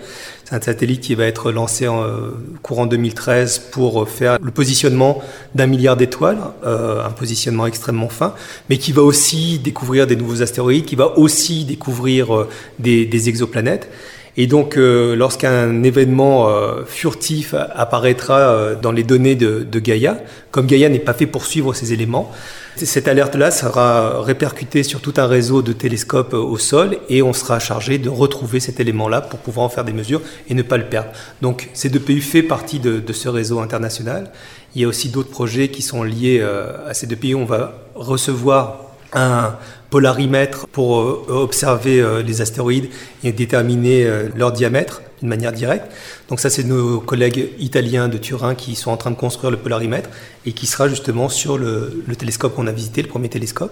c'est 0.45 0.53
un 0.53 0.61
satellite 0.61 1.01
qui 1.01 1.15
va 1.15 1.25
être 1.25 1.51
lancé 1.51 1.87
en 1.87 2.03
euh, 2.03 2.33
courant 2.61 2.85
2013 2.85 3.69
pour 3.71 4.07
faire 4.07 4.37
le 4.39 4.51
positionnement 4.51 5.23
d'un 5.55 5.65
milliard 5.65 5.97
d'étoiles, 5.97 6.37
euh, 6.63 7.03
un 7.03 7.09
positionnement 7.09 7.65
extrêmement 7.65 8.09
fin, 8.09 8.35
mais 8.69 8.77
qui 8.77 8.91
va 8.91 9.01
aussi 9.01 9.57
découvrir 9.57 10.05
des 10.05 10.15
nouveaux 10.15 10.43
astéroïdes, 10.43 10.85
qui 10.85 10.95
va 10.95 11.17
aussi 11.17 11.65
découvrir 11.65 12.45
des, 12.77 13.27
exoplanètes. 13.27 13.89
Et 14.37 14.47
donc, 14.47 14.75
lorsqu'un 14.77 15.83
événement 15.83 16.49
furtif 16.85 17.53
apparaîtra 17.53 18.75
dans 18.75 18.91
les 18.91 19.03
données 19.03 19.35
de, 19.35 19.67
de 19.69 19.79
Gaia, 19.79 20.17
comme 20.51 20.67
Gaia 20.67 20.89
n'est 20.89 20.99
pas 20.99 21.13
fait 21.13 21.25
pour 21.25 21.45
suivre 21.45 21.73
ces 21.73 21.91
éléments, 21.91 22.31
cette 22.77 23.07
alerte-là 23.07 23.51
sera 23.51 24.21
répercutée 24.21 24.83
sur 24.83 25.01
tout 25.01 25.13
un 25.17 25.27
réseau 25.27 25.61
de 25.61 25.73
télescopes 25.73 26.33
au 26.33 26.57
sol 26.57 26.97
et 27.09 27.21
on 27.21 27.33
sera 27.33 27.59
chargé 27.59 27.97
de 27.97 28.09
retrouver 28.09 28.59
cet 28.59 28.79
élément-là 28.79 29.21
pour 29.21 29.39
pouvoir 29.39 29.65
en 29.65 29.69
faire 29.69 29.83
des 29.83 29.93
mesures 29.93 30.21
et 30.49 30.53
ne 30.53 30.61
pas 30.61 30.77
le 30.77 30.85
perdre. 30.85 31.09
Donc 31.41 31.69
ces 31.73 31.89
deux 31.89 31.99
pays 31.99 32.21
font 32.21 32.41
partie 32.47 32.79
de, 32.79 33.03
ce 33.11 33.27
réseau 33.29 33.59
international. 33.59 34.31
Il 34.73 34.81
y 34.81 34.85
a 34.85 34.87
aussi 34.87 35.09
d'autres 35.09 35.29
projets 35.29 35.67
qui 35.67 35.81
sont 35.81 36.03
liés 36.03 36.39
euh, 36.41 36.87
à 36.87 36.93
ces 36.93 37.07
deux 37.07 37.17
pays. 37.17 37.35
On 37.35 37.45
va 37.45 37.73
recevoir 37.93 38.90
un 39.13 39.55
polarimètre 39.89 40.67
pour 40.67 40.99
euh, 40.99 41.25
observer 41.29 41.99
euh, 41.99 42.21
les 42.21 42.41
astéroïdes 42.41 42.89
et 43.23 43.31
déterminer 43.31 44.07
leur 44.35 44.51
diamètre 44.51 45.01
d'une 45.21 45.29
manière 45.29 45.51
directe. 45.51 45.85
Donc 46.29 46.39
ça, 46.39 46.49
c'est 46.49 46.63
nos 46.63 46.99
collègues 46.99 47.49
italiens 47.59 48.07
de 48.07 48.17
Turin 48.17 48.55
qui 48.55 48.75
sont 48.75 48.91
en 48.91 48.97
train 48.97 49.11
de 49.11 49.15
construire 49.15 49.51
le 49.51 49.57
polarimètre 49.57 50.09
et 50.45 50.53
qui 50.53 50.65
sera 50.65 50.87
justement 50.87 51.29
sur 51.29 51.57
le, 51.57 52.03
télescope 52.17 52.55
qu'on 52.55 52.67
a 52.67 52.71
visité, 52.71 53.01
le 53.01 53.07
premier 53.07 53.29
télescope. 53.29 53.71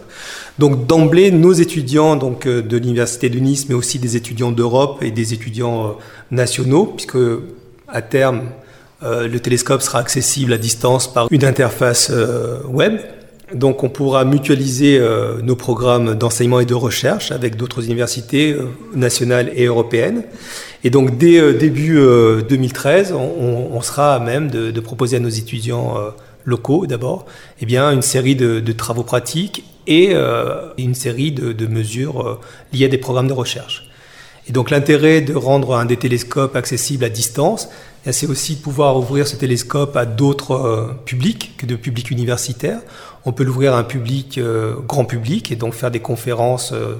Donc 0.60 0.86
d'emblée, 0.86 1.32
nos 1.32 1.54
étudiants 1.54 2.16
donc, 2.16 2.46
euh, 2.46 2.62
de 2.62 2.78
l'Université 2.78 3.30
de 3.30 3.40
Nice, 3.40 3.68
mais 3.70 3.76
aussi 3.76 4.00
des 4.00 4.16
étudiants 4.16 4.52
d'Europe 4.52 5.02
et 5.02 5.12
des 5.12 5.34
étudiants 5.34 5.88
euh, 5.88 5.92
nationaux, 6.32 6.86
puisque 6.86 7.18
à 7.88 8.02
terme, 8.02 8.44
euh, 9.02 9.28
le 9.28 9.40
télescope 9.40 9.82
sera 9.82 10.00
accessible 10.00 10.54
à 10.54 10.58
distance 10.58 11.12
par 11.12 11.28
une 11.32 11.44
interface 11.46 12.12
web 12.68 13.00
donc 13.54 13.84
on 13.84 13.90
pourra 13.90 14.26
mutualiser 14.26 14.98
euh, 15.00 15.42
nos 15.42 15.56
programmes 15.56 16.16
d'enseignement 16.16 16.60
et 16.60 16.66
de 16.66 16.74
recherche 16.74 17.32
avec 17.32 17.56
d'autres 17.56 17.86
universités 17.86 18.54
euh, 18.54 18.68
nationales 18.94 19.52
et 19.56 19.66
européennes. 19.66 20.24
Et 20.84 20.90
donc 20.90 21.18
dès 21.18 21.40
euh, 21.40 21.54
début 21.54 22.00
2013, 22.48 23.14
on, 23.14 23.82
sera 23.82 24.16
à 24.16 24.20
même 24.20 24.50
de, 24.50 24.80
proposer 24.80 25.18
à 25.18 25.20
nos 25.20 25.30
étudiants 25.30 25.96
locaux 26.46 26.86
d'abord 26.86 27.26
eh 27.62 27.78
une 27.78 28.02
série 28.02 28.36
de, 28.36 28.72
travaux 28.74 29.04
pratiques 29.04 29.64
et 29.88 30.14
une 30.78 30.96
série 30.96 31.32
de, 31.32 31.68
mesures 31.68 32.40
liées 32.74 32.86
à 32.86 32.90
des 32.90 32.98
programmes 32.98 33.28
de 33.28 33.34
recherche. 33.34 33.90
Et 34.48 34.52
donc 34.52 34.70
l'intérêt 34.70 35.22
de 35.22 35.34
rendre 35.34 35.76
un 35.76 35.86
des 35.86 35.98
télescopes 35.98 36.56
accessible 36.56 37.06
à 37.06 37.10
distance, 37.10 37.70
eh 38.06 38.12
c'est 38.12 38.28
aussi 38.28 38.56
de 38.56 38.62
pouvoir 38.62 38.98
ouvrir 38.98 39.28
ce 39.28 39.36
télescope 39.36 39.96
à 39.96 40.06
d'autres 40.06 40.98
publics 41.06 41.56
que 41.58 41.66
de 41.66 41.76
publics 41.76 42.12
universitaires. 42.12 42.82
On 43.26 43.32
peut 43.32 43.44
l'ouvrir 43.44 43.74
à 43.74 43.80
un 43.80 43.84
public 43.84 44.38
euh, 44.38 44.76
grand 44.88 45.06
public 45.06 45.52
et 45.52 45.56
donc 45.56 45.74
faire 45.74 45.92
des 45.92 46.00
conférences 46.00 46.72
euh, 46.72 46.96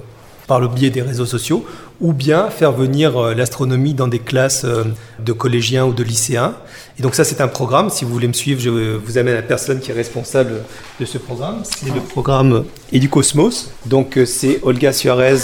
par 0.46 0.60
le 0.60 0.68
biais 0.68 0.90
des 0.90 1.00
réseaux 1.00 1.26
sociaux, 1.26 1.64
ou 2.00 2.12
bien 2.12 2.50
faire 2.50 2.72
venir 2.72 3.16
euh, 3.16 3.34
l'astronomie 3.34 3.94
dans 3.94 4.08
des 4.08 4.18
classes 4.18 4.66
de 4.66 5.32
collégiens 5.32 5.86
ou 5.86 5.92
de 5.92 6.02
lycéens. 6.02 6.56
Et 6.98 7.02
donc 7.02 7.14
ça, 7.14 7.24
c'est 7.24 7.40
un 7.40 7.48
programme. 7.48 7.88
Si 7.88 8.04
vous 8.04 8.12
voulez 8.12 8.28
me 8.28 8.32
suivre, 8.32 8.60
je 8.60 8.68
vous 8.68 9.16
amène 9.16 9.34
la 9.34 9.42
personne 9.42 9.80
qui 9.80 9.92
est 9.92 9.94
responsable 9.94 10.62
de 10.98 11.04
ce 11.04 11.18
programme. 11.18 11.62
C'est 11.64 11.94
le 11.94 12.00
programme 12.00 12.64
Educosmos. 12.92 13.70
Donc 13.86 14.18
c'est 14.26 14.58
Olga 14.62 14.92
Suarez 14.92 15.38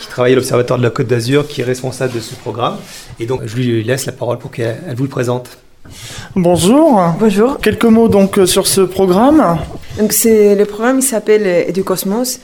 qui 0.00 0.08
travaille 0.08 0.32
à 0.32 0.36
l'Observatoire 0.36 0.78
de 0.78 0.84
la 0.84 0.90
Côte 0.90 1.06
d'Azur 1.06 1.46
qui 1.46 1.60
est 1.60 1.64
responsable 1.64 2.14
de 2.14 2.20
ce 2.20 2.34
programme. 2.34 2.76
Et 3.20 3.26
donc 3.26 3.42
je 3.44 3.54
lui 3.56 3.84
laisse 3.84 4.06
la 4.06 4.12
parole 4.12 4.38
pour 4.38 4.50
qu'elle 4.50 4.94
vous 4.96 5.04
le 5.04 5.10
présente. 5.10 5.58
Bonjour. 6.36 7.00
Bonjour. 7.18 7.58
Quelques 7.58 7.84
mots 7.84 8.08
donc 8.08 8.38
euh, 8.38 8.46
sur 8.46 8.66
ce 8.66 8.80
programme. 8.80 9.58
Donc 9.98 10.12
c'est 10.12 10.54
le 10.54 10.64
programme 10.64 10.98
il 10.98 11.02
s'appelle 11.02 11.46
Educosmos 11.46 12.40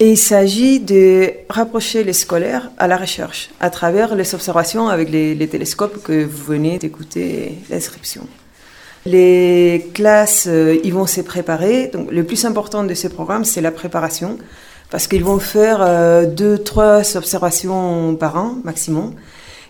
et 0.00 0.10
il 0.10 0.16
s'agit 0.16 0.80
de 0.80 1.32
rapprocher 1.48 2.04
les 2.04 2.12
scolaires 2.12 2.70
à 2.78 2.88
la 2.88 2.96
recherche 2.96 3.50
à 3.60 3.70
travers 3.70 4.14
les 4.14 4.34
observations 4.34 4.88
avec 4.88 5.10
les, 5.10 5.48
télescopes 5.48 6.02
que 6.02 6.24
vous 6.24 6.44
venez 6.44 6.78
d'écouter 6.78 7.58
l'inscription. 7.70 8.26
Les 9.06 9.90
classes, 9.92 10.46
euh, 10.48 10.78
ils 10.82 10.92
vont 10.92 11.06
se 11.06 11.20
préparer. 11.20 11.88
Donc, 11.92 12.10
le 12.10 12.24
plus 12.24 12.44
important 12.46 12.84
de 12.84 12.94
ce 12.94 13.06
programme, 13.06 13.44
c'est 13.44 13.60
la 13.60 13.70
préparation, 13.70 14.38
parce 14.90 15.06
qu'ils 15.06 15.22
vont 15.22 15.38
faire 15.38 15.78
euh, 15.82 16.24
deux, 16.24 16.56
trois 16.56 17.16
observations 17.16 18.16
par 18.16 18.36
an 18.36 18.56
maximum. 18.64 19.12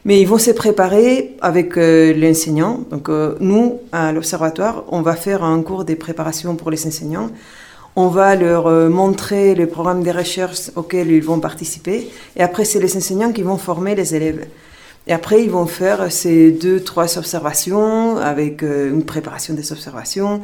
Mais 0.04 0.20
ils 0.20 0.28
vont 0.28 0.38
se 0.38 0.50
préparer 0.50 1.34
avec 1.40 1.78
euh, 1.78 2.12
l'enseignant. 2.12 2.80
Donc 2.90 3.08
euh, 3.08 3.36
nous, 3.40 3.80
à 3.90 4.12
l'observatoire, 4.12 4.84
on 4.88 5.00
va 5.00 5.16
faire 5.16 5.42
un 5.42 5.62
cours 5.62 5.84
de 5.86 5.94
préparation 5.94 6.56
pour 6.56 6.70
les 6.70 6.86
enseignants. 6.86 7.30
On 7.96 8.08
va 8.08 8.36
leur 8.36 8.66
euh, 8.66 8.90
montrer 8.90 9.54
le 9.54 9.66
programme 9.66 10.02
de 10.02 10.10
recherche 10.10 10.70
auquel 10.76 11.10
ils 11.10 11.22
vont 11.22 11.40
participer. 11.40 12.10
Et 12.36 12.42
après, 12.42 12.66
c'est 12.66 12.80
les 12.80 12.96
enseignants 12.96 13.32
qui 13.32 13.42
vont 13.42 13.56
former 13.56 13.94
les 13.94 14.14
élèves. 14.14 14.46
Et 15.06 15.12
après, 15.14 15.42
ils 15.42 15.50
vont 15.50 15.66
faire 15.66 16.12
ces 16.12 16.50
deux, 16.50 16.80
trois 16.80 17.16
observations 17.16 18.18
avec 18.18 18.62
une 18.62 19.04
préparation 19.04 19.52
des 19.52 19.70
observations. 19.70 20.40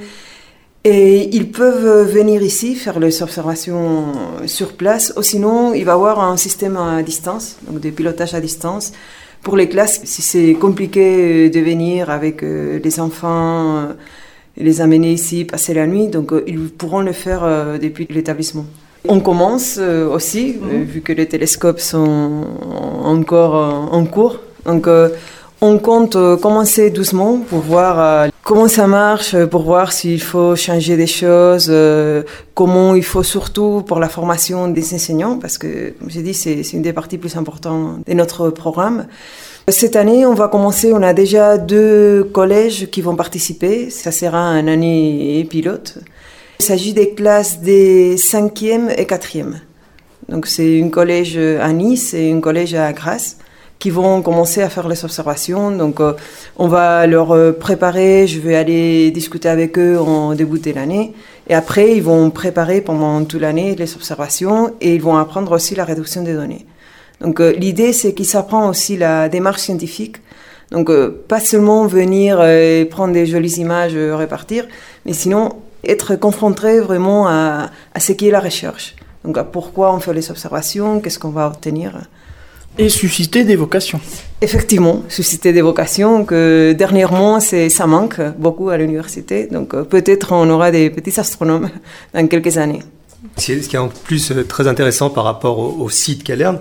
Et 0.85 1.35
ils 1.35 1.51
peuvent 1.51 2.11
venir 2.11 2.43
ici 2.43 2.75
faire 2.75 3.01
les 3.01 3.23
observations 3.23 4.13
sur 4.45 4.75
place, 4.75 5.15
ou 5.17 5.23
sinon, 5.23 5.73
il 5.73 5.85
va 5.87 5.93
y 5.93 5.95
avoir 5.95 6.21
un 6.21 6.37
système 6.37 6.77
à 6.77 7.03
distance, 7.03 7.57
donc 7.67 7.81
de 7.81 7.89
pilotage 7.89 8.35
à 8.35 8.41
distance, 8.41 8.93
pour 9.43 9.57
les 9.57 9.69
classes, 9.69 10.01
si 10.05 10.23
c'est 10.23 10.55
compliqué 10.55 11.49
de 11.51 11.61
venir 11.61 12.11
avec 12.11 12.43
euh, 12.43 12.79
les 12.83 13.01
enfants, 13.01 13.77
euh, 13.77 13.93
les 14.57 14.81
amener 14.81 15.13
ici, 15.13 15.45
passer 15.45 15.73
la 15.73 15.87
nuit, 15.87 16.09
donc 16.09 16.33
euh, 16.33 16.45
ils 16.47 16.69
pourront 16.69 17.01
le 17.01 17.13
faire 17.13 17.43
depuis 17.81 18.07
l'établissement. 18.11 18.67
On 19.09 19.21
commence 19.21 19.79
aussi, 19.79 20.57
mhm. 20.61 20.83
vu 20.83 21.01
que 21.01 21.13
les 21.13 21.27
télescopes 21.27 21.81
sont 21.81 22.45
encore 23.03 23.55
en 23.93 24.05
cours. 24.05 24.41
Donc, 24.67 24.87
on 25.63 25.79
compte 25.79 26.19
commencer 26.43 26.91
doucement 26.91 27.39
pour 27.39 27.61
voir 27.61 28.30
comment 28.43 28.69
ça 28.69 28.87
marche 28.87 29.35
euh, 29.35 29.47
pour 29.47 29.63
voir 29.63 29.93
s'il 29.93 30.21
faut 30.21 30.57
changer 30.57 30.97
des 30.97 31.07
choses, 31.07 31.69
euh, 31.71 32.23
comment 32.55 32.95
il 32.95 33.05
faut 33.05 33.23
surtout 33.23 33.83
pour 33.87 34.01
la 34.01 34.09
formation 34.09 34.69
des 34.69 34.95
enseignants, 34.95 35.39
parce 35.39 35.59
que, 35.59 35.91
comme 35.99 36.11
j'ai 36.11 36.23
dit, 36.23 36.35
c'est 36.35 36.61
une 36.73 36.83
des 36.83 36.93
parties 36.93 37.19
plus 37.19 37.37
importantes 37.37 38.07
de 38.07 38.15
notre 38.15 38.51
programme. 38.51 39.07
Cette 39.69 39.95
année, 39.95 40.27
on 40.27 40.35
va 40.35 40.49
commencer, 40.49 40.93
on 40.93 41.03
a 41.03 41.13
déjà 41.13 41.59
deux 41.59 42.25
collèges 42.25 42.91
qui 42.91 43.03
vont 43.03 43.15
participer, 43.15 43.91
ça 43.91 44.11
sera 44.11 44.41
un 44.41 44.67
année 44.67 45.47
pilote. 45.49 45.99
Il 46.59 46.65
s'agit 46.65 46.93
des 46.93 47.15
classes 47.15 47.61
des 47.61 48.17
5e 48.17 48.91
et 48.97 49.05
4e. 49.05 49.55
Donc 50.29 50.47
c'est 50.47 50.83
un 50.83 50.89
collège 50.89 51.37
à 51.37 51.73
Nice 51.73 52.15
et 52.15 52.33
un 52.33 52.41
collège 52.41 52.75
à 52.75 52.93
Grasse 52.93 53.39
qui 53.81 53.91
vont 53.91 54.21
commencer 54.23 54.63
à 54.63 54.69
faire 54.69 54.87
les 54.87 55.05
observations. 55.05 55.73
Donc, 55.73 56.01
euh, 56.01 56.13
on 56.59 56.69
va 56.69 57.07
leur 57.07 57.33
euh, 57.33 57.51
préparer. 57.51 58.27
Je 58.29 58.39
vais 58.39 58.55
aller 58.55 59.11
discuter 59.11 59.49
avec 59.49 59.79
eux 59.79 59.99
en 59.99 60.35
début 60.35 60.61
de 60.61 60.71
l'année. 60.71 61.15
Et 61.49 61.55
après, 61.55 61.97
ils 61.97 62.03
vont 62.03 62.31
préparer 62.31 62.83
pendant 62.83 63.25
toute 63.25 63.41
l'année 63.41 63.75
les 63.75 63.95
observations 63.97 64.75
et 64.81 64.95
ils 64.95 65.03
vont 65.03 65.17
apprendre 65.17 65.51
aussi 65.53 65.75
la 65.75 65.85
réduction 65.85 66.23
des 66.23 66.35
données. 66.35 66.67
Donc, 67.23 67.41
euh, 67.41 67.53
l'idée, 67.53 67.93
c'est 67.93 68.13
qu'ils 68.13 68.27
s'apprennent 68.27 68.69
aussi 68.69 68.99
la 68.99 69.31
démarche 69.31 69.63
scientifique. 69.63 70.17
Donc, 70.71 70.93
pas 71.27 71.41
seulement 71.41 71.87
venir 71.87 72.45
et 72.45 72.85
prendre 72.85 73.13
des 73.13 73.27
jolies 73.27 73.55
images, 73.55 73.97
repartir, 73.97 74.69
mais 75.05 75.15
sinon 75.15 75.49
être 75.83 76.15
confronté 76.15 76.79
vraiment 76.79 77.27
à, 77.27 77.71
à 77.93 77.99
ce 77.99 78.13
qu'est 78.13 78.31
la 78.31 78.39
recherche. 78.39 78.95
Donc 79.25 79.37
pourquoi 79.51 79.93
on 79.93 79.99
fait 79.99 80.15
les 80.15 80.31
observations, 80.31 81.01
qu'est-ce 81.01 81.19
qu'on 81.19 81.31
va 81.31 81.49
obtenir. 81.49 82.03
Et 82.83 82.89
susciter 82.89 83.45
des 83.45 83.57
vocations. 83.57 84.01
Effectivement, 84.41 85.03
susciter 85.07 85.53
des 85.53 85.61
vocations 85.61 86.25
que 86.25 86.73
dernièrement 86.73 87.39
ça 87.39 87.87
manque 87.87 88.23
beaucoup 88.39 88.71
à 88.71 88.79
l'université. 88.79 89.49
Donc 89.49 89.77
peut-être 89.83 90.33
on 90.33 90.49
aura 90.49 90.71
des 90.71 90.89
petits 90.89 91.21
astronomes 91.21 91.69
dans 92.15 92.27
quelques 92.27 92.57
années. 92.57 92.81
Ce 93.37 93.53
qui 93.53 93.77
est 93.77 93.79
en 93.79 93.89
plus 93.89 94.33
très 94.49 94.67
intéressant 94.67 95.11
par 95.11 95.25
rapport 95.25 95.59
au, 95.59 95.91
site 95.91 96.25
Calerne, 96.25 96.61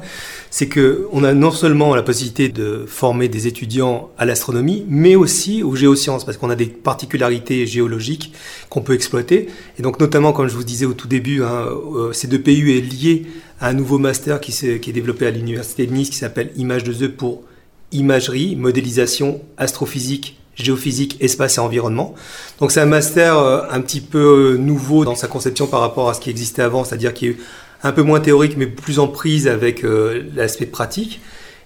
c'est 0.49 0.67
qu'on 0.67 1.23
a 1.23 1.33
non 1.33 1.51
seulement 1.51 1.95
la 1.95 2.03
possibilité 2.03 2.49
de 2.49 2.85
former 2.87 3.29
des 3.29 3.47
étudiants 3.47 4.09
à 4.17 4.25
l'astronomie, 4.25 4.85
mais 4.89 5.15
aussi 5.15 5.63
aux 5.63 5.75
géosciences, 5.75 6.25
parce 6.25 6.37
qu'on 6.37 6.49
a 6.49 6.55
des 6.55 6.65
particularités 6.65 7.65
géologiques 7.65 8.33
qu'on 8.69 8.81
peut 8.81 8.93
exploiter. 8.93 9.47
Et 9.77 9.81
donc 9.81 9.99
notamment, 9.99 10.33
comme 10.33 10.49
je 10.49 10.55
vous 10.55 10.63
disais 10.63 10.85
au 10.85 10.93
tout 10.93 11.07
début, 11.07 11.43
hein, 11.43 11.65
euh, 11.95 12.11
C2PU 12.11 12.77
est 12.77 12.81
lié 12.81 13.27
à 13.61 13.69
un 13.69 13.73
nouveau 13.73 13.97
master 13.97 14.41
qui, 14.41 14.51
est 14.65 14.91
développé 14.91 15.27
à 15.27 15.31
l'Université 15.31 15.85
de 15.85 15.93
Nice 15.93 16.09
qui 16.09 16.17
s'appelle 16.17 16.51
Image 16.57 16.83
de 16.83 17.05
E 17.05 17.09
pour 17.09 17.43
imagerie, 17.91 18.55
modélisation 18.55 19.41
astrophysique 19.57 20.38
géophysique, 20.61 21.17
espace 21.19 21.57
et 21.57 21.61
environnement. 21.61 22.13
Donc 22.59 22.71
c'est 22.71 22.81
un 22.81 22.85
master 22.85 23.37
euh, 23.37 23.61
un 23.69 23.81
petit 23.81 24.01
peu 24.01 24.53
euh, 24.53 24.57
nouveau 24.57 25.05
dans 25.05 25.15
sa 25.15 25.27
conception 25.27 25.67
par 25.67 25.79
rapport 25.79 26.09
à 26.09 26.13
ce 26.13 26.19
qui 26.19 26.29
existait 26.29 26.61
avant, 26.61 26.83
c'est-à-dire 26.83 27.13
qu'il 27.13 27.31
y 27.31 27.33
a 27.33 27.87
un 27.87 27.91
peu 27.91 28.03
moins 28.03 28.19
théorique, 28.19 28.55
mais 28.57 28.67
plus 28.67 28.99
en 28.99 29.07
prise 29.07 29.47
avec 29.47 29.83
euh, 29.83 30.23
l'aspect 30.35 30.65
pratique. 30.65 31.21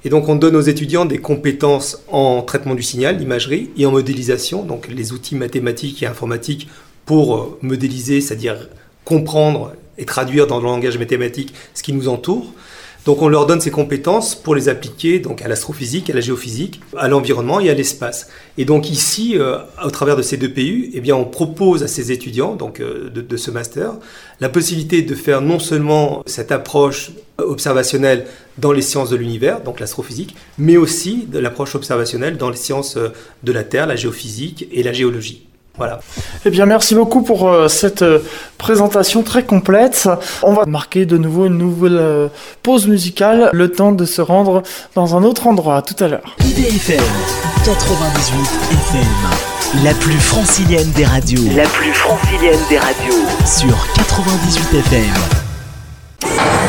Et 0.06 0.10
donc, 0.10 0.28
on 0.28 0.36
donne 0.36 0.58
aux 0.58 0.62
étudiants 0.62 1.06
des 1.06 1.20
compétences 1.20 2.04
en 2.10 2.42
traitement 2.42 2.76
du 2.76 2.84
signal, 2.84 3.18
l'imagerie, 3.18 3.70
et 3.78 3.86
en 3.86 3.92
modélisation, 3.92 4.64
donc 4.64 4.90
les 4.90 5.14
outils 5.14 5.36
mathématiques 5.36 6.04
et 6.04 6.08
informatiques 6.08 6.68
pour 7.06 7.58
modéliser, 7.62 8.20
c'est-à-dire 8.20 8.68
comprendre 9.06 9.74
et 9.98 10.06
traduire 10.06 10.46
dans 10.46 10.60
le 10.60 10.66
langage 10.66 10.98
mathématique 10.98 11.54
ce 11.74 11.84
qui 11.84 11.94
nous 11.94 12.10
entoure. 12.10 12.52
Donc 13.06 13.22
on 13.22 13.28
leur 13.28 13.46
donne 13.46 13.60
ces 13.60 13.72
compétences 13.72 14.34
pour 14.34 14.56
les 14.56 14.70
appliquer 14.70 15.20
donc 15.20 15.42
à 15.42 15.48
l'astrophysique, 15.50 16.10
à 16.10 16.14
la 16.14 16.22
géophysique, 16.22 16.80
à 16.96 17.10
l'environnement 17.10 17.60
et 17.60 17.70
à 17.70 17.74
l'espace. 17.74 18.30
Et 18.58 18.64
donc 18.64 18.90
ici, 18.90 19.38
euh, 19.38 19.58
au 19.84 19.92
travers 19.92 20.16
de 20.16 20.22
ces 20.22 20.38
deux 20.38 20.50
PU, 20.50 20.90
eh 20.94 21.02
bien 21.02 21.16
on 21.16 21.26
propose 21.26 21.84
à 21.84 21.88
ces 21.88 22.12
étudiants 22.14 22.56
donc 22.56 22.80
euh, 22.80 23.10
de, 23.10 23.22
de, 23.22 23.38
ce 23.38 23.52
master 23.52 23.94
la 24.40 24.48
possibilité 24.48 25.02
de 25.02 25.16
faire 25.16 25.42
non 25.42 25.60
seulement 25.60 26.24
cette 26.26 26.52
approche 26.52 27.12
observationnelle 27.38 28.26
dans 28.58 28.72
les 28.72 28.82
sciences 28.82 29.10
de 29.10 29.16
l'univers, 29.18 29.62
donc 29.62 29.80
l'astrophysique, 29.80 30.36
mais 30.58 30.78
aussi 30.78 31.26
de 31.28 31.40
l'approche 31.40 31.76
observationnelle 31.76 32.38
dans 32.38 32.50
les 32.50 32.58
sciences 32.58 32.96
euh, 32.96 33.10
de 33.44 33.52
la 33.52 33.64
Terre, 33.64 33.86
la 33.86 33.98
géophysique 33.98 34.68
et 34.72 34.82
la 34.82 34.94
géologie. 34.94 35.46
Voilà. 35.78 36.02
Eh 36.46 36.52
bien, 36.52 36.68
merci 36.68 36.94
beaucoup 36.94 37.24
pour 37.24 37.50
euh, 37.50 37.68
cette 37.68 38.04
euh, 38.04 38.20
présentation 38.60 39.24
très 39.24 39.44
complète. 39.44 40.08
On 40.44 40.54
va 40.54 40.66
marquer 40.68 41.08
de 41.08 41.18
nouveau 41.18 41.46
une 41.48 41.58
nouvelle 41.58 41.98
euh, 41.98 42.28
pause 42.62 42.88
musicale, 42.88 43.50
le 43.54 43.72
temps 43.72 43.92
de 43.92 44.06
se 44.06 44.22
rendre 44.22 44.62
dans 44.94 45.18
un 45.18 45.24
autre 45.24 45.48
endroit. 45.48 45.82
Tout 45.82 46.02
à 46.04 46.08
l'heure. 46.08 46.36
IDFM 46.42 47.02
98 47.66 48.38
FM, 48.72 49.84
la 49.84 49.94
plus 49.96 50.20
francilienne 50.20 50.92
des 50.92 51.06
radios. 51.06 51.42
La 51.56 51.64
plus 51.64 51.94
francilienne 51.94 52.60
des 52.70 52.78
radios. 52.78 53.26
Sur 53.46 53.88
98 53.96 54.78
FM. 54.80 56.63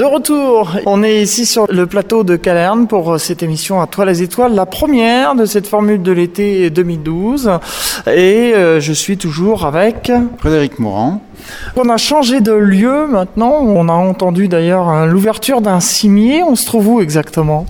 De 0.00 0.06
retour, 0.06 0.78
on 0.86 1.02
est 1.02 1.20
ici 1.20 1.44
sur 1.44 1.66
le 1.70 1.84
plateau 1.84 2.24
de 2.24 2.36
Calerne 2.36 2.86
pour 2.86 3.20
cette 3.20 3.42
émission 3.42 3.82
à 3.82 3.86
Toi 3.86 4.06
les 4.06 4.22
étoiles, 4.22 4.54
la 4.54 4.64
première 4.64 5.34
de 5.34 5.44
cette 5.44 5.66
formule 5.66 6.00
de 6.00 6.10
l'été 6.10 6.70
2012. 6.70 7.50
Et 8.06 8.54
euh, 8.54 8.80
je 8.80 8.94
suis 8.94 9.18
toujours 9.18 9.66
avec 9.66 10.10
Frédéric 10.38 10.78
Morand. 10.78 11.20
On 11.76 11.86
a 11.90 11.98
changé 11.98 12.40
de 12.40 12.50
lieu 12.50 13.08
maintenant, 13.08 13.58
on 13.60 13.90
a 13.90 13.92
entendu 13.92 14.48
d'ailleurs 14.48 15.04
l'ouverture 15.04 15.60
d'un 15.60 15.80
cimier. 15.80 16.42
On 16.42 16.56
se 16.56 16.64
trouve 16.64 16.88
où 16.88 17.00
exactement? 17.02 17.66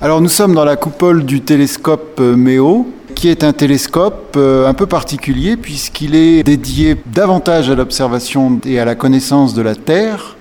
Alors 0.00 0.20
nous 0.20 0.28
sommes 0.28 0.54
dans 0.54 0.64
la 0.64 0.76
coupole 0.76 1.24
du 1.24 1.40
télescope 1.40 2.20
MEO, 2.20 2.86
qui 3.16 3.28
est 3.28 3.42
un 3.42 3.52
télescope 3.52 4.36
euh, 4.36 4.68
un 4.68 4.74
peu 4.74 4.86
particulier 4.86 5.56
puisqu'il 5.56 6.14
est 6.14 6.44
dédié 6.44 6.96
davantage 7.06 7.70
à 7.70 7.74
l'observation 7.74 8.60
et 8.64 8.78
à 8.78 8.84
la 8.84 8.94
connaissance 8.94 9.52
de 9.52 9.62
la 9.62 9.74
Terre 9.74 10.36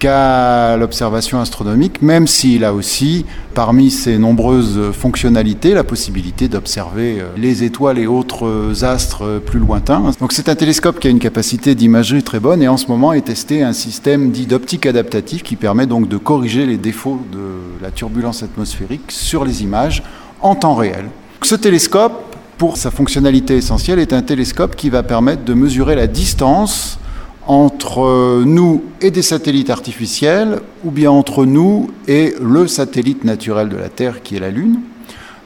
qu'à 0.00 0.76
l'observation 0.78 1.40
astronomique, 1.40 2.02
même 2.02 2.26
s'il 2.26 2.64
a 2.64 2.74
aussi, 2.74 3.26
parmi 3.54 3.90
ses 3.90 4.18
nombreuses 4.18 4.92
fonctionnalités, 4.92 5.74
la 5.74 5.84
possibilité 5.84 6.48
d'observer 6.48 7.20
euh, 7.20 7.28
les 7.36 7.62
étoiles 7.62 7.98
et 7.98 8.06
autres 8.08 8.82
astres 8.82 9.40
plus 9.44 9.60
lointains. 9.60 10.10
Donc 10.18 10.32
c'est 10.32 10.48
un 10.48 10.56
télescope 10.56 10.98
qui 10.98 11.06
a 11.06 11.10
une 11.10 11.18
capacité 11.18 11.74
d'imagerie 11.74 12.22
très 12.22 12.40
bonne 12.40 12.62
et 12.62 12.68
en 12.68 12.78
ce 12.78 12.86
moment 12.86 13.12
est 13.12 13.26
testé 13.26 13.62
un 13.62 13.74
système 13.74 14.30
dit 14.30 14.46
d'optique 14.46 14.86
adaptative 14.86 15.42
qui 15.42 15.54
permet 15.54 15.86
donc 15.86 16.08
de 16.08 16.16
corriger 16.16 16.64
les 16.64 16.78
défauts 16.78 17.20
de 17.30 17.82
la 17.82 17.90
turbulence 17.90 18.42
atmosphérique 18.42 19.12
sur 19.12 19.44
les 19.44 19.62
images 19.62 20.02
en 20.40 20.54
temps 20.54 20.74
réel. 20.74 21.06
Ce 21.42 21.54
télescope, 21.54 22.36
pour 22.56 22.78
sa 22.78 22.90
fonctionnalité 22.90 23.56
essentielle, 23.56 23.98
est 23.98 24.14
un 24.14 24.22
télescope 24.22 24.76
qui 24.76 24.88
va 24.88 25.02
permettre 25.02 25.44
de 25.44 25.54
mesurer 25.54 25.94
la 25.94 26.06
distance 26.06 26.98
entre 27.46 28.42
nous 28.44 28.84
et 29.00 29.10
des 29.10 29.22
satellites 29.22 29.70
artificiels, 29.70 30.60
ou 30.84 30.90
bien 30.90 31.10
entre 31.10 31.44
nous 31.44 31.90
et 32.06 32.34
le 32.40 32.66
satellite 32.66 33.24
naturel 33.24 33.68
de 33.68 33.76
la 33.76 33.88
Terre 33.88 34.22
qui 34.22 34.36
est 34.36 34.40
la 34.40 34.50
Lune. 34.50 34.80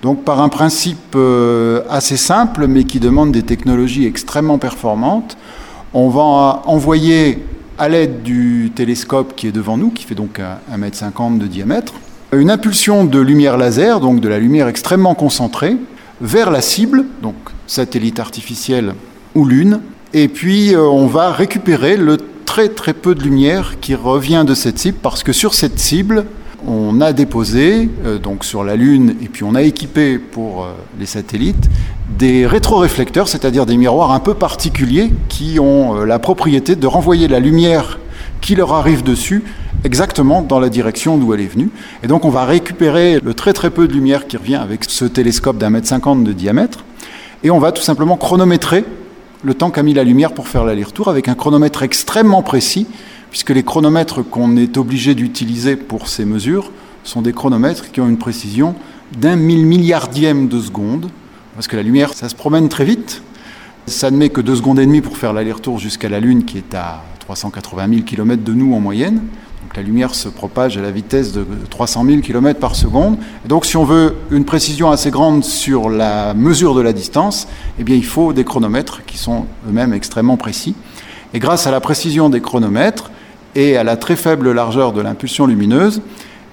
Donc 0.02 0.22
par 0.22 0.40
un 0.42 0.50
principe 0.50 1.14
euh, 1.14 1.82
assez 1.88 2.18
simple, 2.18 2.66
mais 2.66 2.84
qui 2.84 3.00
demande 3.00 3.32
des 3.32 3.42
technologies 3.42 4.06
extrêmement 4.06 4.58
performantes, 4.58 5.38
on 5.94 6.10
va 6.10 6.62
envoyer 6.66 7.38
à 7.78 7.88
l'aide 7.88 8.22
du 8.22 8.70
télescope 8.74 9.34
qui 9.34 9.46
est 9.46 9.52
devant 9.52 9.76
nous, 9.76 9.90
qui 9.90 10.04
fait 10.04 10.14
donc 10.14 10.40
1,50 10.70 11.26
m 11.26 11.38
de 11.38 11.46
diamètre, 11.46 11.94
une 12.32 12.50
impulsion 12.50 13.04
de 13.04 13.18
lumière 13.18 13.56
laser, 13.56 14.00
donc 14.00 14.20
de 14.20 14.28
la 14.28 14.38
lumière 14.38 14.68
extrêmement 14.68 15.14
concentrée, 15.14 15.76
vers 16.20 16.50
la 16.50 16.60
cible, 16.60 17.04
donc 17.22 17.34
satellite 17.66 18.20
artificiel 18.20 18.94
ou 19.34 19.44
Lune, 19.44 19.80
et 20.16 20.28
puis, 20.28 20.72
euh, 20.72 20.80
on 20.80 21.08
va 21.08 21.32
récupérer 21.32 21.96
le 21.96 22.18
très 22.46 22.68
très 22.68 22.94
peu 22.94 23.16
de 23.16 23.22
lumière 23.24 23.80
qui 23.80 23.96
revient 23.96 24.44
de 24.46 24.54
cette 24.54 24.78
cible, 24.78 24.96
parce 25.02 25.24
que 25.24 25.32
sur 25.32 25.54
cette 25.54 25.80
cible, 25.80 26.24
on 26.68 27.00
a 27.00 27.12
déposé, 27.12 27.90
euh, 28.06 28.18
donc 28.18 28.44
sur 28.44 28.62
la 28.62 28.76
Lune, 28.76 29.16
et 29.20 29.26
puis 29.26 29.42
on 29.42 29.56
a 29.56 29.62
équipé 29.62 30.18
pour 30.18 30.62
euh, 30.62 30.68
les 31.00 31.06
satellites, 31.06 31.68
des 32.16 32.46
rétroréflecteurs, 32.46 33.26
c'est-à-dire 33.26 33.66
des 33.66 33.76
miroirs 33.76 34.12
un 34.12 34.20
peu 34.20 34.34
particuliers 34.34 35.10
qui 35.28 35.58
ont 35.58 36.04
la 36.04 36.20
propriété 36.20 36.76
de 36.76 36.86
renvoyer 36.86 37.26
la 37.26 37.40
lumière 37.40 37.98
qui 38.40 38.54
leur 38.54 38.72
arrive 38.72 39.02
dessus 39.02 39.42
exactement 39.82 40.42
dans 40.42 40.60
la 40.60 40.68
direction 40.68 41.18
d'où 41.18 41.34
elle 41.34 41.40
est 41.40 41.52
venue. 41.52 41.70
Et 42.04 42.06
donc 42.06 42.24
on 42.24 42.30
va 42.30 42.44
récupérer 42.44 43.18
le 43.20 43.34
très 43.34 43.52
très 43.52 43.70
peu 43.70 43.88
de 43.88 43.92
lumière 43.92 44.28
qui 44.28 44.36
revient 44.36 44.54
avec 44.54 44.84
ce 44.84 45.06
télescope 45.06 45.58
d'un 45.58 45.70
mètre 45.70 45.88
cinquante 45.88 46.22
de 46.22 46.32
diamètre, 46.32 46.84
et 47.42 47.50
on 47.50 47.58
va 47.58 47.72
tout 47.72 47.82
simplement 47.82 48.16
chronométrer 48.16 48.84
le 49.44 49.54
temps 49.54 49.70
qu'a 49.70 49.82
mis 49.82 49.92
la 49.92 50.04
lumière 50.04 50.32
pour 50.32 50.48
faire 50.48 50.64
l'aller-retour 50.64 51.08
avec 51.08 51.28
un 51.28 51.34
chronomètre 51.34 51.82
extrêmement 51.82 52.42
précis, 52.42 52.86
puisque 53.30 53.50
les 53.50 53.62
chronomètres 53.62 54.22
qu'on 54.22 54.56
est 54.56 54.78
obligé 54.78 55.14
d'utiliser 55.14 55.76
pour 55.76 56.08
ces 56.08 56.24
mesures 56.24 56.72
sont 57.04 57.20
des 57.20 57.32
chronomètres 57.32 57.92
qui 57.92 58.00
ont 58.00 58.08
une 58.08 58.18
précision 58.18 58.74
d'un 59.18 59.36
mille 59.36 59.66
milliardième 59.66 60.48
de 60.48 60.58
seconde, 60.60 61.10
parce 61.54 61.68
que 61.68 61.76
la 61.76 61.82
lumière, 61.82 62.14
ça 62.14 62.28
se 62.28 62.34
promène 62.34 62.68
très 62.68 62.84
vite. 62.84 63.22
Ça 63.86 64.10
ne 64.10 64.16
met 64.16 64.30
que 64.30 64.40
deux 64.40 64.56
secondes 64.56 64.78
et 64.78 64.86
demie 64.86 65.02
pour 65.02 65.18
faire 65.18 65.34
l'aller-retour 65.34 65.78
jusqu'à 65.78 66.08
la 66.08 66.20
Lune, 66.20 66.46
qui 66.46 66.56
est 66.56 66.74
à 66.74 67.04
380 67.20 67.88
000 67.88 68.02
km 68.02 68.42
de 68.42 68.52
nous 68.54 68.74
en 68.74 68.80
moyenne 68.80 69.20
la 69.76 69.82
lumière 69.82 70.14
se 70.14 70.28
propage 70.28 70.76
à 70.76 70.82
la 70.82 70.90
vitesse 70.90 71.32
de 71.32 71.44
300 71.70 72.04
000 72.04 72.20
km 72.20 72.60
par 72.60 72.76
seconde. 72.76 73.16
Donc 73.46 73.66
si 73.66 73.76
on 73.76 73.84
veut 73.84 74.14
une 74.30 74.44
précision 74.44 74.90
assez 74.90 75.10
grande 75.10 75.42
sur 75.44 75.90
la 75.90 76.34
mesure 76.34 76.74
de 76.74 76.80
la 76.80 76.92
distance, 76.92 77.48
eh 77.78 77.84
bien 77.84 77.96
il 77.96 78.04
faut 78.04 78.32
des 78.32 78.44
chronomètres 78.44 79.04
qui 79.04 79.18
sont 79.18 79.46
eux-mêmes 79.68 79.92
extrêmement 79.92 80.36
précis. 80.36 80.74
Et 81.32 81.40
grâce 81.40 81.66
à 81.66 81.70
la 81.72 81.80
précision 81.80 82.28
des 82.28 82.40
chronomètres 82.40 83.10
et 83.56 83.76
à 83.76 83.84
la 83.84 83.96
très 83.96 84.16
faible 84.16 84.52
largeur 84.52 84.92
de 84.92 85.00
l'impulsion 85.00 85.46
lumineuse, 85.46 86.02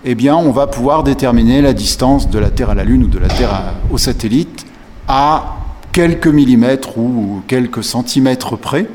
eh 0.03 0.15
bien 0.15 0.35
on 0.35 0.51
va 0.51 0.65
pouvoir 0.65 1.03
déterminer 1.03 1.61
la 1.61 1.73
distance 1.73 2.29
de 2.29 2.39
la 2.39 2.49
Terre 2.49 2.71
à 2.71 2.75
la 2.75 2.83
Lune 2.83 3.03
ou 3.03 3.07
de 3.07 3.19
la 3.19 3.27
Terre 3.27 3.75
au 3.91 3.99
satellite 3.99 4.65
à 5.07 5.57
quelques 5.91 6.27
millimètres 6.27 6.97
ou 6.97 7.41
quelques 7.47 7.83
centimètres 7.83 8.57
près. 8.57 8.87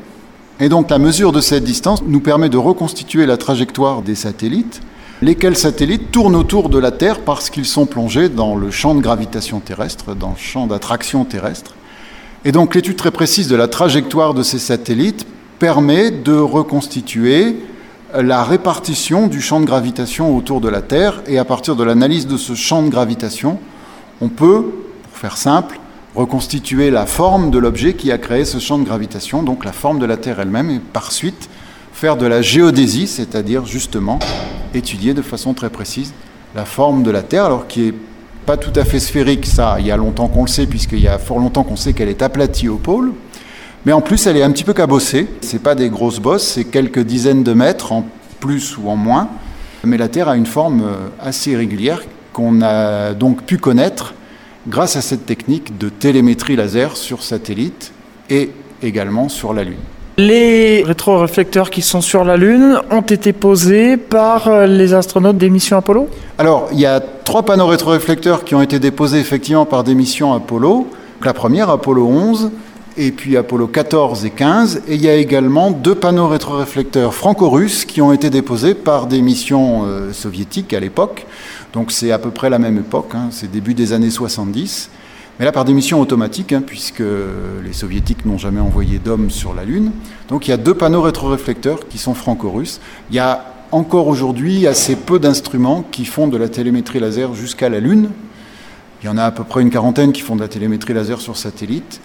Et 0.59 0.69
donc 0.71 0.89
la 0.91 0.99
mesure 0.99 1.33
de 1.33 1.41
cette 1.41 1.65
distance 1.65 2.03
nous 2.07 2.21
permet 2.21 2.49
de 2.49 2.57
reconstituer 2.57 3.27
la 3.27 3.37
trajectoire 3.37 4.01
des 4.01 4.15
satellites, 4.15 4.81
lesquels 5.21 5.57
satellites 5.57 6.11
tournent 6.11 6.35
autour 6.35 6.71
de 6.71 6.79
la 6.79 6.93
Terre 6.93 7.21
parce 7.21 7.51
qu'ils 7.51 7.67
sont 7.67 7.85
plongés 7.85 8.31
dans 8.31 8.57
le 8.57 8.71
champ 8.71 8.95
de 8.95 9.01
gravitation 9.01 9.61
terrestre, 9.61 10.15
dans 10.15 10.31
le 10.31 10.39
champ 10.39 10.67
d'attraction 10.67 11.25
terrestre. 11.27 11.75
Et 12.47 12.53
donc 12.53 12.75
l'étude 12.75 12.97
très 12.97 13.11
précise 13.11 13.49
de 13.49 13.57
la 13.57 13.69
trajectoire 13.69 14.33
de 14.33 14.43
ces 14.43 14.59
satellites 14.59 15.27
permet 15.59 16.11
de 16.11 16.35
reconstituer 16.35 17.57
la 18.15 18.43
répartition 18.45 19.27
du 19.27 19.43
champ 19.43 19.61
de 19.61 19.67
gravitation 19.67 20.35
autour 20.35 20.63
de 20.63 20.69
la 20.69 20.81
Terre, 20.81 21.23
et 21.27 21.39
à 21.39 21.45
partir 21.45 21.77
de 21.77 21.85
l'analyse 21.85 22.27
de 22.27 22.37
ce 22.39 22.55
champ 22.55 22.83
de 22.83 22.89
gravitation, 22.89 23.59
on 24.23 24.29
peut, 24.29 24.65
pour 25.03 25.19
faire 25.19 25.37
simple, 25.37 25.79
reconstituer 26.17 26.91
la 26.91 27.05
forme 27.05 27.51
de 27.51 27.59
l'objet 27.59 27.93
qui 27.93 28.11
a 28.11 28.19
créé 28.19 28.47
ce 28.47 28.59
champ 28.59 28.79
de 28.79 28.85
gravitation, 28.85 29.43
donc 29.43 29.65
la 29.65 29.73
forme 29.73 29.99
de 29.99 30.07
la 30.07 30.17
Terre 30.17 30.41
elle-même, 30.41 30.71
et 30.71 30.79
par 30.79 31.13
suite 31.13 31.51
faire 31.93 32.17
de 32.17 32.27
la 32.27 32.41
géodésie, 32.41 33.07
c'est-à-dire 33.07 33.67
justement 33.67 34.19
étudier 34.75 35.15
de 35.15 35.23
façon 35.23 35.55
très 35.55 35.71
précise 35.71 36.13
la 36.55 36.65
forme 36.65 37.03
de 37.03 37.11
la 37.11 37.23
Terre, 37.23 37.45
alors 37.45 37.67
qui 37.67 37.89
est 37.89 37.95
pas 38.47 38.57
tout 38.57 38.73
à 38.77 38.85
fait 38.85 38.99
sphérique, 38.99 39.45
ça, 39.45 39.77
il 39.79 39.87
y 39.87 39.91
a 39.91 39.97
longtemps 39.97 40.29
qu'on 40.29 40.43
le 40.43 40.49
sait, 40.49 40.67
puisqu'il 40.67 41.01
y 41.01 41.09
a 41.09 41.19
fort 41.19 41.39
longtemps 41.39 41.65
qu'on 41.65 41.77
sait 41.77 41.93
qu'elle 41.93 42.09
est 42.09 42.23
aplatie 42.23 42.69
au 42.69 42.77
pôle, 42.77 43.13
mais 43.85 43.93
en 43.93 44.01
plus 44.01 44.27
elle 44.27 44.39
est 44.39 44.43
un 44.43 44.51
petit 44.51 44.65
peu 44.65 44.73
cabossée. 44.73 45.29
C'est 45.43 45.63
pas 45.63 45.75
des 45.75 45.91
grosses 45.91 46.19
bosses, 46.19 46.45
c'est 46.45 46.65
quelques 46.65 47.01
dizaines 47.01 47.45
de 47.45 47.53
mètres 47.53 47.93
en 47.93 48.07
plus 48.41 48.79
ou 48.79 48.89
en 48.89 48.97
moins, 48.97 49.29
mais 49.85 49.99
la 49.99 50.09
Terre 50.09 50.29
a 50.29 50.37
une 50.37 50.47
forme 50.47 50.83
euh, 50.83 51.09
assez 51.21 51.51
irrégulière 51.51 52.03
qu'on 52.33 52.63
a 52.63 53.13
donc 53.13 53.43
pu 53.43 53.59
connaître 53.59 54.15
grâce 54.69 54.97
à 54.97 55.01
cette 55.01 55.27
technique 55.27 55.79
de 55.79 55.89
télémétrie 55.89 56.57
laser 56.57 56.97
sur 56.97 57.23
satellite 57.23 57.93
et 58.31 58.51
également 58.83 59.29
sur 59.29 59.53
la 59.53 59.65
Lune. 59.65 59.77
Les 60.19 60.83
rétroréflecteurs 60.83 61.69
qui 61.69 61.83
sont 61.83 62.01
sur 62.01 62.25
la 62.25 62.39
Lune 62.39 62.81
ont 62.91 63.03
été 63.03 63.35
posés 63.35 63.99
par 63.99 64.49
euh, 64.49 64.67
les 64.67 64.95
astronautes 64.95 65.37
des 65.37 65.51
missions 65.51 65.77
Apollo? 65.77 66.09
Alors, 66.39 66.69
il 66.73 66.81
y 66.81 66.87
a 66.87 67.01
trois 67.01 67.43
panneaux 67.43 67.67
rétroréflecteurs 67.67 68.45
qui 68.45 68.55
ont 68.55 68.63
été 68.63 68.79
déposés 68.79 69.19
effectivement 69.19 69.67
par 69.67 69.85
des 69.85 69.95
missions 69.95 70.33
Apollo. 70.33 70.87
La 71.23 71.35
première, 71.35 71.69
Apollo 71.69 72.07
11, 72.07 72.51
et 72.97 73.11
puis 73.11 73.37
Apollo 73.37 73.67
14 73.67 74.25
et 74.25 74.31
15. 74.31 74.83
Et 74.89 74.95
il 74.95 75.03
y 75.03 75.09
a 75.09 75.15
également 75.15 75.71
deux 75.71 75.95
panneaux 75.95 76.29
rétroréflecteurs 76.29 77.15
franco-russes 77.15 77.85
qui 77.85 78.01
ont 78.01 78.13
été 78.13 78.31
déposés 78.31 78.75
par 78.75 79.07
des 79.07 79.21
missions 79.21 79.85
euh, 79.85 80.13
soviétiques 80.13 80.73
à 80.73 80.81
l'époque. 80.81 81.27
Donc 81.77 81.93
c'est 81.93 82.11
à 82.11 82.19
peu 82.19 82.31
près 82.31 82.49
la 82.49 82.59
même 82.59 82.79
époque, 82.79 83.11
hein, 83.13 83.29
c'est 83.31 83.51
début 83.51 83.75
des 83.75 83.93
années 83.93 84.09
70. 84.09 84.89
Mais 85.39 85.45
là, 85.45 85.53
par 85.53 85.67
des 85.67 85.75
missions 85.75 86.01
automatiques, 86.01 86.55
hein, 86.55 86.63
puisque 86.67 87.03
les 87.63 87.75
soviétiques 87.75 88.25
n'ont 88.25 88.39
jamais 88.39 88.61
envoyé 88.61 88.99
d'hommes 88.99 89.29
sur 89.29 89.53
la 89.53 89.67
Lune. 89.67 89.93
Donc 90.31 90.49
il 90.49 90.53
y 90.53 90.55
a 90.55 90.57
deux 90.57 90.73
panneaux 90.73 91.03
rétroréflecteurs 91.03 91.87
qui 91.87 91.99
sont 91.99 92.15
franco-russes. 92.15 92.81
Il 93.11 93.17
y 93.17 93.19
a 93.19 93.45
encore 93.73 94.09
aujourd'hui 94.09 94.67
assez 94.67 94.97
peu 94.97 95.19
d'instruments 95.19 95.85
qui 95.93 96.07
font 96.07 96.29
de 96.29 96.39
la 96.39 96.49
télémétrie 96.49 96.99
laser 96.99 97.35
jusqu'à 97.35 97.69
la 97.69 97.79
Lune. 97.79 98.09
Il 99.03 99.07
y 99.07 99.11
en 99.11 99.19
a 99.19 99.25
à 99.25 99.31
peu 99.31 99.45
près 99.45 99.61
une 99.61 99.69
quarantaine 99.69 100.13
qui 100.13 100.23
font 100.23 100.35
de 100.35 100.41
la 100.41 100.49
télémétrie 100.49 100.95
laser 100.95 101.21
sur 101.21 101.37
satellite 101.37 102.01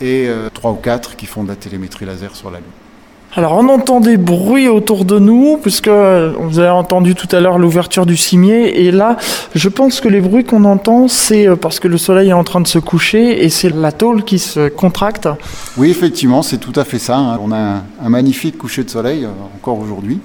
et 0.00 0.28
euh, 0.28 0.48
trois 0.54 0.70
ou 0.70 0.76
quatre 0.76 1.16
qui 1.16 1.26
font 1.26 1.42
de 1.42 1.48
la 1.48 1.56
télémétrie 1.56 2.06
laser 2.06 2.36
sur 2.36 2.52
la 2.52 2.58
Lune. 2.58 2.87
Alors 3.36 3.52
on 3.52 3.68
entend 3.68 4.00
des 4.00 4.16
bruits 4.16 4.68
autour 4.68 5.04
de 5.04 5.18
nous, 5.18 5.58
puisque 5.62 5.88
vous 5.88 6.58
avez 6.58 6.70
entendu 6.70 7.14
tout 7.14 7.28
à 7.36 7.40
l'heure 7.40 7.58
l'ouverture 7.58 8.06
du 8.06 8.16
cimier, 8.16 8.86
et 8.86 8.90
là 8.90 9.16
je 9.54 9.68
pense 9.68 10.00
que 10.00 10.08
les 10.08 10.20
bruits 10.20 10.44
qu'on 10.44 10.64
entend, 10.64 11.08
c'est 11.08 11.46
euh, 11.46 11.54
parce 11.54 11.78
que 11.78 11.88
le 11.88 11.98
soleil 11.98 12.30
est 12.30 12.34
en 12.34 12.42
train 12.42 12.60
de 12.62 12.66
se 12.66 12.78
coucher 12.78 13.44
et 13.44 13.50
c'est 13.50 13.68
la 13.68 13.92
tôle 13.92 14.24
qui 14.24 14.38
se 14.38 14.68
contracte. 14.68 15.28
Oui, 15.76 15.90
effectivement, 15.90 16.42
c'est 16.42 16.56
tout 16.58 16.72
à 16.74 16.84
fait 16.84 16.98
ça. 16.98 17.18
hein. 17.18 17.38
On 17.42 17.52
a 17.52 17.82
un, 18.02 18.08
magnifique 18.08 18.56
coucher 18.56 18.82
de 18.82 18.90
soleil, 18.90 19.24
euh, 19.24 19.28
encore 19.56 19.78
aujourd'hui. 19.78 20.20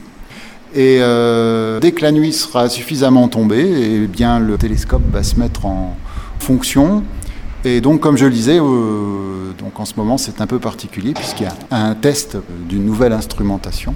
Et 0.73 0.99
euh, 1.01 1.79
dès 1.81 1.91
que 1.91 2.01
la 2.01 2.11
nuit 2.11 2.31
sera 2.33 2.67
suffisamment 2.69 3.27
tombée, 3.27 3.67
eh 3.67 4.07
bien, 4.07 4.39
le 4.39 4.57
télescope 4.57 5.03
va 5.11 5.21
se 5.23 5.35
mettre 5.37 5.65
en 5.65 5.95
fonction. 6.39 7.03
Et 7.65 7.79
donc, 7.79 8.01
comme 8.01 8.17
je 8.17 8.25
le 8.25 8.31
disais, 8.31 8.59
euh, 8.59 9.53
donc 9.57 9.79
en 9.79 9.85
ce 9.85 9.93
moment, 9.95 10.17
c'est 10.17 10.41
un 10.41 10.47
peu 10.47 10.59
particulier 10.59 11.13
puisqu'il 11.13 11.43
y 11.43 11.47
a 11.47 11.55
un 11.71 11.95
test 11.95 12.37
d'une 12.67 12.85
nouvelle 12.85 13.13
instrumentation 13.13 13.95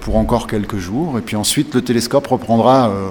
pour 0.00 0.16
encore 0.16 0.46
quelques 0.46 0.78
jours. 0.78 1.18
Et 1.18 1.20
puis 1.20 1.34
ensuite, 1.34 1.74
le 1.74 1.82
télescope 1.82 2.28
reprendra, 2.28 2.88
euh, 2.88 3.08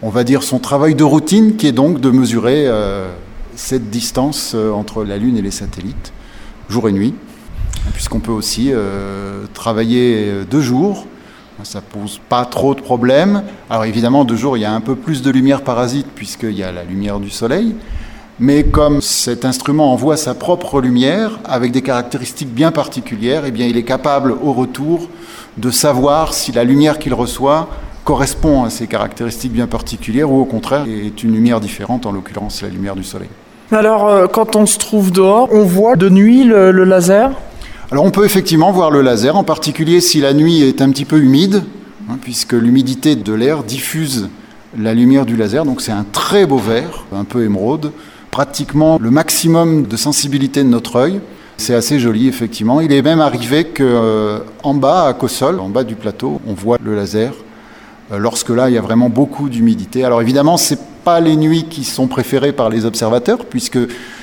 on 0.00 0.08
va 0.08 0.24
dire, 0.24 0.42
son 0.42 0.58
travail 0.58 0.94
de 0.94 1.04
routine, 1.04 1.56
qui 1.56 1.66
est 1.66 1.72
donc 1.72 2.00
de 2.00 2.10
mesurer 2.10 2.66
euh, 2.66 3.10
cette 3.56 3.90
distance 3.90 4.54
entre 4.54 5.04
la 5.04 5.18
Lune 5.18 5.36
et 5.36 5.42
les 5.42 5.50
satellites, 5.50 6.14
jour 6.70 6.88
et 6.88 6.92
nuit, 6.92 7.14
puisqu'on 7.92 8.20
peut 8.20 8.32
aussi 8.32 8.72
travailler 9.52 10.44
deux 10.50 10.62
jours. 10.62 11.06
Ça 11.62 11.82
pose 11.82 12.20
pas 12.30 12.46
trop 12.46 12.74
de 12.74 12.80
problèmes. 12.80 13.42
Alors 13.68 13.84
évidemment, 13.84 14.24
deux 14.24 14.36
jours, 14.36 14.56
il 14.56 14.60
y 14.60 14.64
a 14.64 14.72
un 14.72 14.80
peu 14.80 14.94
plus 14.94 15.20
de 15.20 15.30
lumière 15.30 15.62
parasite 15.62 16.06
puisqu'il 16.14 16.56
y 16.56 16.62
a 16.62 16.72
la 16.72 16.84
lumière 16.84 17.20
du 17.20 17.28
soleil. 17.28 17.74
Mais 18.42 18.64
comme 18.64 19.02
cet 19.02 19.44
instrument 19.44 19.92
envoie 19.92 20.16
sa 20.16 20.32
propre 20.32 20.80
lumière 20.80 21.38
avec 21.44 21.72
des 21.72 21.82
caractéristiques 21.82 22.48
bien 22.48 22.72
particulières, 22.72 23.42
eh 23.46 23.50
bien, 23.50 23.66
il 23.66 23.76
est 23.76 23.82
capable 23.82 24.32
au 24.32 24.54
retour 24.54 25.10
de 25.58 25.70
savoir 25.70 26.32
si 26.32 26.50
la 26.50 26.64
lumière 26.64 26.98
qu'il 26.98 27.12
reçoit 27.12 27.68
correspond 28.02 28.64
à 28.64 28.70
ces 28.70 28.86
caractéristiques 28.86 29.52
bien 29.52 29.66
particulières 29.66 30.32
ou 30.32 30.40
au 30.40 30.46
contraire 30.46 30.86
est 30.88 31.22
une 31.22 31.34
lumière 31.34 31.60
différente, 31.60 32.06
en 32.06 32.12
l'occurrence 32.12 32.62
la 32.62 32.68
lumière 32.68 32.96
du 32.96 33.04
soleil. 33.04 33.28
Alors 33.72 34.08
euh, 34.08 34.26
quand 34.26 34.56
on 34.56 34.64
se 34.64 34.78
trouve 34.78 35.12
dehors, 35.12 35.50
on 35.52 35.64
voit 35.64 35.96
de 35.96 36.08
nuit 36.08 36.42
le, 36.44 36.70
le 36.70 36.84
laser? 36.84 37.32
Alors 37.92 38.06
on 38.06 38.10
peut 38.10 38.24
effectivement 38.24 38.72
voir 38.72 38.90
le 38.90 39.02
laser, 39.02 39.36
en 39.36 39.44
particulier 39.44 40.00
si 40.00 40.22
la 40.22 40.32
nuit 40.32 40.62
est 40.62 40.80
un 40.80 40.88
petit 40.90 41.04
peu 41.04 41.18
humide, 41.18 41.62
hein, 42.08 42.16
puisque 42.22 42.54
l'humidité 42.54 43.16
de 43.16 43.32
l'air 43.34 43.64
diffuse 43.64 44.30
la 44.78 44.94
lumière 44.94 45.26
du 45.26 45.36
laser, 45.36 45.66
donc 45.66 45.82
c'est 45.82 45.92
un 45.92 46.06
très 46.10 46.46
beau 46.46 46.58
vert, 46.58 47.04
un 47.14 47.24
peu 47.24 47.44
émeraude, 47.44 47.92
pratiquement 48.30 48.98
le 49.00 49.10
maximum 49.10 49.84
de 49.84 49.96
sensibilité 49.96 50.62
de 50.62 50.68
notre 50.68 50.96
œil. 50.96 51.20
C'est 51.56 51.74
assez 51.74 51.98
joli, 51.98 52.26
effectivement. 52.26 52.80
Il 52.80 52.92
est 52.92 53.02
même 53.02 53.20
arrivé 53.20 53.64
que 53.64 53.82
euh, 53.84 54.38
bas, 54.74 55.06
à 55.06 55.12
Cossol, 55.12 55.60
en 55.60 55.68
bas 55.68 55.84
du 55.84 55.94
plateau, 55.94 56.40
on 56.46 56.54
voit 56.54 56.78
le 56.82 56.94
laser. 56.94 57.32
euh, 58.12 58.18
lorsque 58.18 58.50
là, 58.50 58.68
il 58.68 58.74
y 58.74 58.78
a 58.78 58.80
vraiment 58.80 59.08
beaucoup 59.08 59.48
d'humidité. 59.48 60.04
Alors 60.04 60.22
évidemment, 60.22 60.56
c'est 60.56 60.78
pas 61.04 61.20
les 61.20 61.36
nuits 61.36 61.66
qui 61.68 61.84
sont 61.84 62.06
préférées 62.06 62.52
par 62.52 62.68
les 62.68 62.84
observateurs, 62.84 63.46
puisque 63.46 63.78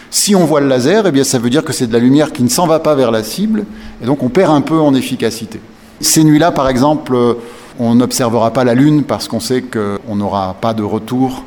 si 0.09 0.35
on 0.35 0.45
voit 0.45 0.61
le 0.61 0.67
laser, 0.67 1.05
eh 1.07 1.11
bien, 1.11 1.23
ça 1.23 1.39
veut 1.39 1.49
dire 1.49 1.63
que 1.63 1.73
c'est 1.73 1.87
de 1.87 1.93
la 1.93 1.99
lumière 1.99 2.31
qui 2.31 2.43
ne 2.43 2.49
s'en 2.49 2.67
va 2.67 2.79
pas 2.79 2.95
vers 2.95 3.11
la 3.11 3.23
cible, 3.23 3.65
et 4.01 4.05
donc 4.05 4.23
on 4.23 4.29
perd 4.29 4.51
un 4.53 4.61
peu 4.61 4.79
en 4.79 4.93
efficacité. 4.93 5.59
Ces 5.99 6.23
nuits-là, 6.23 6.51
par 6.51 6.69
exemple, 6.69 7.15
euh, 7.15 7.33
on 7.79 7.95
n'observera 7.95 8.51
pas 8.51 8.63
la 8.63 8.73
Lune 8.73 9.03
parce 9.03 9.27
qu'on 9.27 9.39
sait 9.39 9.61
qu'on 9.63 10.15
n'aura 10.15 10.55
pas 10.59 10.73
de 10.73 10.83
retour 10.83 11.43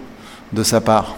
de 0.52 0.62
sa 0.62 0.80
part. 0.80 1.16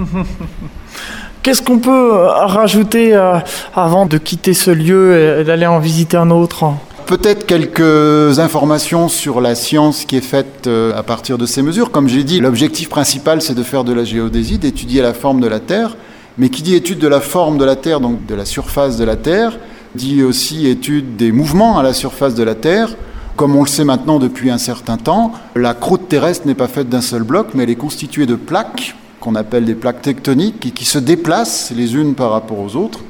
Qu'est-ce 1.42 1.62
qu'on 1.62 1.78
peut 1.78 2.14
euh, 2.14 2.28
rajouter 2.28 3.14
euh, 3.14 3.38
avant 3.74 4.06
de 4.06 4.18
quitter 4.18 4.52
ce 4.52 4.70
lieu 4.70 5.40
et 5.40 5.44
d'aller 5.44 5.66
en 5.66 5.78
visiter 5.78 6.16
un 6.16 6.30
autre? 6.30 6.72
Peut-être 7.06 7.46
quelques 7.46 8.38
informations 8.38 9.08
sur 9.08 9.40
la 9.40 9.54
science 9.54 10.04
qui 10.04 10.16
est 10.16 10.20
faite 10.20 10.66
euh, 10.66 10.96
à 10.96 11.02
partir 11.02 11.38
de 11.38 11.46
ces 11.46 11.62
mesures. 11.62 11.90
Comme 11.90 12.08
j'ai 12.08 12.24
dit, 12.24 12.40
l'objectif 12.40 12.88
principal, 12.88 13.42
c'est 13.42 13.54
de 13.54 13.62
faire 13.62 13.84
de 13.84 13.92
la 13.92 14.04
géodésie, 14.04 14.58
d'étudier 14.58 15.02
la 15.02 15.14
forme 15.14 15.40
de 15.40 15.48
la 15.48 15.60
Terre. 15.60 15.96
Mais 16.38 16.50
qui 16.50 16.62
dit 16.62 16.74
étude 16.74 16.98
de 16.98 17.08
la 17.08 17.20
forme 17.20 17.58
de 17.58 17.64
la 17.64 17.74
Terre, 17.74 18.00
donc 18.00 18.24
de 18.26 18.34
la 18.34 18.44
surface 18.44 18.96
de 18.96 19.04
la 19.04 19.16
Terre, 19.16 19.58
dit 19.94 20.22
aussi 20.22 20.68
étude 20.68 21.16
des 21.16 21.32
mouvements 21.32 21.78
à 21.78 21.82
la 21.82 21.92
surface 21.92 22.34
de 22.34 22.42
la 22.42 22.54
Terre. 22.54 22.90
Comme 23.36 23.56
on 23.56 23.62
le 23.62 23.68
sait 23.68 23.84
maintenant 23.84 24.18
depuis 24.18 24.50
un 24.50 24.58
certain 24.58 24.96
temps, 24.96 25.32
la 25.56 25.74
croûte 25.74 26.08
terrestre 26.08 26.46
n'est 26.46 26.54
pas 26.54 26.68
faite 26.68 26.88
d'un 26.88 27.00
seul 27.00 27.22
bloc, 27.22 27.48
mais 27.54 27.62
elle 27.62 27.70
est 27.70 27.76
constituée 27.76 28.26
de 28.26 28.34
plaques 28.36 28.94
qu'on 29.20 29.34
appelle 29.34 29.64
des 29.64 29.74
plaques 29.74 30.02
tectoniques 30.02 30.66
et 30.66 30.70
qui 30.70 30.84
se 30.84 30.98
déplacent 30.98 31.72
les 31.76 31.94
unes 31.94 32.14
par 32.14 32.30
rapport 32.30 32.58
aux 32.58 32.76
autres. 32.76 33.00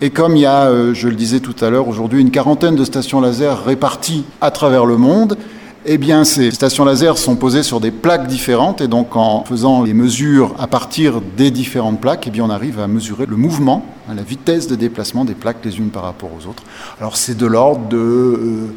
Et 0.00 0.10
comme 0.10 0.36
il 0.36 0.40
y 0.40 0.46
a, 0.46 0.66
euh, 0.66 0.92
je 0.92 1.08
le 1.08 1.14
disais 1.14 1.40
tout 1.40 1.54
à 1.64 1.70
l'heure, 1.70 1.88
aujourd'hui 1.88 2.20
une 2.20 2.30
quarantaine 2.30 2.74
de 2.74 2.84
stations 2.84 3.20
laser 3.20 3.64
réparties 3.64 4.24
à 4.40 4.50
travers 4.50 4.86
le 4.86 4.96
monde, 4.96 5.36
eh 5.86 5.98
bien 5.98 6.24
ces 6.24 6.50
stations 6.50 6.84
laser 6.84 7.18
sont 7.18 7.36
posées 7.36 7.62
sur 7.62 7.78
des 7.78 7.90
plaques 7.90 8.26
différentes 8.26 8.80
et 8.80 8.88
donc 8.88 9.16
en 9.16 9.44
faisant 9.44 9.82
les 9.82 9.92
mesures 9.92 10.54
à 10.58 10.66
partir 10.66 11.20
des 11.36 11.50
différentes 11.50 12.00
plaques, 12.00 12.26
eh 12.26 12.30
bien 12.30 12.44
on 12.44 12.50
arrive 12.50 12.80
à 12.80 12.88
mesurer 12.88 13.26
le 13.26 13.36
mouvement, 13.36 13.84
hein, 14.08 14.14
la 14.14 14.22
vitesse 14.22 14.66
de 14.66 14.74
déplacement 14.74 15.24
des 15.24 15.34
plaques 15.34 15.64
les 15.64 15.78
unes 15.78 15.90
par 15.90 16.02
rapport 16.02 16.30
aux 16.32 16.48
autres. 16.48 16.62
Alors 17.00 17.16
c'est 17.16 17.36
de 17.36 17.46
l'ordre 17.46 17.86
de 17.88 17.96
euh, 17.96 18.74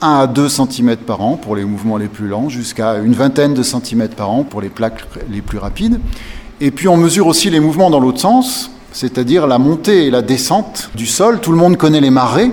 1 0.00 0.20
à 0.20 0.26
2 0.26 0.48
cm 0.48 0.96
par 0.96 1.20
an 1.20 1.36
pour 1.36 1.56
les 1.56 1.64
mouvements 1.64 1.96
les 1.96 2.08
plus 2.08 2.28
lents, 2.28 2.48
jusqu'à 2.48 2.98
une 2.98 3.14
vingtaine 3.14 3.54
de 3.54 3.62
centimètres 3.62 4.16
par 4.16 4.30
an 4.30 4.42
pour 4.42 4.60
les 4.60 4.68
plaques 4.68 5.04
les 5.30 5.42
plus 5.42 5.58
rapides. 5.58 6.00
Et 6.60 6.70
puis 6.70 6.88
on 6.88 6.96
mesure 6.96 7.26
aussi 7.26 7.50
les 7.50 7.60
mouvements 7.60 7.90
dans 7.90 8.00
l'autre 8.00 8.20
sens, 8.20 8.70
c'est-à-dire 8.92 9.46
la 9.46 9.58
montée 9.58 10.06
et 10.06 10.10
la 10.10 10.22
descente 10.22 10.90
du 10.94 11.06
sol. 11.06 11.40
Tout 11.40 11.52
le 11.52 11.58
monde 11.58 11.76
connaît 11.76 12.00
les 12.00 12.10
marées, 12.10 12.52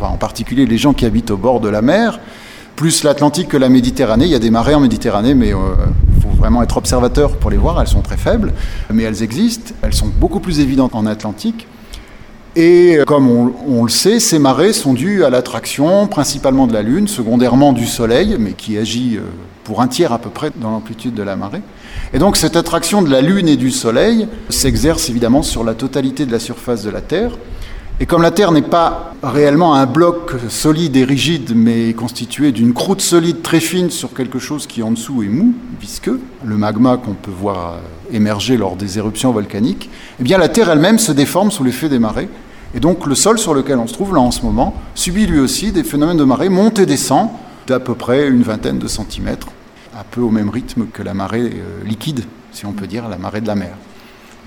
en 0.00 0.16
particulier 0.16 0.66
les 0.66 0.78
gens 0.78 0.92
qui 0.92 1.06
habitent 1.06 1.30
au 1.30 1.36
bord 1.36 1.60
de 1.60 1.68
la 1.68 1.82
mer, 1.82 2.20
plus 2.76 3.04
l'Atlantique 3.04 3.48
que 3.48 3.56
la 3.56 3.68
Méditerranée. 3.68 4.26
Il 4.26 4.30
y 4.30 4.34
a 4.34 4.40
des 4.40 4.50
marées 4.50 4.74
en 4.74 4.80
Méditerranée, 4.80 5.34
mais 5.34 5.48
il 5.48 5.54
euh, 5.54 5.74
faut 6.20 6.36
vraiment 6.36 6.62
être 6.62 6.76
observateur 6.76 7.36
pour 7.36 7.50
les 7.50 7.56
voir. 7.56 7.80
Elles 7.80 7.88
sont 7.88 8.02
très 8.02 8.16
faibles, 8.16 8.52
mais 8.92 9.04
elles 9.04 9.22
existent. 9.22 9.72
Elles 9.82 9.94
sont 9.94 10.08
beaucoup 10.08 10.40
plus 10.40 10.60
évidentes 10.60 10.94
en 10.94 11.06
Atlantique. 11.06 11.66
Et 12.56 12.98
comme 13.06 13.28
on, 13.28 13.82
le 13.82 13.90
sait, 13.90 14.20
ces 14.20 14.38
marées 14.38 14.72
sont 14.72 14.94
dues 14.94 15.24
à 15.24 15.30
l'attraction 15.30 16.06
principalement 16.06 16.68
de 16.68 16.72
la 16.72 16.82
Lune, 16.82 17.08
secondairement 17.08 17.72
du 17.72 17.86
Soleil, 17.86 18.36
mais 18.38 18.52
qui 18.52 18.78
agit 18.78 19.18
pour 19.64 19.80
un 19.80 19.88
tiers 19.88 20.12
à 20.12 20.18
peu 20.18 20.30
près 20.30 20.50
dans 20.54 20.70
l'amplitude 20.70 21.14
de 21.14 21.22
la 21.22 21.34
marée. 21.34 21.62
Et 22.12 22.18
donc 22.18 22.36
cette 22.36 22.54
attraction 22.54 23.02
de 23.02 23.10
la 23.10 23.22
Lune 23.22 23.48
et 23.48 23.56
du 23.56 23.70
Soleil 23.70 24.28
s'exerce 24.50 25.08
évidemment 25.08 25.42
sur 25.42 25.64
la 25.64 25.74
totalité 25.74 26.26
de 26.26 26.32
la 26.32 26.38
surface 26.38 26.84
de 26.84 26.90
la 26.90 27.00
Terre. 27.00 27.32
Et 28.00 28.06
comme 28.06 28.22
la 28.22 28.32
Terre 28.32 28.50
n'est 28.50 28.62
pas 28.62 29.14
réellement 29.22 29.74
un 29.74 29.86
bloc 29.86 30.32
solide 30.48 30.96
et 30.96 31.04
rigide, 31.04 31.52
mais 31.54 31.92
constitué 31.92 32.50
d'une 32.50 32.72
croûte 32.72 33.00
solide 33.00 33.40
très 33.42 33.60
fine 33.60 33.90
sur 33.90 34.12
quelque 34.12 34.40
chose 34.40 34.66
qui 34.66 34.82
en 34.82 34.90
dessous 34.90 35.22
est 35.22 35.28
mou, 35.28 35.54
visqueux, 35.80 36.20
le 36.44 36.56
magma 36.56 36.96
qu'on 36.96 37.14
peut 37.14 37.30
voir 37.30 37.78
émerger 38.12 38.56
lors 38.56 38.74
des 38.74 38.98
éruptions 38.98 39.30
volcaniques, 39.30 39.90
eh 40.20 40.24
bien 40.24 40.38
la 40.38 40.48
Terre 40.48 40.70
elle-même 40.70 40.98
se 40.98 41.12
déforme 41.12 41.52
sous 41.52 41.62
l'effet 41.62 41.88
des 41.88 42.00
marées. 42.00 42.28
Et 42.74 42.80
donc 42.80 43.06
le 43.06 43.14
sol 43.14 43.38
sur 43.38 43.54
lequel 43.54 43.78
on 43.78 43.86
se 43.86 43.94
trouve 43.94 44.14
là 44.14 44.20
en 44.20 44.30
ce 44.30 44.42
moment 44.42 44.74
subit 44.94 45.26
lui 45.26 45.38
aussi 45.38 45.70
des 45.70 45.84
phénomènes 45.84 46.16
de 46.16 46.24
marée, 46.24 46.48
monte 46.48 46.80
et 46.80 46.86
descend 46.86 47.28
d'à 47.66 47.80
peu 47.80 47.94
près 47.94 48.28
une 48.28 48.42
vingtaine 48.42 48.78
de 48.78 48.88
centimètres, 48.88 49.48
un 49.98 50.04
peu 50.10 50.20
au 50.20 50.30
même 50.30 50.50
rythme 50.50 50.86
que 50.92 51.02
la 51.02 51.14
marée 51.14 51.40
euh, 51.40 51.84
liquide, 51.84 52.24
si 52.52 52.66
on 52.66 52.72
peut 52.72 52.86
dire, 52.86 53.08
la 53.08 53.16
marée 53.16 53.40
de 53.40 53.46
la 53.46 53.54
mer. 53.54 53.74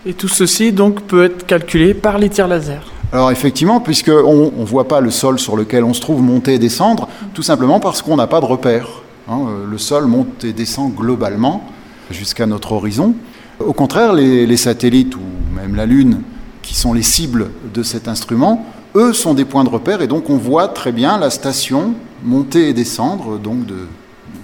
Et 0.05 0.13
tout 0.13 0.27
ceci 0.27 0.71
donc 0.71 1.01
peut 1.01 1.23
être 1.23 1.45
calculé 1.45 1.93
par 1.93 2.17
les 2.17 2.29
tirs 2.29 2.47
laser. 2.47 2.83
Alors 3.11 3.31
effectivement, 3.31 3.79
puisqu'on 3.79 4.51
ne 4.55 4.65
voit 4.65 4.87
pas 4.87 4.99
le 4.99 5.09
sol 5.09 5.39
sur 5.39 5.55
lequel 5.55 5.85
on 5.85 5.93
se 5.93 6.01
trouve 6.01 6.21
monter 6.21 6.55
et 6.55 6.59
descendre, 6.59 7.07
tout 7.33 7.43
simplement 7.43 7.79
parce 7.79 8.01
qu'on 8.01 8.17
n'a 8.17 8.27
pas 8.27 8.41
de 8.41 8.45
repère. 8.45 8.87
Hein. 9.29 9.39
Euh, 9.47 9.65
le 9.69 9.77
sol 9.77 10.05
monte 10.05 10.43
et 10.43 10.51
descend 10.51 10.93
globalement 10.93 11.63
jusqu'à 12.11 12.45
notre 12.45 12.73
horizon. 12.73 13.15
Au 13.59 13.73
contraire, 13.73 14.13
les, 14.13 14.45
les, 14.45 14.57
satellites 14.57 15.15
ou 15.15 15.21
même 15.55 15.75
la 15.75 15.85
Lune, 15.85 16.21
qui 16.67 16.75
sont 16.75 16.91
les 16.91 17.01
cibles 17.01 17.49
de 17.73 17.81
cet 17.81 18.09
instrument, 18.09 18.65
eux 18.95 19.13
sont 19.13 19.33
des 19.33 19.45
points 19.45 19.63
de 19.63 19.69
repère 19.69 20.01
et 20.01 20.07
donc 20.07 20.29
on 20.29 20.35
voit 20.37 20.67
très 20.67 20.91
bien 20.91 21.17
la 21.17 21.29
station 21.29 21.93
monter 22.23 22.67
et 22.67 22.73
descendre 22.73 23.39
donc 23.39 23.65
de 23.65 23.87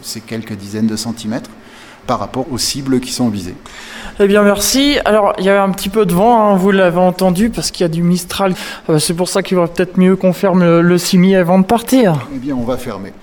ces 0.02 0.22
quelques 0.22 0.54
dizaines 0.54 0.88
de 0.88 0.96
centimètres 0.96 1.50
par 2.08 2.20
rapport 2.20 2.46
aux 2.50 2.58
cibles 2.58 3.02
qui 3.02 3.12
sont 3.12 3.28
visées. 3.28 3.56
Eh 4.20 4.28
bien, 4.28 4.44
merci. 4.44 4.98
Alors, 5.06 5.34
il 5.38 5.46
y 5.46 5.50
a 5.50 5.64
un 5.64 5.72
petit 5.72 5.90
peu 5.90 6.06
de 6.06 6.14
vent, 6.14 6.52
hein, 6.52 6.56
vous 6.56 6.72
l'avez 6.72 7.00
entendu, 7.00 7.50
parce 7.50 7.72
qu'il 7.72 7.84
y 7.84 7.86
a 7.86 7.90
du 7.90 8.04
Mistral. 8.04 8.56
Euh, 8.90 9.00
c'est 9.00 9.14
pour 9.14 9.30
ça 9.30 9.42
qu'il 9.42 9.58
va 9.58 9.68
peut-être 9.68 9.98
mieux 9.98 10.18
qu'on 10.18 10.34
ferme 10.34 10.64
le, 10.64 10.82
le 10.82 10.98
CIMI 10.98 11.36
avant 11.36 11.60
de 11.60 11.66
partir. 11.66 12.28
Eh 12.36 12.40
bien, 12.40 12.56
on 12.56 12.66
va 12.66 12.78
fermer. 12.78 13.14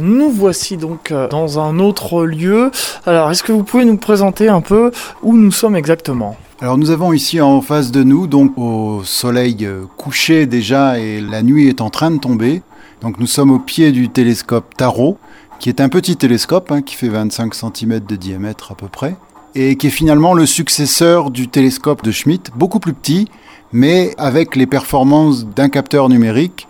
Nous 0.00 0.28
voici 0.28 0.76
donc 0.76 1.12
euh, 1.12 1.28
dans 1.28 1.60
un 1.60 1.78
autre 1.78 2.24
lieu. 2.24 2.72
Alors, 3.06 3.30
est-ce 3.30 3.44
que 3.44 3.52
vous 3.52 3.62
pouvez 3.62 3.84
nous 3.84 3.96
présenter 3.96 4.48
un 4.48 4.60
peu 4.60 4.90
où 5.22 5.36
nous 5.36 5.52
sommes 5.52 5.76
exactement? 5.76 6.36
Alors 6.60 6.78
nous 6.78 6.90
avons 6.90 7.12
ici 7.12 7.40
en 7.40 7.60
face 7.60 7.92
de 7.92 8.02
nous, 8.02 8.26
donc 8.26 8.56
au 8.56 9.02
soleil 9.04 9.58
euh, 9.62 9.84
couché 9.96 10.46
déjà 10.46 10.98
et 10.98 11.20
la 11.20 11.42
nuit 11.42 11.68
est 11.68 11.80
en 11.80 11.90
train 11.90 12.10
de 12.10 12.18
tomber. 12.18 12.62
Donc 13.02 13.20
nous 13.20 13.26
sommes 13.28 13.52
au 13.52 13.60
pied 13.60 13.92
du 13.92 14.08
télescope 14.08 14.74
Tarot, 14.76 15.16
qui 15.60 15.68
est 15.68 15.80
un 15.80 15.88
petit 15.88 16.16
télescope 16.16 16.72
hein, 16.72 16.82
qui 16.82 16.96
fait 16.96 17.08
25 17.08 17.54
cm 17.54 18.00
de 18.00 18.16
diamètre 18.16 18.72
à 18.72 18.74
peu 18.74 18.88
près, 18.88 19.14
et 19.54 19.76
qui 19.76 19.88
est 19.88 19.90
finalement 19.90 20.34
le 20.34 20.46
successeur 20.46 21.30
du 21.30 21.46
télescope 21.46 22.02
de 22.02 22.10
Schmidt, 22.10 22.50
beaucoup 22.56 22.80
plus 22.80 22.94
petit, 22.94 23.28
mais 23.72 24.12
avec 24.18 24.56
les 24.56 24.66
performances 24.66 25.46
d'un 25.46 25.68
capteur 25.68 26.08
numérique 26.08 26.66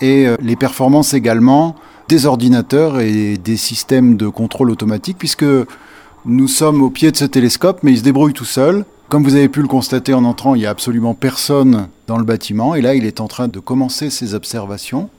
et 0.00 0.26
euh, 0.26 0.36
les 0.40 0.54
performances 0.56 1.14
également 1.14 1.74
des 2.08 2.26
ordinateurs 2.26 3.00
et 3.00 3.36
des 3.36 3.56
systèmes 3.56 4.16
de 4.16 4.28
contrôle 4.28 4.70
automatique, 4.70 5.18
puisque 5.18 5.44
nous 6.24 6.48
sommes 6.48 6.82
au 6.82 6.90
pied 6.90 7.10
de 7.12 7.16
ce 7.16 7.24
télescope, 7.24 7.80
mais 7.82 7.92
il 7.92 7.98
se 7.98 8.02
débrouille 8.02 8.32
tout 8.32 8.44
seul. 8.44 8.84
Comme 9.08 9.24
vous 9.24 9.34
avez 9.34 9.48
pu 9.48 9.62
le 9.62 9.68
constater 9.68 10.14
en 10.14 10.24
entrant, 10.24 10.54
il 10.54 10.60
n'y 10.60 10.66
a 10.66 10.70
absolument 10.70 11.14
personne 11.14 11.88
dans 12.06 12.18
le 12.18 12.24
bâtiment, 12.24 12.74
et 12.74 12.80
là 12.80 12.94
il 12.94 13.04
est 13.04 13.20
en 13.20 13.28
train 13.28 13.48
de 13.48 13.60
commencer 13.60 14.10
ses 14.10 14.34
observations. 14.34 15.10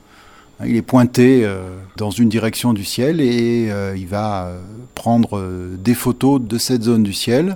Il 0.65 0.75
est 0.75 0.81
pointé 0.81 1.45
euh, 1.45 1.61
dans 1.95 2.09
une 2.09 2.27
direction 2.27 2.73
du 2.73 2.83
ciel 2.83 3.21
et 3.21 3.69
euh, 3.71 3.95
il 3.95 4.07
va 4.07 4.43
euh, 4.43 4.59
prendre 4.93 5.41
des 5.77 5.93
photos 5.93 6.41
de 6.41 6.57
cette 6.57 6.83
zone 6.83 7.01
du 7.01 7.13
ciel. 7.13 7.55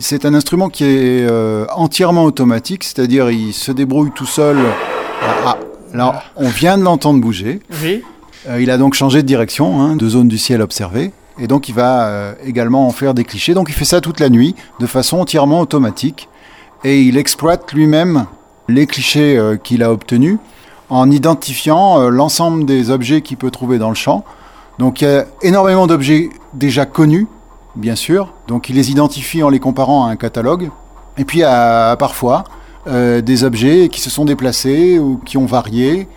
C'est 0.00 0.24
un 0.24 0.34
instrument 0.34 0.68
qui 0.68 0.84
est 0.84 1.26
entièrement 1.70 2.24
automatique, 2.24 2.84
c'est-à-dire 2.84 3.30
il 3.30 3.54
se 3.54 3.72
débrouille 3.72 4.10
tout 4.14 4.26
seul. 4.26 4.58
Ah, 5.22 5.56
là, 5.94 6.22
on 6.36 6.48
vient 6.48 6.76
de 6.76 6.82
l'entendre 6.82 7.18
bouger. 7.18 7.60
Oui. 7.82 8.02
Il 8.60 8.70
a 8.70 8.78
donc 8.78 8.94
changé 8.94 9.22
de 9.22 9.26
direction, 9.26 9.80
hein, 9.80 9.96
de 9.96 10.08
zone 10.08 10.28
du 10.28 10.38
ciel 10.38 10.62
observée. 10.62 11.12
Et 11.38 11.46
donc 11.46 11.68
il 11.68 11.74
va 11.74 12.34
également 12.44 12.86
en 12.86 12.90
faire 12.90 13.12
des 13.12 13.24
clichés. 13.24 13.54
Donc 13.54 13.68
il 13.68 13.74
fait 13.74 13.84
ça 13.84 14.00
toute 14.00 14.20
la 14.20 14.30
nuit, 14.30 14.54
de 14.80 14.86
façon 14.86 15.18
entièrement 15.18 15.60
automatique. 15.60 16.28
Et 16.84 17.02
il 17.02 17.18
exploite 17.18 17.72
lui-même 17.72 18.26
les 18.68 18.86
clichés 18.86 19.38
qu'il 19.62 19.82
a 19.82 19.92
obtenus 19.92 20.38
en 20.88 21.10
identifiant 21.10 22.00
euh, 22.00 22.10
l'ensemble 22.10 22.64
des 22.64 22.90
objets 22.90 23.20
qu'il 23.20 23.36
peut 23.36 23.50
trouver 23.50 23.78
dans 23.78 23.88
le 23.88 23.94
champ. 23.94 24.24
Donc 24.78 25.00
il 25.00 25.04
y 25.04 25.08
a 25.08 25.26
énormément 25.42 25.86
d'objets 25.86 26.30
déjà 26.54 26.86
connus, 26.86 27.26
bien 27.74 27.96
sûr. 27.96 28.32
Donc 28.46 28.68
il 28.68 28.76
les 28.76 28.90
identifie 28.90 29.42
en 29.42 29.48
les 29.48 29.58
comparant 29.60 30.06
à 30.06 30.10
un 30.10 30.16
catalogue. 30.16 30.70
Et 31.18 31.24
puis 31.24 31.42
a 31.42 31.96
parfois 31.96 32.44
euh, 32.86 33.20
des 33.20 33.42
objets 33.42 33.88
qui 33.88 34.00
se 34.00 34.10
sont 34.10 34.24
déplacés 34.24 34.98
ou 34.98 35.18
qui 35.24 35.38
ont 35.38 35.46
varié, 35.46 36.08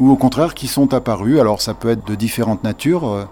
ou 0.00 0.10
au 0.10 0.16
contraire 0.16 0.54
qui 0.54 0.66
sont 0.66 0.94
apparus. 0.94 1.40
Alors 1.40 1.60
ça 1.60 1.74
peut 1.74 1.90
être 1.90 2.06
de 2.06 2.14
différentes 2.14 2.64
natures. 2.64 3.08
Euh, 3.08 3.24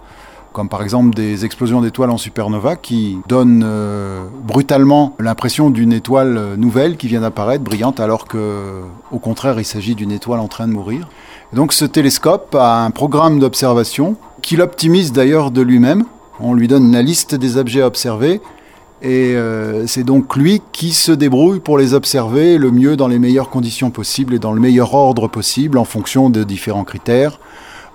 comme 0.55 0.69
par 0.69 0.85
exemple 0.85 1.15
des 1.17 1.45
explosions 1.45 1.81
d'étoiles 1.81 2.11
en 2.11 2.17
supernova 2.17 2.77
qui 2.77 3.19
donnent 3.27 3.65
euh, 3.67 4.25
brutalement 4.45 5.17
l'impression 5.19 5.69
d'une 5.69 5.93
étoile 5.93 6.39
euh, 6.39 6.57
nouvelle 6.57 6.97
qui 6.97 7.09
vient 7.09 7.23
d'apparaître, 7.23 7.65
brillante, 7.65 7.99
alors 7.99 8.27
que 8.27 8.83
au 9.11 9.19
contraire 9.19 9.59
il 9.59 9.65
s'agit 9.65 9.97
d'une 9.97 10.13
étoile 10.13 10.39
en 10.39 10.47
train 10.47 10.69
de 10.69 10.73
mourir. 10.73 11.09
donc 11.53 11.73
ce 11.73 11.85
télescope 11.85 12.55
a 12.55 12.85
un 12.85 12.93
programme 12.93 13.41
d'observation 13.41 14.15
qu'il 14.43 14.63
optimise 14.63 15.13
d'ailleurs 15.13 15.51
de 15.51 15.61
lui-même. 15.61 16.05
On 16.39 16.55
lui 16.55 16.69
donne 16.69 16.93
la 16.93 17.03
liste 17.03 17.35
des 17.35 17.57
objets 17.57 17.83
à 17.83 17.87
observer 17.89 18.41
et 19.05 19.37
euh, 19.37 19.87
c'est 19.87 20.03
donc 20.03 20.35
lui 20.35 20.63
qui 20.73 20.93
se 20.93 21.13
débrouille 21.13 21.61
pour 21.61 21.77
les 21.77 21.93
observer 21.93 22.57
le 22.57 22.71
mieux 22.71 22.97
dans 22.97 23.07
les 23.07 23.19
meilleures 23.19 23.51
conditions 23.51 23.91
possibles 23.91 24.33
et 24.33 24.39
dans 24.39 24.55
le 24.55 24.61
meilleur 24.63 24.95
ordre 24.95 25.29
possible 25.29 25.77
en 25.77 25.85
fonction 25.85 26.31
de 26.31 26.43
différents 26.43 26.85
critères. 26.85 27.39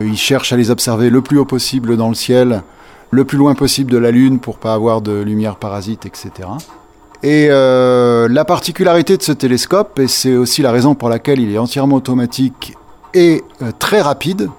Il 0.01 0.16
cherche 0.16 0.53
à 0.53 0.55
les 0.55 0.70
observer 0.70 1.10
le 1.10 1.22
plus 1.22 1.39
haut 1.39 1.45
possible 1.45 1.97
dans 1.97 2.10
le 2.10 2.16
ciel, 2.16 2.62
le 3.10 3.26
plus 3.26 3.39
loin 3.39 3.55
possible 3.55 3.91
de 3.91 3.97
la 3.97 4.12
Lune 4.12 4.38
pour 4.38 4.60
pas 4.60 4.76
avoir 4.76 5.01
de 5.01 5.20
lumière 5.24 5.55
parasite, 5.55 6.05
etc. 6.05 6.47
Et 7.24 7.47
euh, 7.49 8.28
la 8.30 8.45
particularité 8.45 9.18
de 9.18 9.24
ce 9.24 9.32
télescope, 9.32 9.97
et 9.97 10.07
c'est 10.07 10.36
aussi 10.36 10.62
la 10.62 10.72
raison 10.72 10.93
pour 10.93 11.10
laquelle 11.10 11.39
il 11.39 11.51
est 11.51 11.57
entièrement 11.57 11.95
automatique 11.95 12.78
et 13.16 13.43
euh, 13.64 13.72
très 13.80 14.01
rapide, 14.01 14.51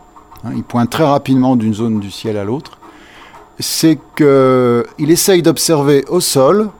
hein, 0.44 0.50
il 0.56 0.64
pointe 0.64 0.90
très 0.90 1.04
rapidement 1.04 1.54
d'une 1.54 1.74
zone 1.74 2.00
du 2.00 2.10
ciel 2.10 2.36
à 2.36 2.42
l'autre, 2.42 2.79
c'est 3.60 3.98
qu'il 4.16 5.10
essaye 5.10 5.42
d'observer 5.42 6.04
au 6.08 6.20
sol, 6.20 6.70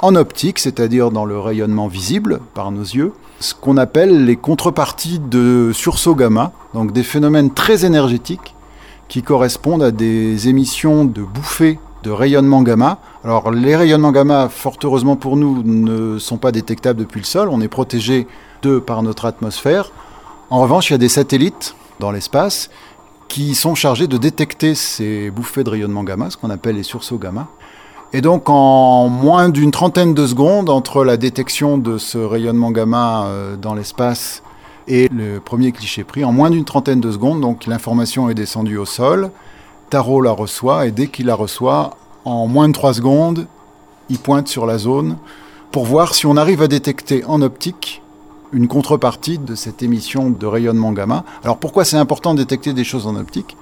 en 0.00 0.14
optique, 0.14 0.58
c'est-à-dire 0.58 1.10
dans 1.10 1.24
le 1.24 1.38
rayonnement 1.38 1.88
visible 1.88 2.40
par 2.54 2.70
nos 2.70 2.82
yeux, 2.82 3.12
ce 3.40 3.54
qu'on 3.54 3.76
appelle 3.76 4.24
les 4.24 4.36
contreparties 4.36 5.18
de 5.18 5.70
sursaut 5.72 6.14
gamma, 6.14 6.52
donc 6.74 6.92
des 6.92 7.02
phénomènes 7.02 7.52
très 7.52 7.84
énergétiques 7.84 8.54
qui 9.08 9.22
correspondent 9.22 9.82
à 9.82 9.90
des 9.90 10.48
émissions 10.48 11.04
de 11.04 11.22
bouffées 11.22 11.78
de 12.04 12.10
rayonnement 12.10 12.62
gamma. 12.62 12.98
Alors 13.24 13.50
les 13.50 13.74
rayonnements 13.74 14.12
gamma, 14.12 14.48
fort 14.48 14.76
heureusement 14.84 15.16
pour 15.16 15.36
nous, 15.36 15.62
ne 15.64 16.18
sont 16.18 16.36
pas 16.36 16.52
détectables 16.52 17.00
depuis 17.00 17.20
le 17.20 17.26
sol, 17.26 17.48
on 17.50 17.60
est 17.60 17.68
protégé 17.68 18.26
d'eux 18.62 18.80
par 18.80 19.02
notre 19.02 19.24
atmosphère. 19.24 19.90
En 20.50 20.60
revanche, 20.60 20.90
il 20.90 20.92
y 20.92 20.94
a 20.94 20.98
des 20.98 21.08
satellites 21.08 21.74
dans 22.00 22.10
l'espace 22.10 22.70
qui 23.28 23.54
sont 23.54 23.74
chargés 23.74 24.06
de 24.06 24.16
détecter 24.16 24.74
ces 24.74 25.30
bouffées 25.30 25.64
de 25.64 25.70
rayonnement 25.70 26.02
gamma, 26.02 26.30
ce 26.30 26.36
qu'on 26.36 26.50
appelle 26.50 26.76
les 26.76 26.82
sursauts 26.82 27.18
gamma. 27.18 27.48
Et 28.12 28.22
donc 28.22 28.48
en 28.48 29.08
moins 29.08 29.50
d'une 29.50 29.70
trentaine 29.70 30.14
de 30.14 30.26
secondes, 30.26 30.70
entre 30.70 31.04
la 31.04 31.16
détection 31.16 31.76
de 31.76 31.98
ce 31.98 32.18
rayonnement 32.18 32.70
gamma 32.70 33.26
euh, 33.26 33.56
dans 33.56 33.74
l'espace 33.74 34.42
et 34.86 35.08
le 35.08 35.38
premier 35.38 35.72
cliché 35.72 36.04
pris, 36.04 36.24
en 36.24 36.32
moins 36.32 36.48
d'une 36.48 36.64
trentaine 36.64 37.00
de 37.00 37.12
secondes, 37.12 37.42
donc 37.42 37.66
l'information 37.66 38.30
est 38.30 38.34
descendue 38.34 38.78
au 38.78 38.86
sol, 38.86 39.30
Tarot 39.90 40.22
la 40.22 40.32
reçoit, 40.32 40.86
et 40.86 40.90
dès 40.90 41.08
qu'il 41.08 41.26
la 41.26 41.34
reçoit, 41.34 41.96
en 42.24 42.46
moins 42.46 42.68
de 42.68 42.72
trois 42.72 42.94
secondes, 42.94 43.46
il 44.08 44.18
pointe 44.18 44.48
sur 44.48 44.64
la 44.64 44.78
zone 44.78 45.18
pour 45.70 45.84
voir 45.84 46.14
si 46.14 46.24
on 46.24 46.36
arrive 46.38 46.62
à 46.62 46.68
détecter 46.68 47.24
en 47.26 47.42
optique 47.42 48.02
une 48.52 48.68
contrepartie 48.68 49.38
de 49.38 49.54
cette 49.54 49.82
émission 49.82 50.30
de 50.30 50.46
rayonnement 50.46 50.92
gamma. 50.92 51.24
Alors 51.44 51.58
pourquoi 51.58 51.84
c'est 51.84 51.96
important 51.96 52.34
de 52.34 52.38
détecter 52.38 52.72
des 52.72 52.84
choses 52.84 53.06
en 53.06 53.16
optique? 53.16 53.56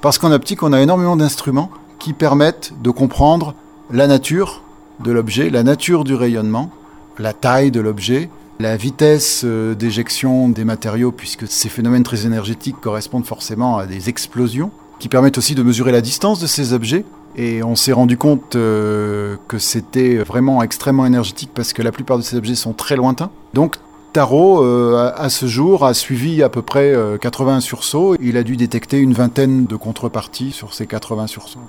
Parce 0.00 0.18
qu'en 0.18 0.32
optique, 0.32 0.62
on 0.62 0.72
a 0.72 0.80
énormément 0.80 1.16
d'instruments 1.16 1.70
qui 1.98 2.12
permettent 2.12 2.72
de 2.82 2.90
comprendre 2.90 3.54
la 3.90 4.06
nature 4.06 4.62
de 5.00 5.12
l'objet, 5.12 5.50
la 5.50 5.62
nature 5.62 6.04
du 6.04 6.14
rayonnement, 6.14 6.70
la 7.18 7.32
taille 7.32 7.70
de 7.70 7.80
l'objet, 7.80 8.28
la 8.60 8.76
vitesse 8.76 9.42
euh, 9.44 9.74
d'éjection 9.74 10.48
des 10.48 10.64
matériaux, 10.64 11.12
puisque 11.12 11.46
ces 11.48 11.68
phénomènes 11.68 12.02
très 12.02 12.26
énergétiques 12.26 12.80
correspondent 12.80 13.24
forcément 13.26 13.78
à 13.78 13.86
des 13.86 14.08
explosions, 14.08 14.70
qui 14.98 15.08
permettent 15.08 15.38
aussi 15.38 15.54
de 15.54 15.62
mesurer 15.62 15.92
la 15.92 16.00
distance 16.00 16.38
de 16.38 16.46
ces 16.46 16.72
objets. 16.72 17.04
Et 17.36 17.64
on 17.64 17.74
s'est 17.74 17.92
rendu 17.92 18.16
compte 18.16 18.54
euh, 18.54 19.36
que 19.48 19.58
c'était 19.58 20.18
vraiment 20.18 20.62
extrêmement 20.62 21.04
énergétique 21.04 21.50
parce 21.52 21.72
que 21.72 21.82
la 21.82 21.90
plupart 21.90 22.16
de 22.16 22.22
ces 22.22 22.36
objets 22.36 22.54
sont 22.54 22.72
très 22.72 22.94
lointains. 22.94 23.30
Donc 23.54 23.78
Tarot, 24.14 24.64
euh, 24.64 25.12
à 25.14 25.28
ce 25.28 25.46
jour, 25.46 25.84
a 25.84 25.92
suivi 25.92 26.42
à 26.42 26.48
peu 26.48 26.62
près 26.62 26.94
80 27.20 27.60
sursauts. 27.60 28.16
Il 28.20 28.38
a 28.38 28.42
dû 28.42 28.56
détecter 28.56 28.98
une 28.98 29.12
vingtaine 29.12 29.66
de 29.66 29.76
contreparties 29.76 30.52
sur 30.52 30.72
ces 30.72 30.86
80 30.86 31.26
sursauts. 31.26 31.60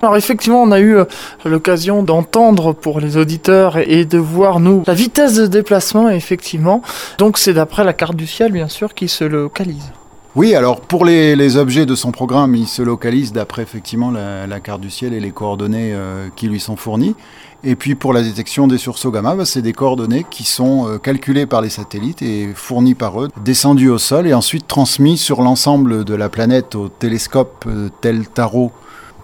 Alors 0.00 0.16
effectivement, 0.16 0.62
on 0.62 0.70
a 0.70 0.78
eu 0.78 0.96
euh, 0.96 1.04
l'occasion 1.44 2.02
d'entendre 2.02 2.72
pour 2.72 3.00
les 3.00 3.16
auditeurs 3.16 3.78
et 3.78 4.04
de 4.04 4.18
voir 4.18 4.60
nous 4.60 4.84
la 4.86 4.94
vitesse 4.94 5.34
de 5.34 5.46
déplacement 5.46 6.08
effectivement. 6.08 6.82
Donc 7.18 7.36
c'est 7.36 7.54
d'après 7.54 7.82
la 7.82 7.92
carte 7.92 8.14
du 8.14 8.26
ciel 8.26 8.52
bien 8.52 8.68
sûr 8.68 8.94
qui 8.94 9.08
se 9.08 9.24
localise. 9.24 9.90
Oui, 10.36 10.54
alors 10.54 10.82
pour 10.82 11.04
les, 11.04 11.34
les 11.34 11.56
objets 11.56 11.84
de 11.84 11.96
son 11.96 12.12
programme, 12.12 12.54
il 12.54 12.68
se 12.68 12.80
localise 12.80 13.32
d'après 13.32 13.62
effectivement 13.62 14.12
la, 14.12 14.46
la 14.46 14.60
carte 14.60 14.80
du 14.80 14.90
ciel 14.90 15.12
et 15.12 15.20
les 15.20 15.32
coordonnées 15.32 15.92
euh, 15.94 16.28
qui 16.36 16.46
lui 16.46 16.60
sont 16.60 16.76
fournies. 16.76 17.16
Et 17.64 17.74
puis 17.74 17.96
pour 17.96 18.12
la 18.12 18.22
détection 18.22 18.68
des 18.68 18.78
sursauts 18.78 19.10
gamma, 19.10 19.34
bah, 19.34 19.44
c'est 19.44 19.62
des 19.62 19.72
coordonnées 19.72 20.24
qui 20.30 20.44
sont 20.44 20.88
euh, 20.88 20.98
calculées 20.98 21.46
par 21.46 21.60
les 21.60 21.70
satellites 21.70 22.22
et 22.22 22.52
fournies 22.54 22.94
par 22.94 23.20
eux, 23.20 23.28
descendues 23.42 23.90
au 23.90 23.98
sol 23.98 24.28
et 24.28 24.34
ensuite 24.34 24.68
transmises 24.68 25.20
sur 25.20 25.42
l'ensemble 25.42 26.04
de 26.04 26.14
la 26.14 26.28
planète 26.28 26.76
au 26.76 26.88
télescope 26.88 27.64
euh, 27.66 27.88
Teltaro 28.00 28.70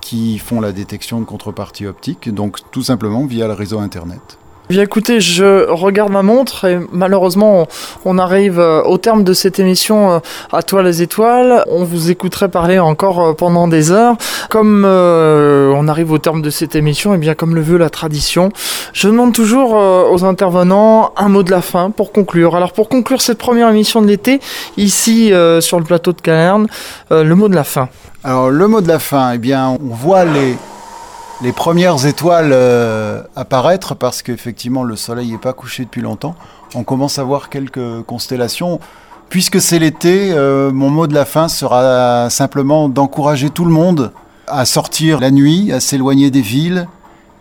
qui 0.01 0.39
font 0.39 0.61
la 0.61 0.73
détection 0.73 1.21
de 1.21 1.25
contrepartie 1.25 1.87
optique, 1.87 2.29
donc 2.29 2.59
tout 2.71 2.83
simplement 2.83 3.25
via 3.25 3.47
le 3.47 3.55
réseau 3.55 3.79
Internet. 3.79 4.39
Bien 4.71 4.83
écoutez, 4.83 5.21
je 5.21 5.71
regarde 5.71 6.11
ma 6.11 6.23
montre 6.23 6.65
et 6.65 6.79
malheureusement 6.91 7.67
on 8.07 8.17
arrive 8.17 8.59
euh, 8.59 8.83
au 8.83 8.97
terme 8.97 9.23
de 9.23 9.35
cette 9.35 9.59
émission 9.59 10.11
euh, 10.11 10.19
à 10.55 10.63
toi 10.63 10.83
les 10.83 11.03
étoiles. 11.03 11.63
On 11.69 11.85
vous 11.85 12.11
écouterait 12.11 12.49
parler 12.49 12.79
encore 12.79 13.21
euh, 13.21 13.33
pendant 13.35 13.69
des 13.69 13.93
heures. 13.93 14.17
Comme 14.49 14.85
on 14.85 15.89
arrive 15.89 16.13
au 16.13 16.19
terme 16.19 16.41
de 16.41 16.49
cette 16.49 16.77
émission, 16.77 17.15
et 17.15 17.19
bien 17.19 17.35
comme 17.35 17.55
le 17.55 17.61
veut 17.61 17.77
la 17.77 17.91
tradition, 17.91 18.51
je 18.93 19.09
demande 19.09 19.35
toujours 19.35 19.73
aux 19.73 20.25
intervenants 20.25 21.13
un 21.17 21.29
mot 21.29 21.43
de 21.43 21.51
la 21.51 21.61
fin 21.61 21.91
pour 21.91 22.13
conclure. 22.13 22.55
Alors 22.55 22.73
pour 22.73 22.89
conclure 22.89 23.21
cette 23.21 23.39
première 23.39 23.69
émission 23.69 24.01
de 24.01 24.07
l'été, 24.07 24.41
ici 24.77 25.33
sur 25.61 25.79
le 25.79 25.85
plateau 25.85 26.13
de 26.13 26.21
Calerne, 26.21 26.69
euh, 27.11 27.25
le 27.25 27.35
mot 27.35 27.49
de 27.49 27.55
la 27.55 27.65
fin. 27.65 27.89
Alors 28.23 28.51
le 28.51 28.69
mot 28.69 28.81
de 28.81 28.89
la 28.89 28.99
fin, 28.99 29.33
eh 29.33 29.39
bien 29.39 29.69
on 29.69 29.95
voit 29.95 30.25
les, 30.25 30.57
les 31.43 31.53
premières 31.53 32.07
étoiles 32.07 32.51
euh, 32.53 33.23
apparaître 33.35 33.95
parce 33.95 34.23
qu'effectivement 34.23 34.85
le 34.85 34.97
soleil 34.97 35.33
n'est 35.33 35.39
pas 35.39 35.53
couché 35.53 35.85
depuis 35.85 36.01
longtemps. 36.01 36.35
On 36.75 36.85
commence 36.85 37.19
à 37.19 37.25
voir 37.25 37.49
quelques 37.49 38.03
constellations. 38.03 38.81
Puisque 39.31 39.61
c'est 39.61 39.79
l'été, 39.79 40.31
euh, 40.33 40.71
mon 40.71 40.91
mot 40.91 41.07
de 41.07 41.15
la 41.15 41.25
fin 41.25 41.49
sera 41.49 42.29
simplement 42.31 42.89
d'encourager 42.89 43.51
tout 43.51 43.65
le 43.65 43.73
monde 43.73 44.13
à 44.47 44.65
sortir 44.65 45.19
la 45.19 45.31
nuit, 45.31 45.73
à 45.73 45.81
s'éloigner 45.81 46.31
des 46.31 46.43
villes, 46.43 46.87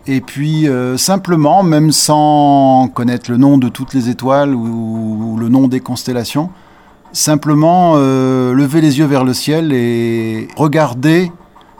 et 0.06 0.20
puis 0.20 0.66
euh, 0.66 0.96
simplement, 0.96 1.62
même 1.62 1.92
sans 1.92 2.88
connaître 2.88 3.30
le 3.30 3.36
nom 3.36 3.58
de 3.58 3.68
toutes 3.68 3.94
les 3.94 4.08
étoiles 4.08 4.54
ou, 4.54 5.34
ou 5.34 5.36
le 5.36 5.48
nom 5.48 5.68
des 5.68 5.80
constellations, 5.80 6.50
simplement 7.12 7.94
lever 7.94 8.80
les 8.80 8.98
yeux 8.98 9.04
vers 9.04 9.22
le 9.22 9.34
ciel 9.34 9.72
et 9.72 10.48
regarder 10.56 11.30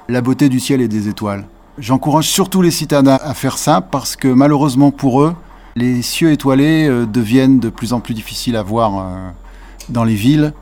la 0.09 0.21
beauté 0.21 0.49
du 0.49 0.61
ciel 0.61 0.81
et 0.81 0.87
des 0.87 1.09
étoiles. 1.09 1.45
J'encourage 1.79 2.29
surtout 2.29 2.63
les 2.63 2.71
citadins 2.71 3.19
à 3.21 3.35
faire 3.35 3.59
ça 3.59 3.81
parce 3.81 4.15
que 4.15 4.29
malheureusement 4.29 4.93
pour 4.93 5.23
eux, 5.23 5.35
les 5.75 6.03
cieux 6.03 6.31
étoilés 6.31 6.87
euh, 6.89 7.05
deviennent 7.05 7.59
de 7.59 7.69
plus 7.69 7.93
en 7.93 7.99
plus 7.99 8.15
difficiles 8.15 8.57
à 8.57 8.63
voir 8.63 8.99
euh, 8.99 9.31
dans 9.89 10.05
les 10.05 10.15
villes. 10.15 10.53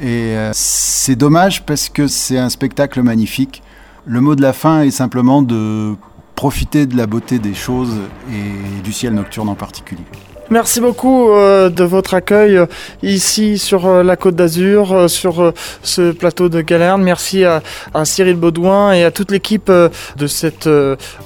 Et 0.00 0.36
euh, 0.36 0.50
c'est 0.52 1.16
dommage 1.16 1.64
parce 1.64 1.88
que 1.88 2.06
c'est 2.06 2.38
un 2.38 2.50
spectacle 2.50 3.00
magnifique. 3.02 3.62
Le 4.04 4.20
mot 4.20 4.34
de 4.34 4.42
la 4.42 4.52
fin 4.52 4.82
est 4.82 4.90
simplement 4.90 5.40
de 5.40 5.94
profiter 6.34 6.86
de 6.86 6.96
la 6.96 7.06
beauté 7.06 7.38
des 7.38 7.54
choses 7.54 7.96
et 8.30 8.82
du 8.82 8.92
ciel 8.92 9.14
nocturne 9.14 9.48
en 9.48 9.54
particulier. 9.54 10.04
Merci 10.52 10.80
beaucoup 10.80 11.30
euh, 11.30 11.68
de 11.68 11.84
votre 11.84 12.12
accueil 12.12 12.56
euh, 12.56 12.66
ici 13.04 13.56
sur 13.56 13.86
euh, 13.86 14.02
la 14.02 14.16
Côte 14.16 14.34
d'Azur, 14.34 14.92
euh, 14.92 15.06
sur 15.06 15.40
euh, 15.40 15.54
ce 15.84 16.10
plateau 16.10 16.48
de 16.48 16.60
Galerne. 16.60 17.04
Merci 17.04 17.44
à, 17.44 17.62
à 17.94 18.04
Cyril 18.04 18.34
Baudouin 18.34 18.92
et 18.92 19.04
à 19.04 19.12
toute 19.12 19.30
l'équipe 19.30 19.70
de 19.70 20.26
cet 20.26 20.68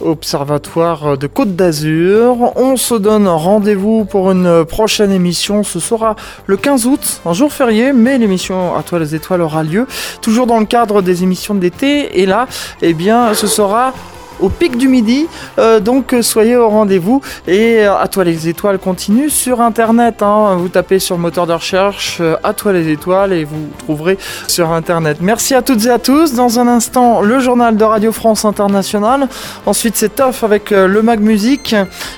observatoire 0.03 1.17
de 1.17 1.27
Côte 1.27 1.57
d'Azur. 1.57 2.53
On 2.57 2.77
se 2.77 2.95
donne 2.95 3.27
rendez-vous 3.27 4.05
pour 4.05 4.31
une 4.31 4.67
prochaine 4.67 5.11
émission. 5.11 5.63
Ce 5.63 5.81
sera 5.81 6.17
le 6.45 6.59
15 6.59 6.85
août, 6.85 7.23
un 7.25 7.33
jour 7.33 7.51
férié, 7.51 7.95
mais 7.95 8.19
l'émission 8.19 8.77
À 8.77 8.83
toi 8.83 8.99
les 8.99 9.15
étoiles 9.15 9.41
aura 9.41 9.63
lieu 9.63 9.87
toujours 10.21 10.47
dans 10.47 10.61
le 10.61 10.67
cadre 10.67 11.01
des 11.01 11.23
émissions 11.23 11.55
de 11.55 11.61
l'été. 11.61 12.21
Et 12.21 12.27
là, 12.27 12.47
eh 12.83 12.93
bien, 12.93 13.33
ce 13.33 13.47
sera 13.47 13.95
au 14.41 14.49
pic 14.49 14.77
du 14.77 14.89
midi. 14.89 15.27
Euh, 15.59 15.81
donc 15.81 16.13
euh, 16.13 16.23
soyez 16.23 16.57
au 16.57 16.69
rendez-vous. 16.69 17.21
Et 17.47 17.87
euh, 17.87 17.97
À 17.97 18.09
toi 18.09 18.25
les 18.25 18.49
étoiles 18.49 18.79
continue 18.79 19.31
sur 19.31 19.61
internet. 19.61 20.23
hein. 20.23 20.57
Vous 20.59 20.69
tapez 20.69 20.99
sur 20.99 21.17
le 21.17 21.23
moteur 21.23 21.47
de 21.47 21.53
recherche 21.53 22.21
À 22.43 22.53
toi 22.53 22.73
les 22.73 22.91
étoiles 22.91 23.33
et 23.33 23.45
vous 23.45 23.69
trouverez 23.79 24.19
sur 24.49 24.73
internet. 24.73 25.19
Merci 25.21 25.55
à 25.55 25.63
toutes 25.63 25.85
et 25.87 25.91
à 25.91 25.99
tous. 25.99 26.35
Dans 26.35 26.59
un 26.59 26.69
instant, 26.69 27.21
le 27.21 27.39
journal 27.39 27.77
de 27.77 27.85
Radio 27.85 28.13
France 28.13 28.45
Internationale. 28.45 29.29
Ensuite, 29.67 29.97
c'est 29.97 30.21
Off 30.21 30.45
avec 30.45 30.71
le 30.71 31.03
Mag 31.03 31.21
Music. 31.21 31.75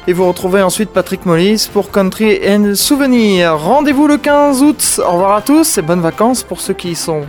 Et 0.06 0.12
vous 0.12 0.26
retrouvez 0.26 0.62
ensuite 0.62 0.90
Patrick 0.90 1.26
Mollis 1.26 1.68
pour 1.72 1.90
Country 1.90 2.38
and 2.48 2.74
Souvenir. 2.74 3.58
Rendez-vous 3.58 4.06
le 4.06 4.16
15 4.16 4.62
août. 4.62 5.00
Au 5.06 5.12
revoir 5.12 5.36
à 5.36 5.42
tous 5.42 5.78
et 5.78 5.82
bonnes 5.82 6.00
vacances 6.00 6.42
pour 6.42 6.60
ceux 6.60 6.74
qui 6.74 6.90
y 6.90 6.94
sont. 6.94 7.22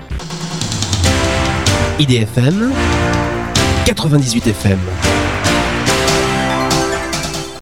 IDFM 1.99 2.71
98 3.95 4.51
FM. 4.51 5.16